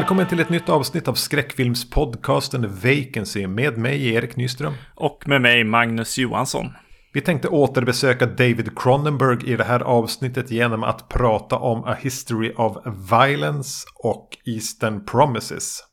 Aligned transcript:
Välkommen 0.00 0.26
till 0.26 0.40
ett 0.40 0.50
nytt 0.50 0.68
avsnitt 0.68 1.08
av 1.08 1.14
skräckfilmspodcasten 1.14 2.74
Vacancy 2.74 3.46
med 3.46 3.78
mig 3.78 4.14
Erik 4.14 4.36
Nyström. 4.36 4.74
Och 4.94 5.28
med 5.28 5.40
mig 5.40 5.64
Magnus 5.64 6.18
Johansson. 6.18 6.66
Vi 7.12 7.20
tänkte 7.20 7.48
återbesöka 7.48 8.26
David 8.26 8.78
Cronenberg 8.78 9.52
i 9.52 9.56
det 9.56 9.64
här 9.64 9.80
avsnittet 9.80 10.50
genom 10.50 10.84
att 10.84 11.08
prata 11.08 11.56
om 11.56 11.84
A 11.84 11.96
History 12.00 12.52
of 12.56 12.76
Violence 13.12 13.86
och 13.94 14.28
Eastern 14.44 15.04
Promises. 15.04 15.84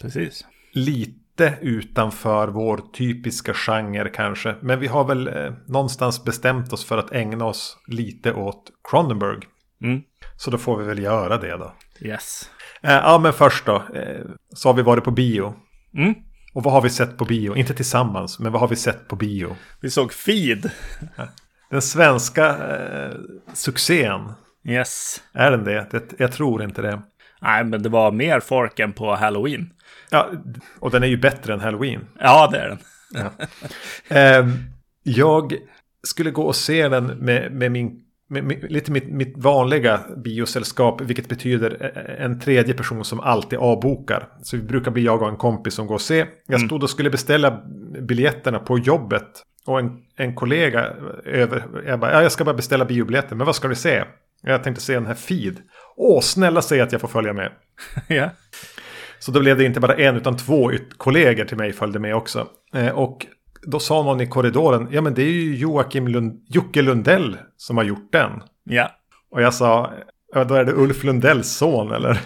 Precis. 0.00 0.44
Lite 0.72 1.54
utanför 1.60 2.48
vår 2.48 2.80
typiska 2.92 3.54
genre 3.54 4.08
kanske. 4.08 4.54
Men 4.62 4.80
vi 4.80 4.86
har 4.86 5.04
väl 5.04 5.28
eh, 5.28 5.52
någonstans 5.66 6.24
bestämt 6.24 6.72
oss 6.72 6.84
för 6.84 6.98
att 6.98 7.12
ägna 7.12 7.44
oss 7.44 7.78
lite 7.86 8.32
åt 8.32 8.70
Cronenberg. 8.90 9.38
Mm. 9.82 10.02
Så 10.36 10.50
då 10.50 10.58
får 10.58 10.78
vi 10.78 10.84
väl 10.84 10.98
göra 10.98 11.38
det 11.38 11.56
då. 11.56 11.72
Yes. 12.00 12.50
Eh, 12.82 12.92
ja 12.92 13.18
men 13.18 13.32
först 13.32 13.66
då. 13.66 13.76
Eh, 13.94 14.20
så 14.54 14.68
har 14.68 14.74
vi 14.74 14.82
varit 14.82 15.04
på 15.04 15.10
bio. 15.10 15.54
Mm. 15.94 16.14
Och 16.54 16.62
vad 16.62 16.74
har 16.74 16.80
vi 16.80 16.90
sett 16.90 17.18
på 17.18 17.24
bio? 17.24 17.56
Inte 17.56 17.74
tillsammans, 17.74 18.38
men 18.38 18.52
vad 18.52 18.60
har 18.60 18.68
vi 18.68 18.76
sett 18.76 19.08
på 19.08 19.16
bio? 19.16 19.56
Vi 19.80 19.90
såg 19.90 20.12
Feed. 20.12 20.70
Den 21.70 21.82
svenska 21.82 22.46
eh, 22.48 23.16
succén. 23.52 24.32
Yes. 24.68 25.22
Är 25.32 25.50
den 25.50 25.64
det? 25.64 25.86
det? 25.90 26.02
Jag 26.18 26.32
tror 26.32 26.62
inte 26.62 26.82
det. 26.82 27.02
Nej, 27.40 27.64
men 27.64 27.82
det 27.82 27.88
var 27.88 28.12
mer 28.12 28.40
folk 28.40 28.78
än 28.78 28.92
på 28.92 29.14
Halloween. 29.14 29.70
Ja, 30.10 30.30
och 30.78 30.90
den 30.90 31.02
är 31.02 31.06
ju 31.06 31.16
bättre 31.16 31.54
än 31.54 31.60
Halloween. 31.60 32.06
Ja, 32.18 32.48
det 32.52 32.58
är 32.58 32.68
den. 32.68 32.78
Ja. 33.10 33.46
eh, 34.16 34.48
jag 35.02 35.54
skulle 36.02 36.30
gå 36.30 36.42
och 36.42 36.56
se 36.56 36.88
den 36.88 37.06
med, 37.06 37.52
med 37.52 37.72
min 37.72 38.00
lite 38.68 38.92
mitt, 38.92 39.08
mitt 39.08 39.32
vanliga 39.36 40.00
biosällskap, 40.24 41.00
vilket 41.00 41.28
betyder 41.28 41.92
en 42.18 42.40
tredje 42.40 42.74
person 42.74 43.04
som 43.04 43.20
alltid 43.20 43.58
avbokar. 43.58 44.28
Så 44.42 44.56
vi 44.56 44.62
brukar 44.62 44.90
bli 44.90 45.04
jag 45.04 45.22
och 45.22 45.28
en 45.28 45.36
kompis 45.36 45.74
som 45.74 45.86
går 45.86 45.94
och 45.94 46.00
se. 46.00 46.26
Jag 46.46 46.60
stod 46.60 46.82
och 46.82 46.90
skulle 46.90 47.10
beställa 47.10 47.62
biljetterna 48.00 48.58
på 48.58 48.78
jobbet. 48.78 49.42
Och 49.66 49.78
en, 49.78 49.90
en 50.16 50.34
kollega 50.34 50.86
över, 51.24 51.64
jag 51.86 52.00
bara, 52.00 52.12
ja, 52.12 52.22
jag 52.22 52.32
ska 52.32 52.44
bara 52.44 52.56
beställa 52.56 52.84
biobiljetter, 52.84 53.36
men 53.36 53.46
vad 53.46 53.56
ska 53.56 53.68
du 53.68 53.74
se? 53.74 54.04
Jag 54.42 54.64
tänkte 54.64 54.82
se 54.82 54.94
den 54.94 55.06
här 55.06 55.14
Feed. 55.14 55.56
Åh, 55.96 56.20
snälla 56.20 56.62
säg 56.62 56.80
att 56.80 56.92
jag 56.92 57.00
får 57.00 57.08
följa 57.08 57.32
med. 57.32 57.52
ja. 58.08 58.30
Så 59.18 59.32
då 59.32 59.40
blev 59.40 59.58
det 59.58 59.64
inte 59.64 59.80
bara 59.80 59.94
en 59.94 60.16
utan 60.16 60.36
två 60.36 60.70
kollegor 60.96 61.44
till 61.44 61.56
mig 61.56 61.72
följde 61.72 61.98
med 61.98 62.14
också. 62.14 62.48
Eh, 62.74 62.88
och 62.88 63.26
då 63.62 63.78
sa 63.78 64.02
någon 64.02 64.20
i 64.20 64.26
korridoren, 64.26 64.88
ja 64.90 65.00
men 65.00 65.14
det 65.14 65.22
är 65.22 65.32
ju 65.32 65.56
Joakim 65.56 66.08
Lund, 66.08 66.44
Jocke 66.46 66.82
Lundell 66.82 67.36
som 67.56 67.76
har 67.76 67.84
gjort 67.84 68.12
den. 68.12 68.30
Ja. 68.64 68.90
Och 69.30 69.42
jag 69.42 69.54
sa, 69.54 69.90
ja, 70.34 70.44
då 70.44 70.54
är 70.54 70.64
det 70.64 70.72
Ulf 70.72 71.04
Lundells 71.04 71.48
son 71.48 71.92
eller? 71.92 72.20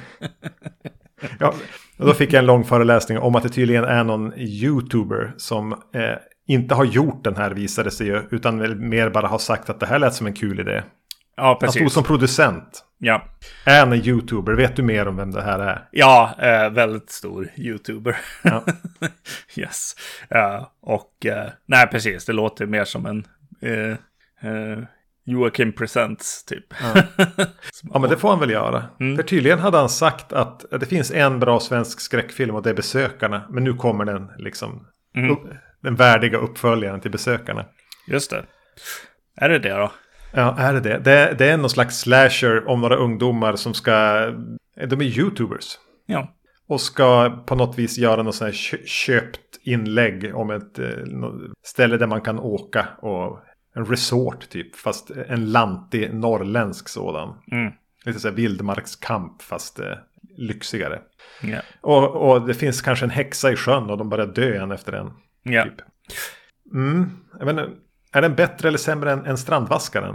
ja, 1.39 1.55
och 1.99 2.07
då 2.07 2.15
fick 2.15 2.33
jag 2.33 2.39
en 2.39 2.47
lång 2.47 2.65
föreläsning 2.65 3.19
om 3.19 3.37
att 3.37 3.43
det 3.43 3.49
tydligen 3.49 3.85
är 3.85 4.05
någon 4.05 4.33
YouTuber 4.39 5.35
som 5.37 5.73
eh, 5.73 5.79
inte 6.47 6.75
har 6.75 6.85
gjort 6.85 7.25
den 7.25 7.37
här 7.37 7.51
visade 7.51 7.91
sig 7.91 8.07
ju, 8.07 8.23
utan 8.31 8.89
mer 8.89 9.11
bara 9.11 9.27
har 9.27 9.39
sagt 9.39 9.71
att 9.71 9.81
det 9.81 9.87
här 9.87 9.99
lät 9.99 10.15
som 10.15 10.27
en 10.27 10.35
kul 10.35 10.61
idé. 10.61 10.83
Ja, 11.37 11.59
precis. 11.61 11.81
Han 11.81 11.91
stod 11.91 11.93
som 11.93 12.05
producent. 12.05 12.85
Ja. 12.99 13.25
Är 13.65 13.81
han 13.81 13.93
en 13.93 14.07
YouTuber? 14.07 14.53
Vet 14.53 14.77
du 14.77 14.83
mer 14.83 15.09
om 15.09 15.17
vem 15.17 15.31
det 15.31 15.43
här 15.43 15.59
är? 15.59 15.89
Ja, 15.91 16.35
eh, 16.39 16.71
väldigt 16.71 17.11
stor 17.11 17.49
YouTuber. 17.57 18.17
Ja. 18.43 18.65
yes. 19.57 19.95
Uh, 20.35 20.67
och 20.81 21.13
uh, 21.27 21.51
nej, 21.67 21.87
precis. 21.87 22.25
Det 22.25 22.33
låter 22.33 22.67
mer 22.67 22.85
som 22.85 23.07
en 23.07 23.27
uh, 23.71 24.85
Joakim 25.25 25.73
Presents 25.73 26.45
typ. 26.45 26.65
Ja. 26.83 27.03
ja, 27.93 27.99
men 27.99 28.11
det 28.11 28.17
får 28.17 28.29
han 28.29 28.41
väl 28.41 28.51
göra. 28.51 28.85
Mm. 29.01 29.17
För 29.17 29.23
tydligen 29.23 29.59
hade 29.59 29.79
han 29.79 29.89
sagt 29.89 30.33
att 30.33 30.65
det 30.71 30.87
finns 30.87 31.11
en 31.11 31.41
bra 31.41 31.61
svensk 31.61 32.01
skräckfilm 32.01 32.55
och 32.55 32.63
det 32.63 32.71
är 32.71 32.75
Besökarna. 32.75 33.43
Men 33.51 33.65
nu 33.65 33.75
kommer 33.75 34.05
den 34.05 34.31
liksom. 34.39 34.87
Mm. 35.17 35.31
Upp, 35.31 35.43
den 35.81 35.95
värdiga 35.95 36.39
uppföljaren 36.39 37.01
till 37.01 37.11
Besökarna. 37.11 37.65
Just 38.09 38.31
det. 38.31 38.45
Är 39.37 39.49
det 39.49 39.59
det 39.59 39.75
då? 39.75 39.93
Ja, 40.35 40.57
är 40.59 40.73
det 40.73 40.81
det? 40.81 40.99
det? 40.99 41.35
Det 41.39 41.49
är 41.49 41.57
någon 41.57 41.71
slags 41.71 41.99
slasher 41.99 42.69
om 42.69 42.81
några 42.81 42.97
ungdomar 42.97 43.57
som 43.57 43.75
ska... 43.75 43.93
De 44.89 45.01
är 45.01 45.19
YouTubers. 45.19 45.79
Ja. 46.07 46.35
Och 46.67 46.81
ska 46.81 47.31
på 47.47 47.55
något 47.55 47.79
vis 47.79 47.99
göra 47.99 48.23
något 48.23 48.35
sånt 48.35 48.55
här 48.55 48.87
köpt 48.87 49.41
inlägg 49.63 50.35
om 50.35 50.51
ett 50.51 50.79
ställe 51.63 51.97
där 51.97 52.07
man 52.07 52.21
kan 52.21 52.39
åka. 52.39 52.89
Och 52.99 53.39
en 53.75 53.85
resort 53.85 54.49
typ. 54.49 54.77
Fast 54.77 55.11
en 55.11 55.53
lantig 55.53 56.15
norrländsk 56.15 56.89
sådan. 56.89 57.35
Mm. 57.53 57.73
Lite 58.05 58.21
så 58.21 58.29
här 58.29 58.35
vildmarkskamp 58.35 59.43
fast 59.43 59.79
eh, 59.79 59.95
lyxigare. 60.37 61.01
Ja. 61.43 61.61
Och, 61.81 62.31
och, 62.31 62.47
det 62.47 62.55
finns 62.55 62.83
kanske 62.83 63.05
en 63.05 63.11
häxa 63.11 63.53
i 63.53 63.57
sjön 63.57 63.91
och 63.91 63.99
de 63.99 64.09
börjar 64.09 64.27
dö 64.27 64.63
en 64.63 64.73
efter 64.73 64.93
en. 64.93 65.13
Ja. 65.43 65.65
Typ. 65.65 65.81
Mm, 66.75 67.11
jag 67.39 67.47
menar, 67.47 67.71
är 68.15 68.23
den 68.23 68.35
bättre 68.35 68.69
eller 68.69 68.79
sämre 68.79 69.13
än, 69.13 69.27
än 69.27 69.39
Strandvaskaren? 69.39 70.15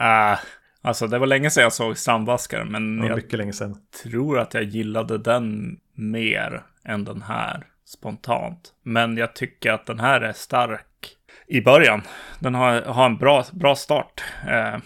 Uh, 0.00 0.38
alltså 0.82 1.06
det 1.06 1.18
var 1.18 1.26
länge 1.26 1.50
sedan 1.50 1.62
jag 1.62 1.72
såg 1.72 1.98
Strandvaskaren. 1.98 2.68
Men 2.68 2.98
ja, 2.98 3.06
jag 3.06 3.16
mycket 3.16 3.38
länge 3.38 3.52
sedan. 3.52 3.76
tror 4.02 4.38
att 4.38 4.54
jag 4.54 4.62
gillade 4.62 5.18
den 5.18 5.76
mer 5.94 6.62
än 6.84 7.04
den 7.04 7.22
här 7.22 7.66
spontant. 7.84 8.72
Men 8.82 9.16
jag 9.16 9.34
tycker 9.34 9.72
att 9.72 9.86
den 9.86 10.00
här 10.00 10.20
är 10.20 10.32
stark 10.32 11.16
i 11.46 11.60
början. 11.60 12.02
Den 12.38 12.54
har, 12.54 12.82
har 12.82 13.06
en 13.06 13.16
bra, 13.16 13.44
bra 13.52 13.76
start. 13.76 14.24
Uh, 14.48 14.78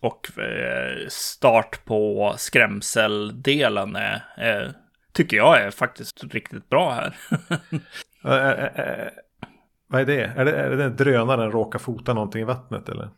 och 0.00 0.28
uh, 0.38 1.08
start 1.08 1.84
på 1.84 2.34
skrämseldelen 2.38 3.96
är, 3.96 4.24
är, 4.36 4.74
tycker 5.12 5.36
jag 5.36 5.62
är 5.62 5.70
faktiskt 5.70 6.24
riktigt 6.24 6.68
bra 6.68 6.90
här. 6.90 7.16
Vad 9.90 10.00
är 10.00 10.06
det? 10.06 10.32
Är 10.36 10.44
det, 10.44 10.52
är 10.52 10.70
det 10.70 10.76
den 10.76 10.96
drönaren 10.96 11.50
råkar 11.50 11.78
fota 11.78 12.14
någonting 12.14 12.42
i 12.42 12.44
vattnet 12.44 12.88
eller? 12.88 13.10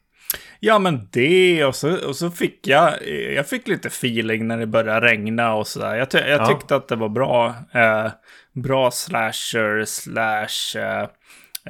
Ja 0.60 0.78
men 0.78 1.08
det 1.12 1.64
och 1.64 1.74
så, 1.74 2.08
och 2.08 2.16
så 2.16 2.30
fick 2.30 2.66
jag, 2.66 3.08
jag 3.36 3.48
fick 3.48 3.68
lite 3.68 3.88
feeling 3.88 4.46
när 4.48 4.58
det 4.58 4.66
började 4.66 5.06
regna 5.06 5.54
och 5.54 5.66
sådär. 5.66 5.94
Jag, 5.94 6.10
ty 6.10 6.18
jag 6.18 6.40
ja. 6.40 6.46
tyckte 6.46 6.76
att 6.76 6.88
det 6.88 6.96
var 6.96 7.08
bra, 7.08 7.54
eh, 7.72 8.10
bra 8.52 8.90
slasher 8.90 9.84
slash 9.84 10.80
eh, 10.80 11.02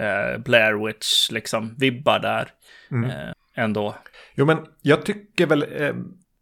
eh, 0.07 0.39
Blair 0.39 0.87
Witch 0.87 1.31
liksom 1.31 1.75
vibbar 1.79 2.19
där 2.19 2.49
mm. 2.91 3.11
ändå. 3.55 3.95
Jo 4.35 4.47
men 4.47 4.59
jag 4.83 5.05
tycker 5.05 5.47
väl 5.47 5.67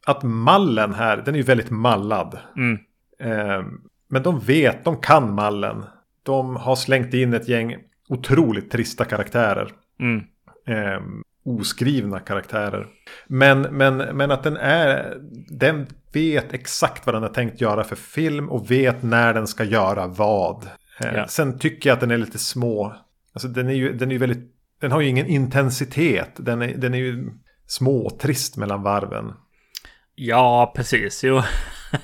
att 0.06 0.22
mallen 0.22 0.94
här, 0.94 1.16
den 1.16 1.34
är 1.34 1.38
ju 1.38 1.44
väldigt 1.44 1.70
mallad. 1.70 2.38
Mm. 2.56 2.78
men 4.08 4.22
de 4.22 4.40
vet, 4.40 4.84
de 4.84 5.00
kan 5.00 5.34
mallen. 5.34 5.84
De 6.22 6.56
har 6.56 6.76
slängt 6.76 7.14
in 7.14 7.34
ett 7.34 7.48
gäng 7.48 7.76
otroligt 8.10 8.70
trista 8.70 9.04
karaktärer. 9.04 9.72
Mm. 10.00 10.24
Eh, 10.66 11.00
oskrivna 11.44 12.20
karaktärer. 12.20 12.86
Men, 13.26 13.60
men, 13.60 13.96
men 13.96 14.30
att 14.30 14.42
den 14.42 14.56
är... 14.56 15.16
Den 15.48 15.86
vet 16.12 16.52
exakt 16.52 17.06
vad 17.06 17.14
den 17.14 17.22
har 17.22 17.30
tänkt 17.30 17.60
göra 17.60 17.84
för 17.84 17.96
film 17.96 18.48
och 18.50 18.70
vet 18.70 19.02
när 19.02 19.34
den 19.34 19.46
ska 19.46 19.64
göra 19.64 20.06
vad. 20.06 20.64
Eh, 21.00 21.14
Ja. 21.14 21.26
Sen 21.28 21.58
tycker 21.58 21.90
jag 21.90 21.94
att 21.94 22.00
den 22.00 22.10
är 22.10 22.18
lite 22.18 22.38
små. 22.38 22.94
Alltså 23.32 23.48
den 23.48 23.68
är 23.68 23.74
ju, 23.74 23.92
den 23.92 24.08
är 24.08 24.12
ju 24.12 24.18
väldigt... 24.18 24.54
Den 24.80 24.92
har 24.92 25.00
ju 25.00 25.08
ingen 25.08 25.26
intensitet. 25.26 26.30
Den 26.36 26.62
är, 26.62 26.74
den 26.76 26.94
är 26.94 26.98
ju 26.98 27.30
småtrist 27.66 28.56
mellan 28.56 28.82
varven. 28.82 29.32
Ja, 30.14 30.72
precis. 30.76 31.24
Jo. 31.24 31.42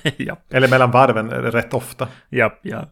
Eller 0.49 0.67
mellan 0.69 0.91
varven 0.91 1.29
rätt 1.29 1.73
ofta. 1.73 2.07
ja, 2.29 2.59
ja. 2.61 2.91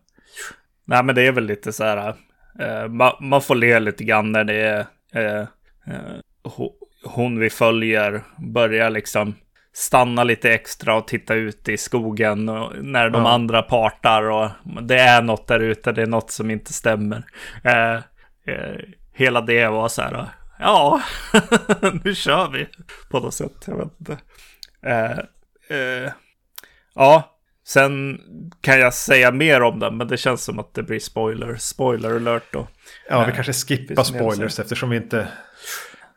Nej, 0.85 1.03
men 1.03 1.15
det 1.15 1.27
är 1.27 1.31
väl 1.31 1.45
lite 1.45 1.73
så 1.73 1.83
här. 1.83 2.15
Eh, 2.59 2.87
man, 2.87 3.13
man 3.19 3.41
får 3.41 3.55
le 3.55 3.79
lite 3.79 4.03
grann 4.03 4.31
när 4.31 4.43
det 4.43 4.53
är 4.61 4.85
eh, 5.15 5.41
eh, 5.87 6.15
ho- 6.43 6.73
hon 7.05 7.39
vi 7.39 7.49
följer 7.49 8.23
börjar 8.37 8.89
liksom 8.89 9.35
stanna 9.73 10.23
lite 10.23 10.53
extra 10.53 10.95
och 10.95 11.07
titta 11.07 11.33
ut 11.33 11.69
i 11.69 11.77
skogen 11.77 12.49
och 12.49 12.71
när 12.83 13.09
de 13.09 13.21
Ja. 13.23 13.29
andra 13.31 13.61
partar 13.61 14.23
och 14.23 14.49
det 14.81 14.99
är 14.99 15.21
något 15.21 15.47
där 15.47 15.59
ute, 15.59 15.91
det 15.91 16.01
är 16.01 16.05
något 16.07 16.31
som 16.31 16.51
inte 16.51 16.73
stämmer. 16.73 17.23
Eh, 17.63 17.95
eh, 18.47 18.79
hela 19.13 19.41
det 19.41 19.67
var 19.67 19.87
så 19.87 20.01
här, 20.01 20.25
ja, 20.59 21.01
nu 22.03 22.15
kör 22.15 22.49
vi 22.51 22.67
på 23.11 23.19
något 23.19 23.33
sätt. 23.33 23.63
Jag 23.67 23.77
vet 23.77 23.99
inte. 23.99 24.17
Eh, 24.81 26.11
ja, 26.95 27.34
sen 27.67 28.21
kan 28.61 28.79
jag 28.79 28.93
säga 28.93 29.31
mer 29.31 29.61
om 29.61 29.79
den, 29.79 29.97
men 29.97 30.07
det 30.07 30.17
känns 30.17 30.43
som 30.43 30.59
att 30.59 30.73
det 30.73 30.83
blir 30.83 30.99
spoiler, 30.99 31.55
spoiler 31.55 32.15
alert 32.15 32.43
då. 32.51 32.67
Ja, 33.09 33.23
vi 33.25 33.31
Eh, 33.31 33.35
kanske 33.35 33.53
skippar 33.53 34.03
spoilers 34.03 34.59
eftersom 34.59 34.89
vi 34.89 34.97
inte... 34.97 35.27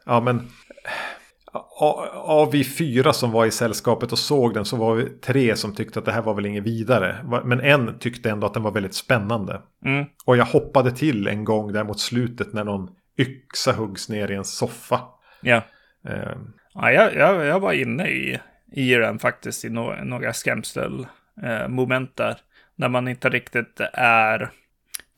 Ja, 0.06 0.20
men... 0.20 0.48
Av 2.14 2.50
vi 2.52 2.64
fyra 2.64 3.12
som 3.12 3.32
var 3.32 3.46
i 3.46 3.50
sällskapet 3.50 4.12
och 4.12 4.18
såg 4.18 4.54
den 4.54 4.64
så 4.64 4.76
var 4.76 4.94
vi 4.94 5.04
tre 5.04 5.56
som 5.56 5.74
tyckte 5.74 5.98
att 5.98 6.04
det 6.04 6.12
här 6.12 6.22
var 6.22 6.34
väl 6.34 6.46
inget 6.46 6.64
vidare. 6.64 7.24
Men 7.44 7.60
en 7.60 7.98
tyckte 7.98 8.30
ändå 8.30 8.46
att 8.46 8.54
den 8.54 8.62
var 8.62 8.70
väldigt 8.70 8.94
spännande. 8.94 9.62
Mm. 9.84 10.04
Och 10.24 10.36
jag 10.36 10.44
hoppade 10.44 10.90
till 10.90 11.28
en 11.28 11.44
gång 11.44 11.72
där 11.72 11.84
mot 11.84 12.00
slutet 12.00 12.52
när 12.52 12.64
någon 12.64 12.90
yxa 13.18 13.72
huggs 13.72 14.08
ner 14.08 14.30
i 14.30 14.34
en 14.34 14.44
soffa. 14.44 15.00
Ja. 15.40 15.62
Eh, 16.08 16.36
Ja, 16.80 16.92
jag, 16.92 17.14
jag, 17.14 17.44
jag 17.44 17.60
var 17.60 17.72
inne 17.72 18.08
i, 18.08 18.38
i 18.72 18.94
den 18.94 19.18
faktiskt 19.18 19.64
i 19.64 19.70
no, 19.70 20.04
några 20.04 20.32
skrämsel 20.32 21.06
moment 21.68 22.16
där. 22.16 22.36
När 22.76 22.88
man 22.88 23.08
inte 23.08 23.28
riktigt 23.28 23.80
är 23.92 24.50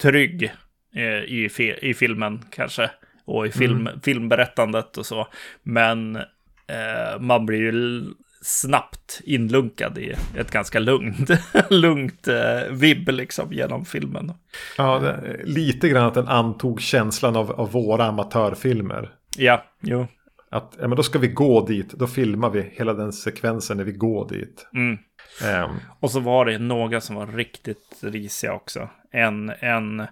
trygg 0.02 0.52
eh, 0.96 1.24
i, 1.24 1.48
fi 1.52 1.78
i 1.82 1.94
filmen 1.94 2.44
kanske. 2.50 2.90
Och 3.24 3.46
i 3.46 3.50
film, 3.50 3.80
Mm. 3.86 4.00
filmberättandet 4.00 4.96
och 4.96 5.06
så. 5.06 5.28
Men 5.62 6.16
eh, 6.16 7.20
man 7.20 7.46
blir 7.46 7.58
ju 7.58 8.04
snabbt 8.42 9.20
inlunkad 9.24 9.98
i 9.98 10.14
ett 10.36 10.50
ganska 10.50 10.78
lugnt, 10.78 11.30
lugnt 11.70 12.28
eh, 12.28 12.70
vibb 12.70 13.08
liksom 13.08 13.52
genom 13.52 13.84
filmen. 13.84 14.32
Ja, 14.76 14.98
det, 14.98 15.40
lite 15.44 15.88
grann 15.88 16.06
att 16.06 16.14
den 16.14 16.28
antog 16.28 16.80
känslan 16.80 17.36
av, 17.36 17.50
av 17.52 17.72
våra 17.72 18.04
amatörfilmer. 18.04 19.10
Ja, 19.38 19.64
jo. 19.80 20.06
Att 20.50 20.76
ja, 20.80 20.88
men 20.88 20.96
då 20.96 21.02
ska 21.02 21.18
vi 21.18 21.28
gå 21.28 21.66
dit, 21.66 21.90
då 21.90 22.06
filmar 22.06 22.50
vi 22.50 22.62
hela 22.62 22.94
den 22.94 23.12
sekvensen 23.12 23.76
när 23.76 23.84
vi 23.84 23.92
går 23.92 24.28
dit. 24.28 24.66
Mm. 24.74 24.98
Ehm, 25.44 25.76
Och 26.00 26.10
så 26.10 26.20
var 26.20 26.44
det 26.44 26.58
några 26.58 27.00
som 27.00 27.16
var 27.16 27.26
riktigt 27.26 27.98
risiga 28.00 28.52
också. 28.52 28.88
En, 29.12 29.52
en 29.60 30.00
eh, 30.00 30.06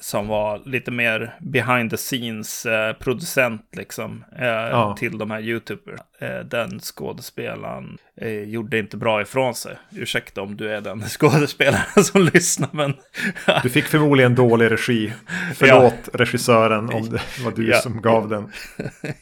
som 0.00 0.28
var 0.28 0.62
lite 0.64 0.90
mer 0.90 1.34
behind 1.40 1.90
the 1.90 1.96
scenes 1.96 2.66
eh, 2.66 2.92
producent 2.92 3.68
liksom. 3.76 4.24
Eh, 4.38 4.44
Ja. 4.46 4.96
Till 4.98 5.18
de 5.18 5.30
här 5.30 5.40
YouTubers. 5.40 6.00
Eh, 6.20 6.38
den 6.40 6.80
skådespelaren 6.80 7.98
eh, 8.20 8.28
gjorde 8.42 8.78
inte 8.78 8.96
bra 8.96 9.22
ifrån 9.22 9.54
sig. 9.54 9.76
Ursäkta 9.92 10.42
om 10.42 10.56
du 10.56 10.70
är 10.74 10.80
den 10.80 11.02
skådespelaren 11.08 12.04
som 12.04 12.22
lyssnar 12.34 12.68
men. 12.72 12.94
du 13.62 13.70
fick 13.70 13.84
förmodligen 13.84 14.34
dålig 14.34 14.70
regi. 14.70 15.12
Förlåt 15.54 16.08
regissören 16.12 16.90
om 16.94 17.10
det 17.10 17.20
var 17.44 17.52
du 17.52 17.68
Ja. 17.70 17.76
som 17.78 18.00
gav 18.02 18.28
den. 18.28 18.52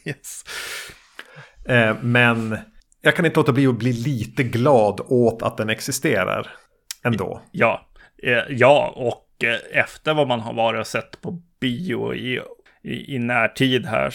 yes. 0.05 0.43
Eh, 1.67 1.95
men 2.01 2.57
jag 3.01 3.15
kan 3.15 3.25
inte 3.25 3.39
låta 3.39 3.51
bli 3.51 3.67
att 3.67 3.79
bli 3.79 3.93
lite 3.93 4.43
glad 4.43 5.01
åt 5.07 5.41
att 5.43 5.57
den 5.57 5.69
existerar. 5.69 6.47
Ändå. 7.05 7.41
Ja, 7.51 7.89
eh, 8.23 8.43
ja 8.49 8.93
och 8.95 9.43
eh, 9.43 9.59
efter 9.71 10.13
vad 10.13 10.27
man 10.27 10.39
har 10.39 10.53
varit 10.53 10.79
och 10.79 10.87
sett 10.87 11.21
på 11.21 11.41
bio 11.59 12.13
i, 12.13 12.41
i, 12.81 13.15
i 13.15 13.19
närtid 13.19 13.85
här 13.85 14.13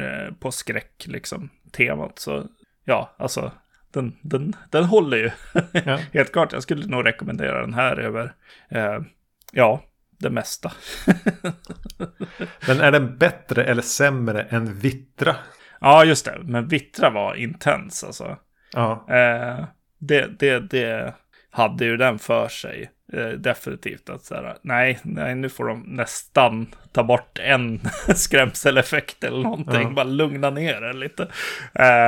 eh, 0.00 0.34
på 0.34 0.52
skräck, 0.52 1.04
liksom, 1.06 1.50
temat. 1.72 2.18
Så 2.18 2.46
ja, 2.84 3.14
alltså, 3.18 3.52
den, 3.92 4.16
den, 4.22 4.56
den 4.70 4.84
håller 4.84 5.16
ju. 5.16 5.30
Ja. 5.84 5.98
Helt 6.12 6.32
klart, 6.32 6.52
jag 6.52 6.62
skulle 6.62 6.86
nog 6.86 7.06
rekommendera 7.06 7.60
den 7.60 7.74
här 7.74 7.96
över, 7.96 8.34
eh, 8.68 9.00
ja, 9.52 9.82
det 10.18 10.30
mesta. 10.30 10.72
Men 12.66 12.80
är 12.80 12.92
den 12.92 13.18
bättre 13.18 13.64
eller 13.64 13.82
sämre 13.82 14.42
än 14.42 14.74
Vittra? 14.74 15.36
ja, 15.80 16.04
just 16.04 16.24
det, 16.24 16.38
men 16.44 16.68
Vittra 16.68 17.10
var 17.10 17.34
intens 17.34 18.04
alltså. 18.04 18.36
Ja, 18.72 19.06
Eh, 19.08 19.64
det, 19.98 20.38
det, 20.38 20.60
det 20.60 21.14
hade 21.50 21.84
ju 21.84 21.96
den 21.96 22.18
för 22.18 22.48
sig. 22.48 22.90
Eh, 23.12 23.28
definitivt 23.28 24.10
att 24.10 24.24
så 24.24 24.34
här, 24.34 24.56
nej, 24.62 24.98
nej, 25.02 25.34
nu 25.34 25.48
får 25.48 25.64
de 25.64 25.82
nästan 25.86 26.66
ta 26.92 27.02
bort 27.02 27.38
en 27.38 27.80
skrämseleffekt 28.14 29.24
eller 29.24 29.42
någonting. 29.42 29.82
Ja. 29.82 29.90
Bara 29.90 30.04
lugna 30.04 30.50
ner 30.50 30.80
det 30.80 30.92
lite. 30.92 31.28
Eh, 31.74 32.06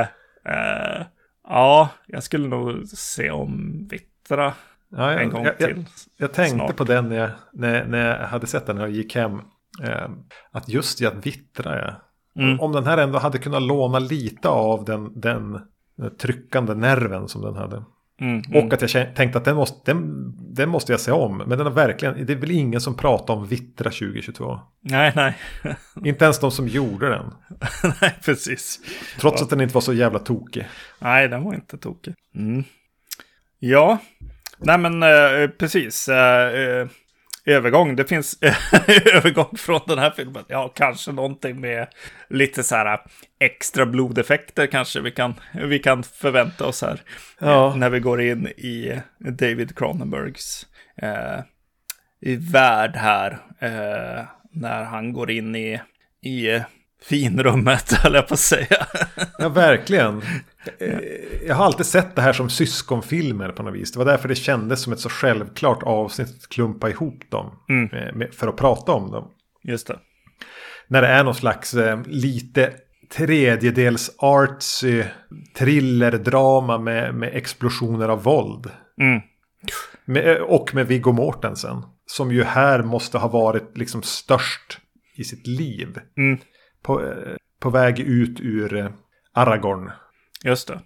eh, 0.53 1.05
ja, 1.47 1.89
jag 2.07 2.23
skulle 2.23 2.47
nog 2.47 2.87
se 2.87 3.31
om 3.31 3.83
Vittra 3.91 4.53
ja 4.89 5.11
en 5.11 5.19
jag, 5.19 5.31
gång 5.31 5.45
jag, 5.45 5.57
till. 5.57 5.67
jag, 5.67 5.85
jag 6.17 6.33
tänkte 6.33 6.55
snart. 6.55 6.75
på 6.75 6.83
den 6.83 7.09
när 7.09 7.15
jag, 7.15 7.29
när, 7.53 7.85
när 7.85 8.19
jag 8.19 8.27
hade 8.27 8.47
sett 8.47 8.65
den 8.65 8.81
och 8.81 8.89
gick 8.89 9.15
hem. 9.15 9.41
Eh, 9.83 10.09
att 10.51 10.69
just 10.69 10.99
det, 10.99 11.05
att 11.05 11.25
Vittra 11.25 11.79
ja. 11.79 11.95
Mm. 12.35 12.59
Om 12.59 12.71
den 12.71 12.85
här 12.85 12.97
ändå 12.97 13.19
hade 13.19 13.37
kunnat 13.37 13.61
låna 13.61 13.99
lite 13.99 14.49
av 14.49 14.85
den, 14.85 15.21
den 15.21 15.61
tryckande 16.19 16.75
nerven 16.75 17.27
som 17.27 17.41
den 17.41 17.55
hade. 17.55 17.83
Mm, 18.21 18.41
mm. 18.47 18.65
Och 18.65 18.73
att 18.73 18.93
jag 18.93 19.15
tänkte 19.15 19.37
att 19.37 19.45
den 19.45 19.55
måste, 19.55 19.91
den, 19.91 20.33
den 20.53 20.69
måste 20.69 20.93
jag 20.93 20.99
se 20.99 21.11
om. 21.11 21.37
Men 21.37 21.49
den 21.49 21.59
har 21.59 21.73
verkligen, 21.73 22.25
det 22.25 22.33
är 22.33 22.37
väl 22.37 22.51
ingen 22.51 22.81
som 22.81 22.97
pratar 22.97 23.33
om 23.33 23.47
Vittra 23.47 23.91
2022. 23.91 24.59
Nej, 24.81 25.11
nej. 25.15 25.37
Inte 26.03 26.25
ens 26.25 26.39
de 26.39 26.51
som 26.51 26.67
gjorde 26.67 27.09
den. 27.09 27.33
nej, 28.01 28.15
precis. 28.25 28.79
Trots 29.19 29.41
att 29.41 29.49
den 29.49 29.61
inte 29.61 29.73
var 29.73 29.81
så 29.81 29.93
jävla 29.93 30.19
tokig. 30.19 30.67
Nej, 30.99 31.27
den 31.27 31.43
var 31.43 31.53
inte 31.53 31.77
tokig. 31.77 32.13
Mm. 32.35 32.63
Ja, 33.59 33.97
nej 34.57 34.77
men 34.77 35.03
eh, 35.03 35.49
precis. 35.49 36.09
Eh, 36.09 36.53
eh, 36.53 36.87
övergång, 37.45 37.95
det 37.95 38.05
finns 38.05 38.37
övergång 39.13 39.57
från 39.57 39.81
den 39.87 39.99
här 39.99 40.11
filmen. 40.11 40.43
Ja, 40.47 40.73
kanske 40.75 41.11
någonting 41.11 41.61
med 41.61 41.87
lite 42.29 42.63
så 42.63 42.75
här 42.75 42.99
extra 43.39 43.85
blodeffekter 43.85 44.67
kanske 44.67 44.99
vi 44.99 45.11
kan, 45.11 45.33
vi 45.53 45.79
kan 45.79 46.03
förvänta 46.03 46.65
oss 46.65 46.81
här. 46.81 47.01
Ja. 47.39 47.67
Eh, 47.67 47.75
när 47.75 47.89
vi 47.89 47.99
går 47.99 48.21
in 48.21 48.47
i 48.47 49.01
David 49.17 49.77
Cronenbergs 49.77 50.65
eh, 51.01 51.39
i 52.21 52.35
värld 52.35 52.95
här. 52.95 53.31
Eh, 53.59 54.25
när 54.51 54.83
han 54.83 55.13
går 55.13 55.31
in 55.31 55.55
i, 55.55 55.81
i 56.21 56.61
finrummet, 57.03 57.93
höll 58.03 58.13
jag 58.13 58.27
på 58.27 58.33
att 58.33 58.39
säga. 58.39 58.87
Ja, 59.37 59.49
verkligen. 59.49 60.21
Eh, 60.79 60.99
Jag 61.47 61.55
har 61.55 61.65
alltid 61.65 61.85
sett 61.85 62.15
det 62.15 62.21
här 62.21 62.33
som 62.33 62.49
syskonfilmer 62.49 63.49
på 63.49 63.63
något 63.63 63.73
vis. 63.73 63.91
Det 63.91 63.99
var 63.99 64.05
därför 64.05 64.27
det 64.27 64.35
kändes 64.35 64.81
som 64.81 64.93
ett 64.93 64.99
så 64.99 65.09
självklart 65.09 65.83
avsnitt 65.83 66.29
att 66.29 66.49
klumpa 66.49 66.89
ihop 66.89 67.23
dem. 67.29 67.51
Mm. 67.69 68.31
För 68.31 68.47
att 68.47 68.57
prata 68.57 68.91
om 68.91 69.11
dem. 69.11 69.31
Just 69.63 69.87
det. 69.87 69.99
När 70.87 71.01
det 71.01 71.07
är 71.07 71.23
någon 71.23 71.35
slags 71.35 71.73
eh, 71.73 72.01
lite 72.05 72.73
tredjedels 73.15 74.15
artsy 74.17 75.03
thrillerdrama 75.55 76.77
med, 76.77 77.15
med 77.15 77.35
explosioner 77.35 78.09
av 78.09 78.23
våld. 78.23 78.69
Mm. 79.01 79.21
Med, 80.05 80.27
eh, 80.27 80.41
och 80.41 80.75
med 80.75 80.87
Viggo 80.87 81.11
Mortensen. 81.11 81.83
Som 82.05 82.31
ju 82.31 82.43
här 82.43 82.83
måste 82.83 83.17
ha 83.17 83.27
varit 83.27 83.77
liksom 83.77 84.03
störst 84.03 84.79
i 85.15 85.23
sitt 85.23 85.47
liv. 85.47 85.99
Mm. 86.17 86.39
På, 86.83 87.13
på 87.59 87.69
väg 87.69 87.99
ut 87.99 88.39
ur 88.39 88.93
Aragorn. 89.33 89.91
Just 90.43 90.67
det. 90.67 90.79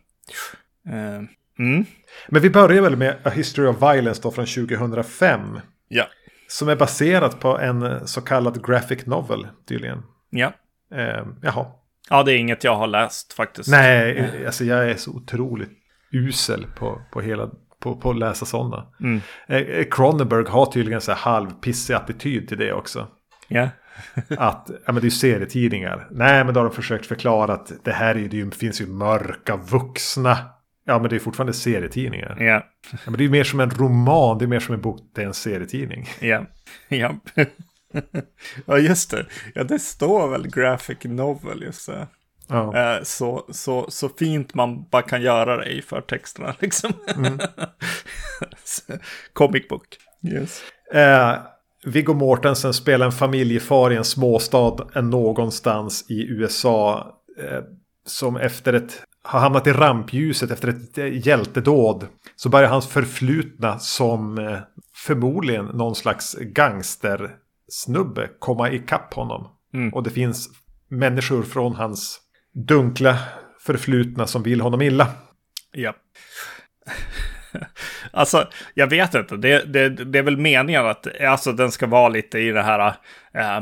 Eh, 0.89 1.21
mm. 1.59 1.85
Men 2.27 2.41
vi 2.41 2.49
börjar 2.49 2.81
väl 2.81 2.95
med 2.95 3.15
A 3.23 3.29
History 3.29 3.67
of 3.67 3.81
Violence 3.81 4.21
då 4.21 4.31
från 4.31 4.45
2005. 4.45 5.59
Ja. 5.87 6.07
Som 6.47 6.69
är 6.69 6.75
baserat 6.75 7.39
på 7.39 7.59
en 7.59 8.07
så 8.07 8.21
kallad 8.21 8.65
graphic 8.65 9.05
novel 9.05 9.47
tydligen. 9.67 10.03
Ja. 10.29 10.53
Eh, 10.95 11.25
jaha. 11.41 11.65
Ja, 12.09 12.23
det 12.23 12.33
är 12.33 12.37
inget 12.37 12.63
jag 12.63 12.75
har 12.75 12.87
läst 12.87 13.33
faktiskt. 13.33 13.69
Nej, 13.69 14.17
eh, 14.17 14.45
alltså 14.45 14.65
jag 14.65 14.89
är 14.89 14.95
så 14.95 15.11
otroligt 15.11 15.69
usel 16.11 16.65
på, 16.75 17.01
på, 17.11 17.21
hela, 17.21 17.49
på, 17.79 17.95
på 17.95 18.09
att 18.09 18.17
läsa 18.17 18.45
sådana. 18.45 18.87
Mm. 18.99 19.21
Eh, 19.47 19.85
Cronenberg 19.91 20.45
har 20.47 20.65
tydligen 20.65 21.01
så 21.01 21.11
här 21.11 21.19
halvpissig 21.19 21.93
attityd 21.93 22.47
till 22.47 22.57
det 22.57 22.73
också. 22.73 23.07
Ja. 23.47 23.69
Att, 24.37 24.69
ja 24.85 24.91
men 24.93 24.95
det 24.95 25.01
är 25.01 25.03
ju 25.03 25.11
serietidningar. 25.11 26.07
Nej 26.11 26.43
men 26.43 26.53
då 26.53 26.59
har 26.59 26.65
de 26.65 26.75
försökt 26.75 27.05
förklara 27.05 27.53
att 27.53 27.71
det 27.83 27.91
här 27.91 28.15
är 28.15 28.19
ju, 28.19 28.27
det 28.27 28.55
finns 28.55 28.81
ju 28.81 28.87
mörka 28.87 29.55
vuxna. 29.55 30.37
Ja 30.85 30.99
men 30.99 31.09
det 31.09 31.15
är 31.15 31.19
fortfarande 31.19 31.53
serietidningar. 31.53 32.37
Ja. 32.39 32.63
Ja, 32.91 32.97
men 33.05 33.13
det 33.13 33.21
är 33.21 33.25
ju 33.25 33.29
mer 33.31 33.43
som 33.43 33.59
en 33.59 33.69
roman, 33.69 34.37
det 34.37 34.45
är 34.45 34.47
mer 34.47 34.59
som 34.59 34.75
en 34.75 34.81
bok, 34.81 34.99
det 35.15 35.21
är 35.21 35.25
en 35.25 35.33
serietidning. 35.33 36.09
Ja. 36.19 36.45
Ja. 36.87 37.15
ja, 38.65 38.77
just 38.77 39.11
det. 39.11 39.25
Ja, 39.55 39.63
det 39.63 39.79
står 39.79 40.27
väl 40.27 40.47
graphic 40.47 40.97
novel 41.03 41.61
just 41.63 41.87
det. 41.87 42.07
Ja. 42.47 42.77
Eh, 42.77 43.03
Så, 43.03 43.45
så, 43.51 43.85
så 43.89 44.09
fint 44.09 44.53
man 44.53 44.89
bara 44.89 45.01
kan 45.01 45.21
göra 45.21 45.57
det 45.57 45.65
i 45.65 45.81
förtexterna 45.81 46.55
liksom. 46.59 46.93
Comic 49.33 49.67
book. 49.67 49.87
Yes. 50.27 50.61
Eh, 50.93 51.35
Viggo 51.85 52.13
Mortensen 52.13 52.73
spelar 52.73 53.05
en 53.05 53.11
familjefar 53.11 53.93
i 53.93 53.95
en 53.95 54.03
småstad 54.03 55.01
någonstans 55.01 56.05
i 56.09 56.27
USA. 56.27 57.13
Eh, 57.39 57.63
som 58.05 58.37
efter 58.37 58.73
ett 58.73 59.03
har 59.23 59.39
hamnat 59.39 59.67
i 59.67 59.71
rampljuset 59.71 60.51
efter 60.51 60.67
ett 60.67 60.97
eh, 60.97 61.27
hjältedåd. 61.27 62.07
Så 62.35 62.49
börjar 62.49 62.69
hans 62.69 62.87
förflutna 62.87 63.79
som 63.79 64.37
eh, 64.37 64.59
förmodligen 64.95 65.65
någon 65.65 65.95
slags 65.95 66.35
gangstersnubbe 66.39 68.29
komma 68.39 68.71
ikapp 68.71 69.13
honom. 69.13 69.47
Mm. 69.73 69.93
Och 69.93 70.03
det 70.03 70.09
finns 70.09 70.49
människor 70.89 71.43
från 71.43 71.75
hans 71.75 72.19
dunkla 72.53 73.17
förflutna 73.59 74.27
som 74.27 74.43
vill 74.43 74.61
honom 74.61 74.81
illa. 74.81 75.07
Ja. 75.71 75.93
alltså, 78.11 78.47
jag 78.73 78.87
vet 78.87 79.15
inte. 79.15 79.37
Det, 79.37 79.73
det, 79.73 79.89
det 79.89 80.19
är 80.19 80.23
väl 80.23 80.37
meningen 80.37 80.85
att 80.85 81.21
alltså, 81.21 81.51
den 81.51 81.71
ska 81.71 81.87
vara 81.87 82.09
lite 82.09 82.39
i 82.39 82.51
det 82.51 82.61
här 82.63 82.87
eh, 83.33 83.61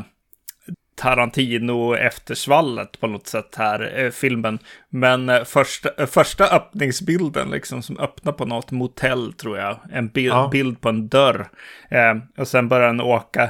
Tarantino-eftersvallet 0.96 3.00
på 3.00 3.06
något 3.06 3.26
sätt 3.26 3.54
här, 3.56 4.04
eh, 4.04 4.10
filmen. 4.10 4.58
Men 4.90 5.28
eh, 5.28 5.44
första, 5.44 5.88
eh, 5.98 6.06
första 6.06 6.44
öppningsbilden, 6.46 7.50
liksom, 7.50 7.82
som 7.82 7.98
öppnar 7.98 8.32
på 8.32 8.44
något 8.44 8.70
motell, 8.70 9.32
tror 9.32 9.58
jag. 9.58 9.78
En 9.92 10.08
bild, 10.08 10.32
Ja. 10.34 10.48
bild 10.52 10.80
på 10.80 10.88
en 10.88 11.08
dörr. 11.08 11.48
Eh, 11.90 12.14
och 12.38 12.48
sen 12.48 12.68
börjar 12.68 12.86
den 12.86 13.00
åka 13.00 13.42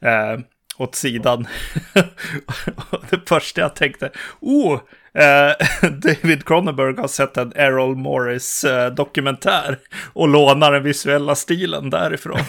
eh, 0.00 0.38
åt 0.78 0.94
sidan. 0.94 1.46
det 3.10 3.28
första 3.28 3.60
jag 3.60 3.76
tänkte, 3.76 4.10
oh, 4.40 4.80
eh, 5.18 5.90
David 5.90 6.44
Cronenberg 6.44 6.96
har 6.96 7.08
sett 7.08 7.36
en 7.36 7.52
Errol 7.56 7.96
Morris 7.96 8.64
eh, 8.64 8.94
dokumentär 8.94 9.78
och 10.12 10.28
lånar 10.28 10.72
den 10.72 10.82
visuella 10.82 11.34
stilen 11.34 11.90
därifrån. 11.90 12.40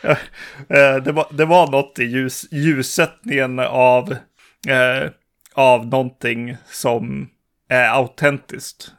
eh, 0.68 0.96
det, 0.96 1.12
var, 1.12 1.26
det 1.30 1.44
var 1.44 1.70
något 1.70 1.98
i 1.98 2.04
ljus, 2.04 2.46
ljussättningen 2.50 3.58
av, 3.58 4.12
eh, 4.68 5.10
av 5.54 5.86
någonting 5.86 6.56
som 6.66 7.28
är 7.68 7.88
autentiskt 7.88 8.92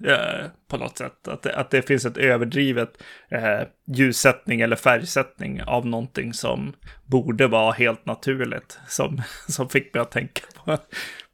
på 0.69 0.77
något 0.77 0.97
sätt. 0.97 1.27
Att 1.27 1.41
det, 1.41 1.55
att 1.55 1.71
det 1.71 1.81
finns 1.81 2.05
ett 2.05 2.17
överdrivet 2.17 3.03
eh, 3.31 3.61
ljussättning 3.87 4.61
eller 4.61 4.75
färgsättning 4.75 5.63
av 5.63 5.85
någonting 5.85 6.33
som 6.33 6.73
borde 7.05 7.47
vara 7.47 7.71
helt 7.71 8.05
naturligt. 8.05 8.79
Som, 8.87 9.21
som 9.47 9.69
fick 9.69 9.93
mig 9.93 10.01
att 10.01 10.11
tänka 10.11 10.41
på, 10.55 10.77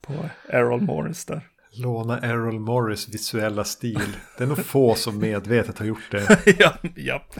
på 0.08 0.14
Errol 0.50 0.82
Morris 0.82 1.26
där. 1.26 1.42
Låna 1.72 2.20
Errol 2.20 2.60
Morris 2.60 3.10
visuella 3.10 3.64
stil. 3.64 4.18
Det 4.38 4.44
är 4.44 4.48
nog 4.48 4.66
få 4.66 4.96
som 4.96 5.20
medvetet 5.20 5.80
har 5.80 5.86
gjort 5.86 6.12
det. 6.12 6.40
ja, 6.60 6.74
japp. 6.96 7.36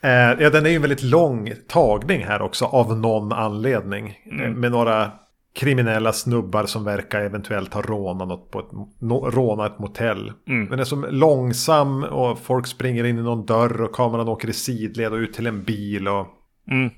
Eh, 0.00 0.10
ja, 0.10 0.50
den 0.50 0.66
är 0.66 0.70
ju 0.70 0.76
en 0.76 0.82
väldigt 0.82 1.02
lång 1.02 1.52
tagning 1.68 2.24
här 2.24 2.42
också 2.42 2.64
av 2.64 2.98
någon 2.98 3.32
anledning. 3.32 4.18
Mm. 4.30 4.52
Med 4.52 4.70
några 4.70 5.10
kriminella 5.54 6.12
snubbar 6.12 6.66
som 6.66 6.84
verkar 6.84 7.20
eventuellt 7.20 7.74
ha 7.74 7.82
rånat 7.82 8.28
något 8.28 8.50
på 8.50 8.58
ett, 8.58 8.72
no, 8.98 9.30
rånat 9.30 9.72
ett 9.72 9.78
motell. 9.78 10.32
Mm. 10.48 10.64
Men 10.64 10.78
det 10.78 10.82
är 10.82 10.84
som 10.84 11.06
långsam 11.10 12.04
och 12.04 12.38
folk 12.38 12.66
springer 12.66 13.04
in 13.04 13.18
i 13.18 13.22
någon 13.22 13.46
dörr 13.46 13.82
och 13.82 13.94
kameran 13.94 14.28
åker 14.28 14.48
i 14.48 14.52
sidled 14.52 15.12
och 15.12 15.16
ut 15.16 15.32
till 15.32 15.46
en 15.46 15.62
bil. 15.62 16.08
Och 16.08 16.26
mm. 16.70 16.90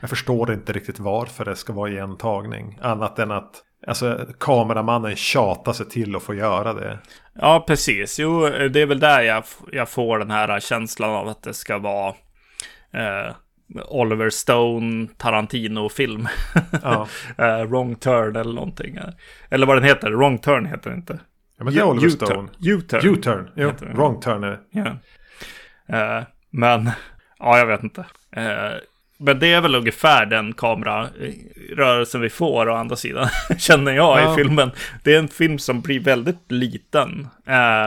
Jag 0.00 0.10
förstår 0.10 0.52
inte 0.52 0.72
riktigt 0.72 0.98
varför 0.98 1.44
det 1.44 1.56
ska 1.56 1.72
vara 1.72 1.90
i 1.90 1.98
en 1.98 2.16
tagning. 2.16 2.78
Annat 2.82 3.18
än 3.18 3.30
att 3.30 3.62
alltså, 3.86 4.26
kameramannen 4.40 5.16
tjatar 5.16 5.72
sig 5.72 5.88
till 5.88 6.16
att 6.16 6.22
få 6.22 6.34
göra 6.34 6.72
det. 6.72 6.98
Ja, 7.34 7.64
precis. 7.66 8.18
Jo, 8.18 8.40
det 8.48 8.80
är 8.80 8.86
väl 8.86 9.00
där 9.00 9.20
jag, 9.20 9.44
jag 9.72 9.88
får 9.88 10.18
den 10.18 10.30
här 10.30 10.60
känslan 10.60 11.10
av 11.10 11.28
att 11.28 11.42
det 11.42 11.54
ska 11.54 11.78
vara 11.78 12.14
eh, 12.92 13.34
Oliver 13.88 14.30
Stone 14.30 15.08
Tarantino-film. 15.16 16.28
Ja. 16.82 17.08
uh, 17.40 17.64
Wrong 17.70 17.94
Turn 17.94 18.36
eller 18.36 18.54
någonting. 18.54 18.98
Eller 19.50 19.66
vad 19.66 19.76
den 19.76 19.84
heter. 19.84 20.10
Wrong 20.10 20.38
Turn 20.38 20.66
heter 20.66 20.90
den 20.90 20.98
inte. 20.98 21.20
Ja, 21.58 21.64
men 21.64 21.74
det 21.74 21.80
är 21.80 21.84
Oliver 21.84 22.08
Stone. 22.08 22.48
U-turn. 22.60 23.00
U-turn. 23.04 23.50
Jo, 23.54 23.72
wrong 23.80 24.20
turn 24.20 24.44
är 24.44 24.50
det. 24.50 24.60
Ja. 24.70 26.18
Uh, 26.18 26.24
men, 26.50 26.90
ja, 27.38 27.58
jag 27.58 27.66
vet 27.66 27.82
inte. 27.82 28.04
Men 29.20 29.38
det 29.38 29.52
är 29.52 29.60
väl 29.60 29.74
ungefär 29.74 30.26
den 30.26 30.52
kamerarörelsen 30.52 32.20
vi 32.20 32.30
får 32.30 32.68
å 32.68 32.74
andra 32.74 32.96
sidan, 32.96 33.28
känner 33.58 33.92
jag 33.92 34.20
ja. 34.20 34.32
i 34.32 34.36
filmen. 34.36 34.70
Det 35.02 35.14
är 35.14 35.18
en 35.18 35.28
film 35.28 35.58
som 35.58 35.80
blir 35.80 36.00
väldigt 36.00 36.52
liten. 36.52 37.28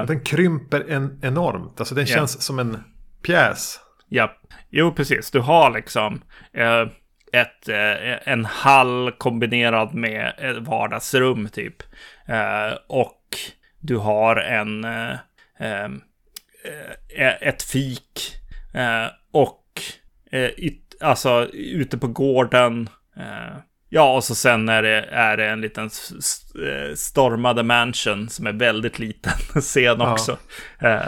Den 0.08 0.20
krymper 0.20 0.86
en 0.90 1.20
enormt. 1.22 1.80
Alltså 1.80 1.96
den 1.96 2.06
känns 2.06 2.36
yeah. 2.36 2.42
som 2.42 2.60
en 2.60 2.84
pjäs. 3.22 3.80
Ja, 4.10 4.34
jo 4.70 4.92
precis. 4.92 5.32
Du 5.32 5.40
har 5.40 5.72
liksom 5.72 6.22
eh, 6.54 6.88
ett, 7.34 7.70
eh, 7.70 8.28
en 8.34 8.46
hall 8.46 9.12
kombinerad 9.18 9.94
med 9.94 10.34
ett 10.38 10.58
vardagsrum 10.58 11.50
typ. 11.50 11.84
Eh, 12.28 12.78
och 12.88 13.20
du 13.80 13.98
har 13.98 14.36
en, 14.36 14.84
eh, 14.84 15.12
eh, 15.60 15.86
eh, 17.16 17.34
ett 17.42 17.64
fik. 17.64 18.40
och 19.32 19.82
it, 20.58 20.83
alltså 21.04 21.48
ute 21.54 21.98
på 21.98 22.08
gården. 22.08 22.90
Ja, 23.90 24.16
och 24.16 24.24
så 24.24 24.36
sen 24.36 24.70
är 24.70 24.82
det, 24.82 25.02
är 25.02 25.38
det 25.38 25.50
en 25.50 25.62
liten 25.62 25.90
stormade 26.96 27.64
mansion 27.64 28.30
som 28.30 28.48
är 28.48 28.54
väldigt 28.54 29.00
liten 29.00 29.34
scen 29.62 30.02
också. 30.02 30.38
Ja. 30.80 31.02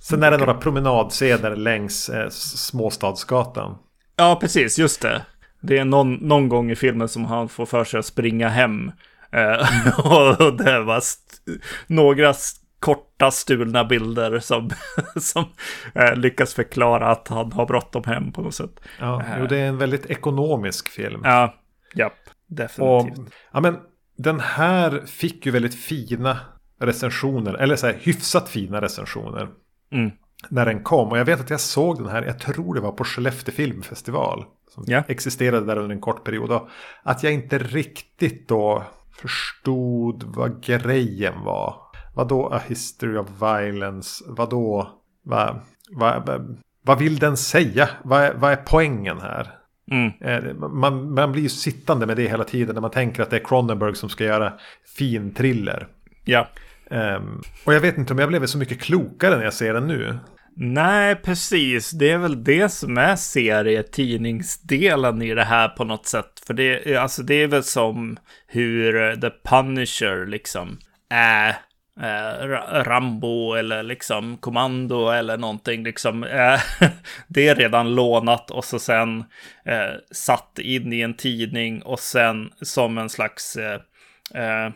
Sen 0.00 0.22
är 0.22 0.30
det 0.30 0.36
några 0.36 0.54
promenadscener 0.54 1.56
längs 1.56 2.08
eh, 2.08 2.28
Småstadsgatan. 2.28 3.78
Ja, 4.16 4.38
precis. 4.40 4.78
Just 4.78 5.00
det. 5.00 5.22
Det 5.60 5.78
är 5.78 5.84
någon, 5.84 6.14
någon 6.14 6.48
gång 6.48 6.70
i 6.70 6.76
filmen 6.76 7.08
som 7.08 7.24
han 7.24 7.48
får 7.48 7.66
för 7.66 7.84
sig 7.84 7.98
att 7.98 8.06
springa 8.06 8.48
hem. 8.48 8.92
Eh, 9.32 9.98
och 9.98 10.56
det 10.56 10.80
var 10.80 11.02
några 11.86 12.34
korta 12.82 13.30
stulna 13.30 13.84
bilder 13.84 14.38
som, 14.38 14.70
som 15.16 15.44
eh, 15.94 16.16
lyckas 16.16 16.54
förklara 16.54 17.10
att 17.10 17.28
han 17.28 17.52
har 17.52 17.66
bråttom 17.66 18.04
hem 18.04 18.32
på 18.32 18.42
något 18.42 18.54
sätt. 18.54 18.80
Ja, 18.98 19.22
jo, 19.38 19.46
det 19.46 19.58
är 19.58 19.68
en 19.68 19.78
väldigt 19.78 20.06
ekonomisk 20.06 20.88
film. 20.88 21.20
Ja, 21.24 21.54
japp, 21.94 22.30
definitivt. 22.46 23.18
Och, 23.18 23.24
ja, 23.52 23.60
men 23.60 23.78
den 24.18 24.40
här 24.40 25.02
fick 25.06 25.46
ju 25.46 25.52
väldigt 25.52 25.74
fina 25.74 26.38
recensioner, 26.80 27.54
eller 27.54 27.76
så 27.76 27.86
här 27.86 27.98
hyfsat 28.00 28.48
fina 28.48 28.80
recensioner. 28.80 29.48
Mm. 29.92 30.10
När 30.48 30.66
den 30.66 30.82
kom. 30.82 31.08
Och 31.08 31.18
jag 31.18 31.24
vet 31.24 31.40
att 31.40 31.50
jag 31.50 31.60
såg 31.60 31.98
den 31.98 32.08
här, 32.08 32.22
jag 32.22 32.38
tror 32.38 32.74
det 32.74 32.80
var 32.80 32.92
på 32.92 33.04
Skellefteå 33.04 33.54
filmfestival. 33.54 34.44
Som 34.68 34.84
yeah. 34.88 35.04
existerade 35.08 35.66
där 35.66 35.76
under 35.76 35.94
en 35.94 36.00
kort 36.00 36.24
period. 36.24 36.52
Och 36.52 36.68
att 37.02 37.22
jag 37.22 37.32
inte 37.32 37.58
riktigt 37.58 38.48
då 38.48 38.84
förstod 39.12 40.22
vad 40.22 40.64
grejen 40.64 41.40
var. 41.44 41.91
Vad 42.14 42.28
då 42.28 42.48
A 42.48 42.60
History 42.68 43.16
of 43.16 43.28
Violence? 43.40 44.24
Vad 44.28 44.50
då? 44.50 44.90
Vad, 45.24 45.60
vad, 45.90 46.58
vad 46.84 46.98
vill 46.98 47.18
den 47.18 47.36
säga? 47.36 47.88
Vad, 48.02 48.34
vad 48.34 48.52
är 48.52 48.56
poängen 48.56 49.20
här? 49.20 49.50
Mm. 49.90 50.12
Eh, 50.20 50.54
man, 50.54 51.14
man 51.14 51.32
blir 51.32 51.42
ju 51.42 51.48
sittande 51.48 52.06
med 52.06 52.16
det 52.16 52.28
hela 52.28 52.44
tiden 52.44 52.74
när 52.74 52.82
man 52.82 52.90
tänker 52.90 53.22
att 53.22 53.30
det 53.30 53.36
är 53.36 53.44
Cronenberg 53.44 53.94
som 53.94 54.08
ska 54.08 54.24
göra 54.24 54.52
fin 54.96 55.34
thriller. 55.34 55.88
Ja. 56.24 56.48
Um, 56.90 57.42
och 57.64 57.74
jag 57.74 57.80
vet 57.80 57.98
inte 57.98 58.12
om 58.12 58.18
jag 58.18 58.28
blev 58.28 58.46
så 58.46 58.58
mycket 58.58 58.80
klokare 58.80 59.36
när 59.36 59.44
jag 59.44 59.54
ser 59.54 59.74
den 59.74 59.86
nu. 59.86 60.18
Nej, 60.56 61.16
precis. 61.16 61.90
Det 61.90 62.10
är 62.10 62.18
väl 62.18 62.44
det 62.44 62.68
som 62.68 62.98
är 62.98 63.16
serietidningsdelen 63.16 65.22
i 65.22 65.34
det 65.34 65.44
här 65.44 65.68
på 65.68 65.84
något 65.84 66.06
sätt. 66.06 66.42
För 66.46 66.54
det, 66.54 66.96
alltså 66.96 67.22
det 67.22 67.34
är 67.34 67.46
väl 67.46 67.64
som 67.64 68.16
hur 68.46 69.16
The 69.16 69.30
Punisher 69.30 70.26
liksom 70.26 70.78
är 71.10 71.56
Eh, 72.00 72.46
Rambo 72.84 73.54
eller 73.54 73.82
liksom 73.82 74.36
Kommando 74.36 75.08
eller 75.08 75.36
någonting. 75.36 75.84
Liksom, 75.84 76.24
eh, 76.24 76.60
det 77.28 77.48
är 77.48 77.54
redan 77.54 77.94
lånat 77.94 78.50
och 78.50 78.64
så 78.64 78.78
sen 78.78 79.24
eh, 79.64 79.90
satt 80.10 80.58
in 80.58 80.92
i 80.92 81.00
en 81.00 81.14
tidning 81.14 81.82
och 81.82 82.00
sen 82.00 82.52
som 82.60 82.98
en 82.98 83.08
slags 83.08 83.56
eh, 83.56 83.80
eh, 84.34 84.72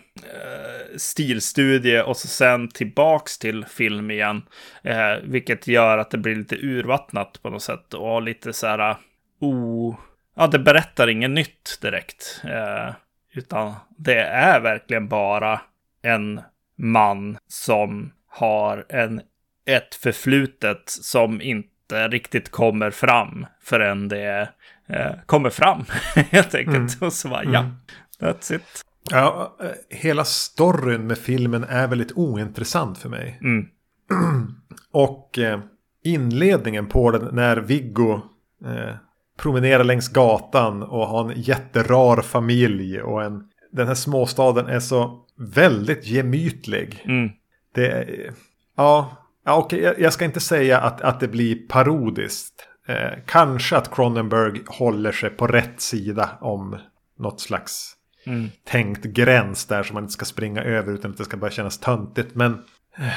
stilstudie 0.96 2.02
och 2.02 2.16
så 2.16 2.28
sen 2.28 2.68
tillbaks 2.68 3.38
till 3.38 3.64
film 3.64 4.10
igen. 4.10 4.42
Eh, 4.82 5.14
vilket 5.22 5.66
gör 5.66 5.98
att 5.98 6.10
det 6.10 6.18
blir 6.18 6.36
lite 6.36 6.56
urvattnat 6.56 7.42
på 7.42 7.50
något 7.50 7.62
sätt 7.62 7.94
och 7.94 8.22
lite 8.22 8.52
så 8.52 8.66
här 8.66 8.96
oh, 9.40 9.96
ja, 10.36 10.46
det 10.46 10.58
berättar 10.58 11.08
inget 11.08 11.30
nytt 11.30 11.78
direkt. 11.82 12.42
Utan 13.34 13.74
det 13.98 14.20
är 14.20 14.60
verkligen 14.60 15.08
bara 15.08 15.60
en 16.02 16.40
man 16.76 17.38
som 17.48 18.12
har 18.28 18.86
en, 18.88 19.20
ett 19.66 19.94
förflutet 19.94 20.82
som 20.86 21.40
inte 21.40 22.08
riktigt 22.08 22.50
kommer 22.50 22.90
fram 22.90 23.46
förrän 23.62 24.08
det 24.08 24.48
eh, 24.88 25.12
kommer 25.26 25.50
fram 25.50 25.84
helt 26.14 26.54
enkelt. 26.54 26.96
Mm. 26.96 27.06
Och 27.06 27.12
så 27.12 27.28
bara, 27.28 27.44
ja, 27.44 27.60
mm. 27.60 27.74
that's 28.20 28.54
it. 28.54 28.84
Ja, 29.10 29.56
eh, 29.60 29.98
hela 29.98 30.24
storyn 30.24 31.06
med 31.06 31.18
filmen 31.18 31.64
är 31.64 31.88
väldigt 31.88 32.12
ointressant 32.12 32.98
för 32.98 33.08
mig. 33.08 33.38
Mm. 33.40 33.66
Och 34.92 35.38
eh, 35.38 35.60
inledningen 36.04 36.86
på 36.86 37.10
den 37.10 37.34
när 37.34 37.56
Viggo 37.56 38.20
eh, 38.64 38.94
promenerar 39.38 39.84
längs 39.84 40.08
gatan 40.08 40.82
och 40.82 41.06
har 41.06 41.30
en 41.30 41.40
jätterar 41.40 42.22
familj 42.22 43.00
och 43.02 43.22
en, 43.22 43.42
den 43.72 43.86
här 43.86 43.94
småstaden 43.94 44.66
är 44.66 44.80
så 44.80 45.25
väldigt 45.36 46.06
gemytlig. 46.06 47.02
Mm. 47.04 47.30
Det 47.74 48.06
ja, 48.76 49.16
ja 49.44 49.56
okej, 49.56 49.80
jag, 49.80 50.00
jag 50.00 50.12
ska 50.12 50.24
inte 50.24 50.40
säga 50.40 50.80
att, 50.80 51.00
att 51.00 51.20
det 51.20 51.28
blir 51.28 51.68
parodiskt. 51.68 52.68
Eh, 52.88 53.18
kanske 53.26 53.76
att 53.76 53.94
Cronenberg 53.94 54.60
håller 54.66 55.12
sig 55.12 55.30
på 55.30 55.46
rätt 55.46 55.80
sida 55.80 56.30
om 56.40 56.78
något 57.18 57.40
slags 57.40 57.96
mm. 58.26 58.48
tänkt 58.64 59.04
gräns 59.04 59.66
där 59.66 59.82
som 59.82 59.94
man 59.94 60.02
inte 60.02 60.12
ska 60.12 60.24
springa 60.24 60.62
över 60.62 60.92
utan 60.92 61.10
att 61.10 61.16
det 61.16 61.24
ska 61.24 61.36
bara 61.36 61.50
kännas 61.50 61.78
töntigt. 61.78 62.34
Men 62.34 62.52
eh, 62.98 63.12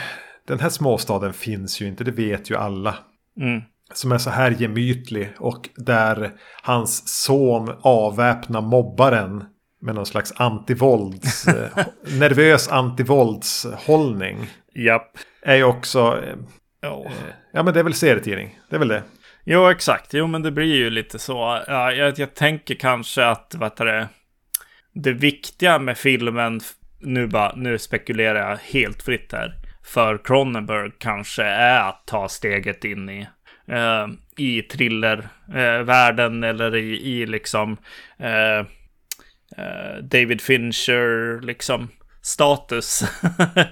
den 0.48 0.60
här 0.60 0.70
småstaden 0.70 1.34
finns 1.34 1.82
ju 1.82 1.88
inte, 1.88 2.04
det 2.04 2.12
vet 2.12 2.50
ju 2.52 2.56
alla. 2.56 2.96
Mm. 3.42 3.62
Som 3.94 4.12
är 4.12 4.18
så 4.18 4.30
här 4.30 4.52
gemytlig 4.52 5.30
och 5.40 5.70
där 5.76 6.32
hans 6.64 7.24
son 7.24 7.76
avväpnar 7.82 8.62
mobbaren 8.62 9.44
med 9.82 9.96
någon 9.96 10.06
slags 10.06 10.34
antivålds, 10.36 11.48
eh, 11.48 11.86
nervös 12.20 12.68
antivåldshållning. 12.68 14.38
Japp. 14.76 15.18
Är 15.42 15.56
ju 15.56 15.64
också, 15.64 16.24
oh. 16.82 17.12
ja 17.54 17.64
men 17.64 17.74
det 17.74 17.80
är 17.80 17.84
väl 17.84 17.94
serietidning, 17.94 18.60
det 18.70 18.76
är 18.76 18.80
väl 18.80 18.88
det. 18.88 19.04
Jo 19.44 19.70
exakt, 19.70 20.14
jo 20.14 20.28
men 20.28 20.44
det 20.44 20.52
blir 20.52 20.76
ju 20.76 20.90
lite 20.90 21.20
så. 21.20 21.62
Ja, 21.68 21.92
jag, 21.92 22.20
jag 22.20 22.34
tänker 22.34 22.76
kanske 22.76 23.26
att, 23.26 23.56
vad 23.58 23.78
det, 23.78 24.08
det 24.94 25.14
viktiga 25.14 25.80
med 25.80 25.98
filmen, 25.98 26.62
nu, 27.00 27.28
bara, 27.28 27.56
nu 27.56 27.78
spekulerar 27.78 28.50
jag 28.50 28.58
helt 28.58 29.04
fritt 29.04 29.32
här, 29.32 29.54
för 29.84 30.18
Cronenberg 30.24 30.92
kanske 30.98 31.44
är 31.44 31.90
att 31.90 32.04
ta 32.06 32.30
steget 32.30 32.86
in 32.86 33.10
i, 33.10 33.28
eh, 33.68 34.08
i 34.38 34.62
thrillervärlden 34.62 36.44
eh, 36.44 36.50
eller 36.50 36.76
i, 36.76 37.20
i 37.20 37.26
liksom 37.26 37.78
eh, 38.18 38.66
eh, 39.60 40.04
David 40.04 40.42
Fincher, 40.42 41.42
liksom 41.42 41.90
status. 42.22 43.04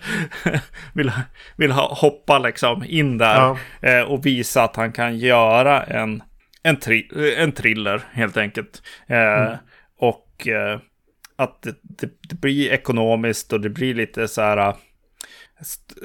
vill, 0.94 1.12
vill 1.58 1.72
ha, 1.72 1.94
hoppa 1.94 2.40
liksom 2.40 2.84
in 2.84 3.18
där 3.18 3.36
ja. 3.36 3.58
eh, 3.90 4.02
och 4.02 4.26
visa 4.26 4.64
att 4.64 4.76
han 4.76 4.92
kan 4.92 5.18
göra 5.18 5.84
en, 5.84 6.24
en, 6.64 6.78
tri 6.78 7.10
en 7.38 7.52
thriller 7.52 8.02
helt 8.12 8.38
enkelt. 8.38 8.82
Eh, 9.08 9.18
mm. 9.18 9.58
Och 10.00 10.48
eh, 10.48 10.80
att 11.36 11.62
det, 11.62 11.76
det, 11.82 12.10
det, 12.30 12.36
blir 12.36 12.72
ekonomiskt 12.72 13.54
och 13.54 13.62
det 13.62 13.70
blir 13.70 13.96
lite 13.96 14.28
så 14.28 14.42
här 14.42 14.76
st 15.62 15.96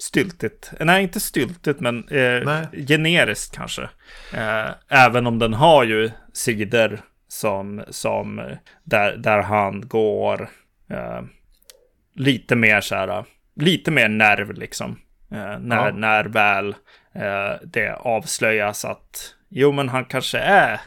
styltigt. 0.00 0.72
Nej, 0.80 1.02
inte 1.02 1.20
styltigt, 1.20 1.80
men 1.80 2.08
eh, 2.08 2.62
generiskt 2.88 3.56
kanske. 3.56 3.82
Eh, 4.34 4.70
även 4.88 5.26
om 5.26 5.38
den 5.38 5.54
har 5.54 5.84
ju 5.84 6.10
sidor 6.32 7.00
som, 7.28 7.84
som 7.88 8.56
där, 8.84 9.16
där 9.16 9.42
han 9.42 9.88
går 9.88 10.48
eh, 10.90 11.22
lite 12.14 12.56
mer 12.56 12.80
så 12.80 12.94
här, 12.94 13.24
lite 13.54 13.90
mer 13.90 14.08
nerv 14.08 14.52
liksom. 14.52 14.98
Eh, 15.30 15.58
när, 15.58 15.86
ja. 15.86 15.92
när 15.92 16.24
väl 16.24 16.68
eh, 17.14 17.52
det 17.62 17.94
avslöjas 17.94 18.84
att 18.84 19.34
jo, 19.48 19.72
men 19.72 19.88
han 19.88 20.04
kanske 20.04 20.38
är 20.38 20.80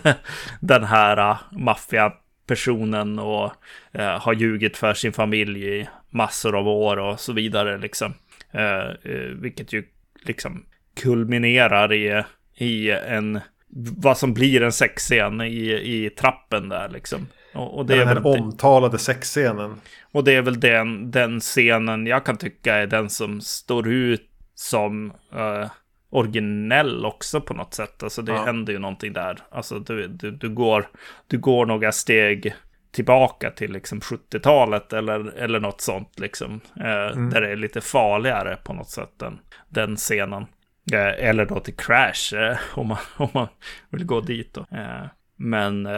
den 0.60 0.84
här 0.84 1.30
uh, 1.30 1.40
maffiapersonen 1.52 3.18
och 3.18 3.52
uh, 3.98 4.18
har 4.18 4.32
ljugit 4.32 4.76
för 4.76 4.94
sin 4.94 5.12
familj 5.12 5.80
i 5.80 5.88
massor 6.10 6.56
av 6.56 6.68
år 6.68 6.96
och 6.96 7.20
så 7.20 7.32
vidare 7.32 7.78
liksom. 7.78 8.14
Uh, 8.54 9.10
vilket 9.34 9.72
ju 9.72 9.84
liksom 10.26 10.66
kulminerar 11.02 11.92
i, 11.92 12.22
i 12.54 12.90
en 12.90 13.40
vad 13.76 14.18
som 14.18 14.34
blir 14.34 14.62
en 14.62 14.72
sexscen 14.72 15.40
i, 15.40 15.70
i 15.70 16.10
trappen 16.10 16.68
där 16.68 16.88
liksom. 16.88 17.26
Och, 17.54 17.78
och 17.78 17.86
det 17.86 17.94
den 17.94 18.08
är 18.08 18.14
här 18.14 18.26
omtalade 18.26 18.98
sexscenen. 18.98 19.80
Och 20.12 20.24
det 20.24 20.32
är 20.32 20.42
väl 20.42 20.60
den, 20.60 21.10
den 21.10 21.40
scenen 21.40 22.06
jag 22.06 22.26
kan 22.26 22.36
tycka 22.36 22.74
är 22.74 22.86
den 22.86 23.10
som 23.10 23.40
står 23.40 23.88
ut 23.88 24.30
som 24.54 25.10
uh, 25.34 25.70
originell 26.10 27.04
också 27.04 27.40
på 27.40 27.54
något 27.54 27.74
sätt. 27.74 28.02
Alltså 28.02 28.22
det 28.22 28.32
ja. 28.32 28.44
händer 28.44 28.72
ju 28.72 28.78
någonting 28.78 29.12
där. 29.12 29.38
Alltså 29.50 29.78
du, 29.78 30.08
du, 30.08 30.30
du, 30.30 30.48
går, 30.48 30.88
du 31.26 31.38
går 31.38 31.66
några 31.66 31.92
steg 31.92 32.54
tillbaka 32.92 33.50
till 33.50 33.72
liksom 33.72 34.00
70-talet 34.00 34.92
eller, 34.92 35.38
eller 35.38 35.60
något 35.60 35.80
sånt 35.80 36.20
liksom. 36.20 36.60
Eh, 36.80 37.12
mm. 37.12 37.30
Där 37.30 37.40
det 37.40 37.50
är 37.50 37.56
lite 37.56 37.80
farligare 37.80 38.56
på 38.64 38.72
något 38.72 38.90
sätt 38.90 39.12
den, 39.16 39.38
den 39.68 39.96
scenen. 39.96 40.46
Eh, 40.92 41.28
eller 41.28 41.46
då 41.46 41.60
till 41.60 41.76
Crash 41.76 42.34
eh, 42.34 42.58
om, 42.74 42.88
man, 42.88 42.98
om 43.16 43.28
man 43.32 43.48
vill 43.90 44.04
gå 44.04 44.20
dit 44.20 44.54
då. 44.54 44.60
Eh, 44.60 45.06
men 45.36 45.88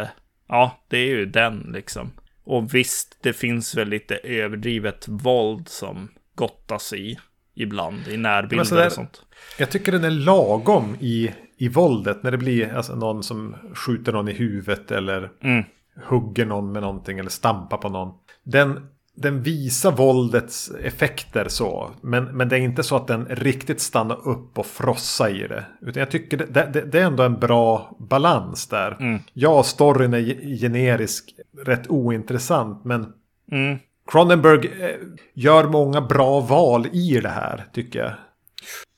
ja, 0.48 0.84
det 0.88 0.98
är 0.98 1.06
ju 1.06 1.26
den 1.26 1.70
liksom. 1.72 2.12
Och 2.44 2.74
visst, 2.74 3.18
det 3.22 3.32
finns 3.32 3.76
väl 3.76 3.88
lite 3.88 4.16
överdrivet 4.16 5.08
våld 5.08 5.68
som 5.68 6.08
gottas 6.34 6.92
i 6.92 7.18
ibland 7.54 8.08
i 8.08 8.16
närbilder 8.16 8.76
där, 8.76 8.86
och 8.86 8.92
sånt. 8.92 9.22
Jag 9.58 9.70
tycker 9.70 9.92
den 9.92 10.04
är 10.04 10.10
lagom 10.10 10.96
i, 11.00 11.34
i 11.56 11.68
våldet 11.68 12.22
när 12.22 12.30
det 12.30 12.38
blir 12.38 12.74
alltså, 12.74 12.96
någon 12.96 13.22
som 13.22 13.56
skjuter 13.74 14.12
någon 14.12 14.28
i 14.28 14.32
huvudet 14.32 14.90
eller 14.90 15.30
mm. 15.42 15.64
hugger 16.04 16.46
någon 16.46 16.72
med 16.72 16.82
någonting 16.82 17.18
eller 17.18 17.30
stampar 17.30 17.76
på 17.76 17.88
någon. 17.88 18.14
Den, 18.42 18.88
den 19.16 19.42
visar 19.42 19.92
våldets 19.92 20.70
effekter 20.82 21.48
så. 21.48 21.90
Men, 22.00 22.24
men 22.24 22.48
det 22.48 22.56
är 22.56 22.60
inte 22.60 22.82
så 22.82 22.96
att 22.96 23.06
den 23.06 23.26
riktigt 23.26 23.80
stannar 23.80 24.28
upp 24.28 24.58
och 24.58 24.66
frossar 24.66 25.28
i 25.28 25.48
det. 25.48 25.64
Utan 25.80 26.00
jag 26.00 26.10
tycker 26.10 26.36
det, 26.36 26.70
det, 26.72 26.80
det 26.80 27.00
är 27.00 27.04
ändå 27.04 27.22
en 27.22 27.38
bra 27.38 27.96
balans 27.98 28.66
där. 28.66 28.96
Mm. 29.00 29.18
Ja, 29.32 29.62
storyn 29.62 30.14
är 30.14 30.56
generisk, 30.60 31.34
rätt 31.66 31.90
ointressant. 31.90 32.84
Men 32.84 33.12
mm. 33.52 33.78
Cronenberg 34.06 34.66
eh, 34.82 34.96
gör 35.34 35.64
många 35.64 36.00
bra 36.00 36.40
val 36.40 36.86
i 36.92 37.20
det 37.20 37.28
här, 37.28 37.64
tycker 37.72 37.98
jag. 37.98 38.12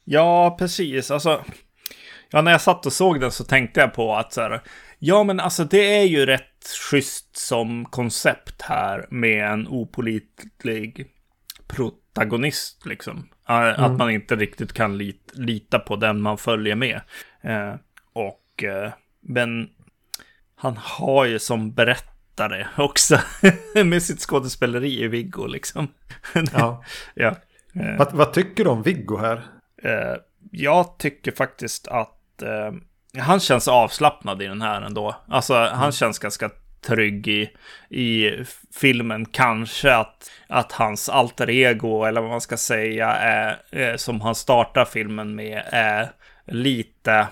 Ja, 0.05 0.57
precis. 0.59 1.11
Alltså, 1.11 1.45
ja, 2.31 2.43
när 2.43 2.53
jag 2.53 2.61
satt 2.61 2.87
och 2.87 2.93
såg 2.93 3.21
den 3.21 3.31
så 3.31 3.45
tänkte 3.45 3.81
jag 3.81 3.95
på 3.95 4.15
att 4.15 4.33
så 4.33 4.41
här, 4.41 4.63
ja, 4.99 5.25
men 5.25 5.41
alltså 5.41 5.65
det 5.65 5.97
är 5.97 6.05
ju 6.05 6.27
rätt 6.27 6.58
schysst 6.65 7.37
som 7.37 7.85
koncept 7.85 8.63
här 8.63 9.07
med 9.11 9.53
en 9.53 9.69
opolitlig 9.69 11.07
protagonist, 11.67 12.87
liksom. 12.87 13.29
Mm. 13.49 13.85
Att 13.85 13.99
man 13.99 14.11
inte 14.11 14.37
riktigt 14.37 14.73
kan 14.73 14.99
lit, 14.99 15.31
lita 15.33 15.79
på 15.79 15.97
den 15.97 16.21
man 16.21 16.39
följer 16.39 16.75
med. 16.75 17.01
Eh, 17.41 17.75
och, 18.13 18.65
eh, 18.65 18.93
men 19.21 19.69
han 20.55 20.77
har 20.77 21.25
ju 21.25 21.39
som 21.39 21.73
berättare 21.73 22.67
också. 22.77 23.21
med 23.85 24.03
sitt 24.03 24.21
skådespeleri 24.21 25.03
i 25.03 25.09
Viggo 25.09 25.47
liksom. 25.47 25.89
ja. 26.53 26.85
ja. 27.15 27.37
Eh. 27.75 27.99
Vad, 27.99 28.13
vad, 28.13 28.33
tycker 28.33 28.65
du 28.65 28.71
om 28.71 28.83
Viggo 28.83 29.17
här? 29.17 29.47
Eh, 29.83 30.17
jag 30.51 30.99
tycker 30.99 31.33
faktiskt 31.33 31.89
att 31.89 32.43
eh, 32.43 32.73
han 33.17 33.41
känns 33.41 33.69
avslappnad 33.69 34.43
i 34.43 34.47
den 34.47 34.63
här 34.63 34.83
ändå. 34.83 35.17
Alltså 35.29 35.55
mm. 35.55 35.79
han 35.79 35.93
känns 35.93 36.19
ganska 36.19 36.51
trygg 36.87 37.29
i, 37.29 37.51
i 37.91 38.31
filmen. 38.75 39.27
Kanske 39.27 39.95
att, 39.95 40.31
att 40.47 40.73
hans 40.73 41.09
alter 41.09 41.51
ego, 41.51 42.05
eller 42.05 42.21
vad 42.21 42.31
man 42.31 42.41
ska 42.41 42.57
säga, 42.57 43.09
är, 43.13 43.57
är 43.71 43.97
som 43.97 44.21
han 44.21 44.35
startar 44.35 44.85
filmen 44.85 45.35
med, 45.35 45.63
är 45.67 46.11
lite 46.47 47.27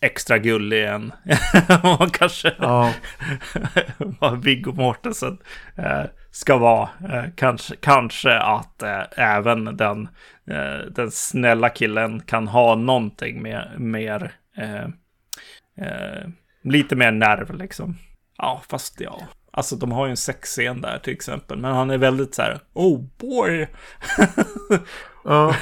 extra 0.00 0.38
gullig 0.38 0.84
än 0.84 1.12
vad 1.82 2.12
kanske 2.12 2.52
ja. 2.58 2.92
vad 3.98 4.44
Viggo 4.44 4.72
Mortensen 4.72 5.38
eh, 5.76 6.04
ska 6.30 6.56
vara. 6.56 6.88
Eh, 7.12 7.24
kanske, 7.36 7.76
kanske 7.76 8.38
att 8.38 8.82
eh, 8.82 9.02
även 9.16 9.76
den, 9.76 10.08
eh, 10.50 10.86
den 10.90 11.10
snälla 11.10 11.68
killen 11.68 12.20
kan 12.20 12.48
ha 12.48 12.74
någonting 12.74 13.42
mer, 13.42 13.74
mer 13.78 14.32
eh, 15.78 15.86
eh, 15.86 16.28
lite 16.62 16.96
mer 16.96 17.12
nerv 17.12 17.54
liksom. 17.54 17.98
Ja, 18.38 18.62
fast 18.68 19.00
ja. 19.00 19.20
Alltså 19.50 19.76
de 19.76 19.92
har 19.92 20.06
ju 20.06 20.10
en 20.10 20.16
sexscen 20.16 20.80
där 20.80 20.98
till 20.98 21.12
exempel. 21.12 21.58
Men 21.58 21.74
han 21.74 21.90
är 21.90 21.98
väldigt 21.98 22.34
så 22.34 22.42
här, 22.42 22.60
oh 22.72 23.00
boy. 23.18 23.68
Ja. 25.24 25.56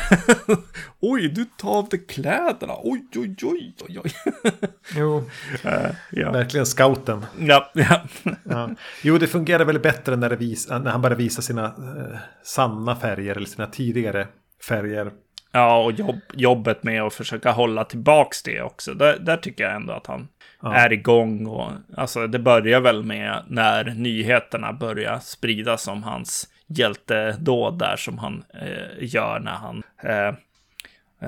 oj, 1.00 1.28
du 1.28 1.44
tar 1.44 1.70
av 1.70 1.88
dig 1.88 2.06
kläderna. 2.06 2.74
Oj, 2.82 3.06
oj, 3.16 3.36
oj, 3.42 3.74
oj, 3.88 4.00
oj. 4.04 4.12
jo, 4.96 5.16
uh, 5.64 5.90
ja. 6.10 6.32
verkligen 6.32 6.66
scouten. 6.66 7.26
Ja, 7.38 7.70
ja. 7.74 8.02
ja. 8.44 8.70
Jo, 9.02 9.18
det 9.18 9.26
fungerar 9.26 9.64
väl 9.64 9.78
bättre 9.78 10.16
när, 10.16 10.30
vis 10.30 10.68
när 10.68 10.90
han 10.90 11.02
börjar 11.02 11.16
visa 11.16 11.42
sina 11.42 11.66
uh, 11.66 12.18
sanna 12.42 12.96
färger 12.96 13.36
eller 13.36 13.46
sina 13.46 13.66
tidigare 13.66 14.28
färger. 14.68 15.12
Ja, 15.52 15.84
och 15.84 15.92
jobb, 15.92 16.20
jobbet 16.32 16.82
med 16.82 17.02
att 17.02 17.14
försöka 17.14 17.50
hålla 17.50 17.84
tillbaks 17.84 18.42
det 18.42 18.62
också. 18.62 18.94
Där, 18.94 19.18
där 19.18 19.36
tycker 19.36 19.64
jag 19.64 19.74
ändå 19.74 19.92
att 19.92 20.06
han 20.06 20.28
ja. 20.62 20.74
är 20.74 20.92
igång. 20.92 21.46
Och, 21.46 21.70
alltså, 21.96 22.26
det 22.26 22.38
börjar 22.38 22.80
väl 22.80 23.02
med 23.02 23.44
när 23.48 23.84
nyheterna 23.84 24.72
börjar 24.72 25.18
spridas 25.18 25.88
om 25.88 26.02
hans 26.02 26.48
hjältedåd 26.66 27.78
där 27.78 27.96
som 27.96 28.18
han 28.18 28.44
eh, 28.54 29.04
gör 29.14 29.40
när 29.40 29.52
han 29.52 29.82
eh, 30.02 30.34